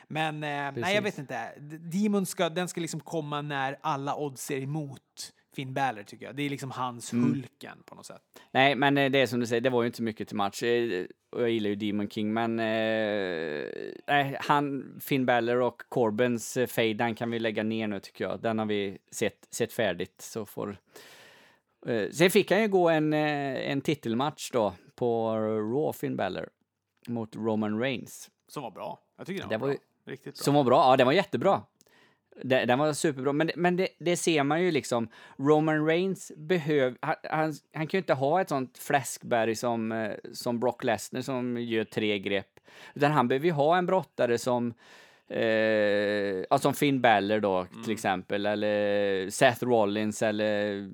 [0.07, 1.53] Men eh, nej, jag vet inte.
[1.79, 6.35] Demon ska, den ska liksom komma när alla odds är emot Finn Balor tycker jag.
[6.35, 7.29] Det är liksom hans Mm.
[7.29, 8.21] Hulken på något sätt.
[8.51, 10.37] Nej, men eh, det är som du säger, det var ju inte så mycket till
[10.37, 10.63] match.
[10.63, 16.67] Eh, Och jag gillar ju Demon King, men eh, han, Finn Balor och Corbins eh,
[16.67, 18.41] fade, den kan vi lägga ner nu tycker jag.
[18.41, 20.21] Den har vi sett, sett färdigt.
[20.21, 20.75] Så får, eh,
[22.11, 26.49] sen fick han ju gå en, eh, en titelmatch då på Raw, Finn Balor,
[27.07, 28.29] mot Roman Reigns.
[28.47, 28.99] Som var bra.
[29.17, 30.11] Jag tycker den Det var, var ju- bra.
[30.13, 30.43] Riktigt bra.
[30.43, 31.61] Som var bra, ja den var jättebra.
[32.43, 35.07] Den, den var superbra, men, det- men det, det ser man ju liksom.
[35.37, 40.11] Roman Reigns behöver, han, han, han kan ju inte ha ett sånt fläskberg som, eh,
[40.33, 42.59] som Brock Lesnar som gör tre grepp.
[42.93, 44.73] Utan han behöver ju ha en brottare som,
[45.27, 50.89] eh, som Finn Balor då till exempel, eller Seth Rollins eller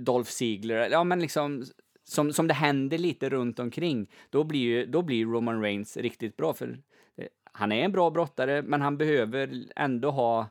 [0.00, 0.88] Dolph Ziggler.
[0.90, 1.64] Ja men liksom,
[2.04, 4.10] som, som det händer lite runt omkring.
[4.30, 6.78] Då blir ju, då blir Roman Reigns riktigt bra, för
[7.16, 10.46] eh, han är en bra brottare, men han behöver ändå ha...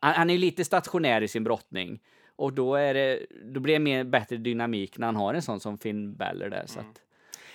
[0.00, 2.00] Han, han är lite stationär i sin brottning.
[2.36, 5.60] Och då, är det, då blir det mer bättre dynamik när han har en sån
[5.60, 6.64] som Finn Balor där.
[6.66, 7.02] Så att,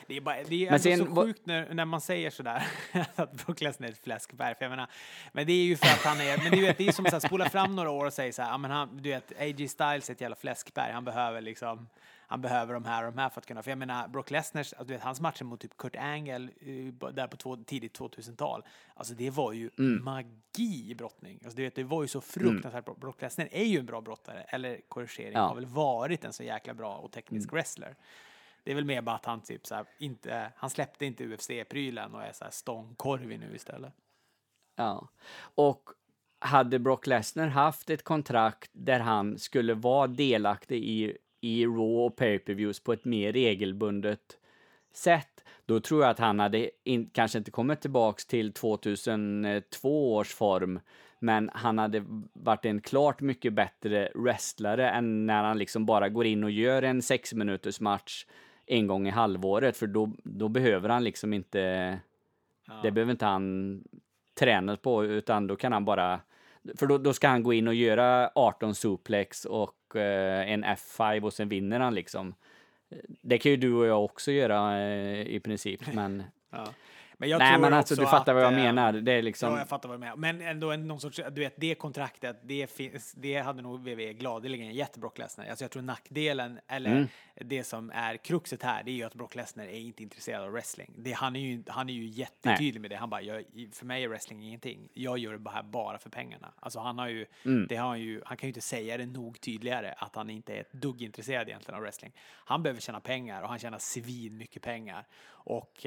[0.08, 2.64] Det är, bara, det är alltså sen så sjukt när, när man säger sådär
[3.16, 4.56] att Brock Lesnar är ett fläskberg.
[4.56, 4.88] För jag menar,
[5.32, 7.24] men det är ju för att han är, men ju vet, det är som att
[7.24, 10.14] spola fram några år och säga så här, men han, du vet, AJ Styles är
[10.14, 10.92] ett jävla fläskberg.
[10.92, 11.90] Han behöver liksom,
[12.28, 14.74] han behöver de här och de här för att kunna, för jag menar Brock Lesnars,
[14.74, 18.64] alltså, du vet hans matcher mot typ Kurt Angle eh, där på två, tidigt 2000-tal,
[18.96, 20.04] alltså det var ju Mm.
[20.04, 21.40] magi i brottning.
[21.44, 22.94] Alltså du vet, det var ju så fruktansvärt bra.
[22.94, 25.40] Brock Lesnar är ju en bra brottare, eller korrigering, Ja.
[25.40, 25.48] Mm.
[25.50, 27.96] har väl varit en så jäkla bra och teknisk wrestler.
[28.68, 32.14] Det är väl mer bara att han typ så här, inte, han släppte inte UFC-prylen
[32.14, 33.94] och är så här stångkorvig nu istället.
[34.76, 35.10] Ja.
[35.56, 35.90] Och
[36.40, 42.16] hade Brock Lesnar haft ett kontrakt där han skulle vara delaktig i, i Raw och
[42.16, 44.38] pay-per-views på ett mer regelbundet
[44.94, 50.34] sätt, då tror jag att han hade in, kanske inte kommit tillbaks till 2002 års
[50.34, 50.80] form,
[51.20, 52.04] men han hade
[52.34, 56.82] varit en klart mycket bättre wrestlare än när han liksom bara går in och gör
[56.82, 58.26] en sex minuters match
[58.68, 62.00] en gång i halvåret, för då, då behöver han liksom inte
[62.84, 63.84] det behöver inte han
[64.40, 66.20] träna på, utan då kan han bara...
[66.76, 71.22] För då, då ska han gå in och göra 18 suplex och eh, en F5
[71.22, 72.36] och sen vinner han liksom.
[73.22, 76.24] Det kan ju du och jag också göra eh, i princip, men...
[76.50, 76.66] Ja.
[77.20, 78.94] Men jag Nej, tror men alltså du fattar vad jag att, eh, menar.
[78.94, 79.52] Det är liksom...
[79.54, 80.16] Ja, jag fattar vad du menar.
[80.16, 84.14] Men ändå en, någon sorts, du vet, det kontraktet, det, finns, det hade nog WWE
[84.14, 85.46] gladeligen gett Brock Lesnar.
[85.46, 87.08] Alltså jag tror nackdelen, eller Mm.
[87.36, 90.52] det som är kruxet här, det är ju att Brock Lesnar är inte intresserad av
[90.52, 90.94] wrestling.
[90.98, 92.96] Det, han, är ju, han är ju jättetydlig med det.
[92.96, 94.90] Han bara, jag, för mig är wrestling ingenting.
[94.94, 96.54] Jag gör det bara, bara för pengarna.
[96.60, 97.68] Alltså han har ju, Mm.
[97.70, 100.54] det har han ju, han kan ju inte säga det nog tydligare att han inte
[100.56, 102.12] är ett dugg intresserad egentligen av wrestling.
[102.46, 105.06] Han behöver tjäna pengar och han tjänar svin mycket pengar.
[105.50, 105.86] Och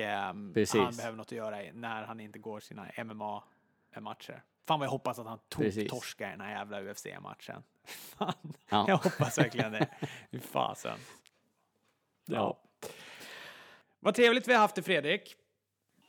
[0.55, 0.81] Precis.
[0.81, 4.43] han behöver något att göra när han inte går sina MMA-matcher.
[4.67, 5.91] Fan vad jag hoppas att han tog Precis.
[5.91, 7.63] torska i den här jävla UFC-matchen.
[7.85, 8.35] Fan,
[8.69, 8.85] Ja.
[8.89, 9.87] jag hoppas verkligen det.
[10.31, 10.99] Fy fasen.
[12.27, 12.59] Ja.
[14.01, 15.37] Vad trevligt vi har haft det Fredrik.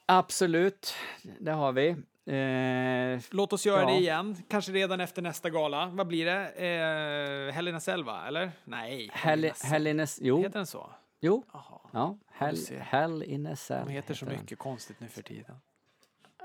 [0.06, 0.94] Absolut,
[1.40, 1.88] det har vi.
[2.26, 3.88] Eh, Låt oss göra Ja.
[3.88, 4.38] det igen.
[4.50, 5.86] Kanske redan efter nästa gala.
[5.86, 6.50] Vad blir det?
[6.52, 8.52] Eh, Helena Selva, eller?
[8.64, 9.10] Nej.
[9.14, 10.90] Hell, Helena jo, Heter den så?
[11.22, 11.80] Jo, Jaha.
[11.92, 12.80] ja, hell, ser.
[12.80, 13.86] hell in a cell.
[13.86, 14.40] De heter så den.
[14.40, 15.56] mycket konstigt nu för tiden.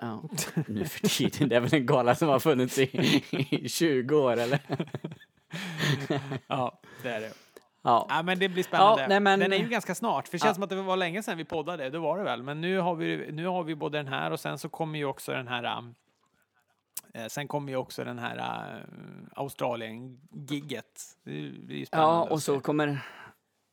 [0.00, 0.22] Ja.
[0.68, 4.32] Nu för tiden, det är väl en gala som har funnits i, i 20 år
[4.32, 4.60] eller?
[6.46, 7.32] Ja, det är det.
[7.82, 8.06] Ja.
[8.08, 9.02] Ja, men det blir spännande.
[9.02, 10.28] Ja, nej, men- Den är ju ganska snart.
[10.28, 11.90] För det känns som att det var länge sedan vi poddade.
[11.90, 12.42] Det var det väl.
[12.42, 15.04] Men nu har vi, nu har vi både den här och sen så kommer ju
[15.04, 15.94] också den här um,
[17.14, 18.36] eh, Sen kommer ju också den här
[18.76, 18.82] uh,
[19.34, 21.16] Australien-gigget.
[21.24, 21.30] Det
[21.66, 22.98] blir ju spännande Ja, att och så kommer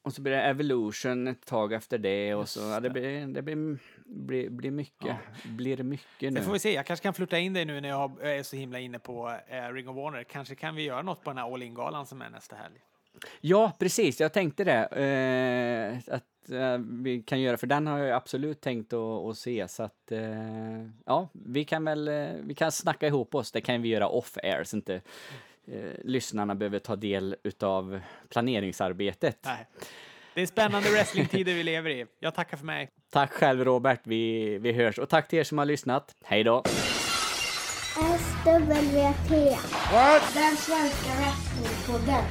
[0.04, 3.42] och så blir det Evolution ett tag efter det och så ja, det blir det
[3.42, 5.16] blir, blir, blir mycket.
[5.44, 6.40] Blir det mycket nu?
[6.40, 6.74] Det får vi se.
[6.74, 9.74] Jag kanske kan flytta in dig nu när jag är så himla inne på eh,
[9.74, 10.24] Ring of Warner.
[10.24, 12.76] Kanske kan vi göra något på den här All In-galan som är nästa helg.
[13.42, 14.20] Ja, precis.
[14.20, 14.86] Jag tänkte det.
[14.86, 19.68] Eh, att eh, vi kan göra, för den har jag absolut tänkt att, se.
[19.68, 23.52] Så att, eh, ja, vi kan väl eh, vi kan snacka ihop oss.
[23.52, 25.02] Det kan vi göra off-air, så inte
[25.68, 28.00] eh, lyssnarna behöver ta del utav
[28.30, 29.40] planeringsarbetet.
[29.46, 29.68] Nej.
[30.36, 32.06] Det är spännande wrestlingtider vi lever i.
[32.20, 32.90] Jag tackar för mig.
[33.10, 35.00] Tack själv Robert, vi, vi hörs.
[35.00, 36.16] Och tack till er som har lyssnat.
[36.24, 36.64] Hej då!
[38.44, 38.74] SWT.
[39.92, 40.34] What?
[40.34, 42.24] Den svenska wrestlingpodden.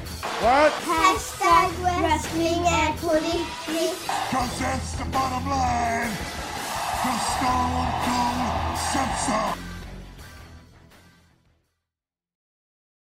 [0.43, 0.73] What?
[0.73, 4.09] Hashtag wrestling är på riktigt.
[4.31, 6.13] Cause that's the bottom line.
[7.03, 8.43] Cause Stone Cold
[9.27, 9.72] so.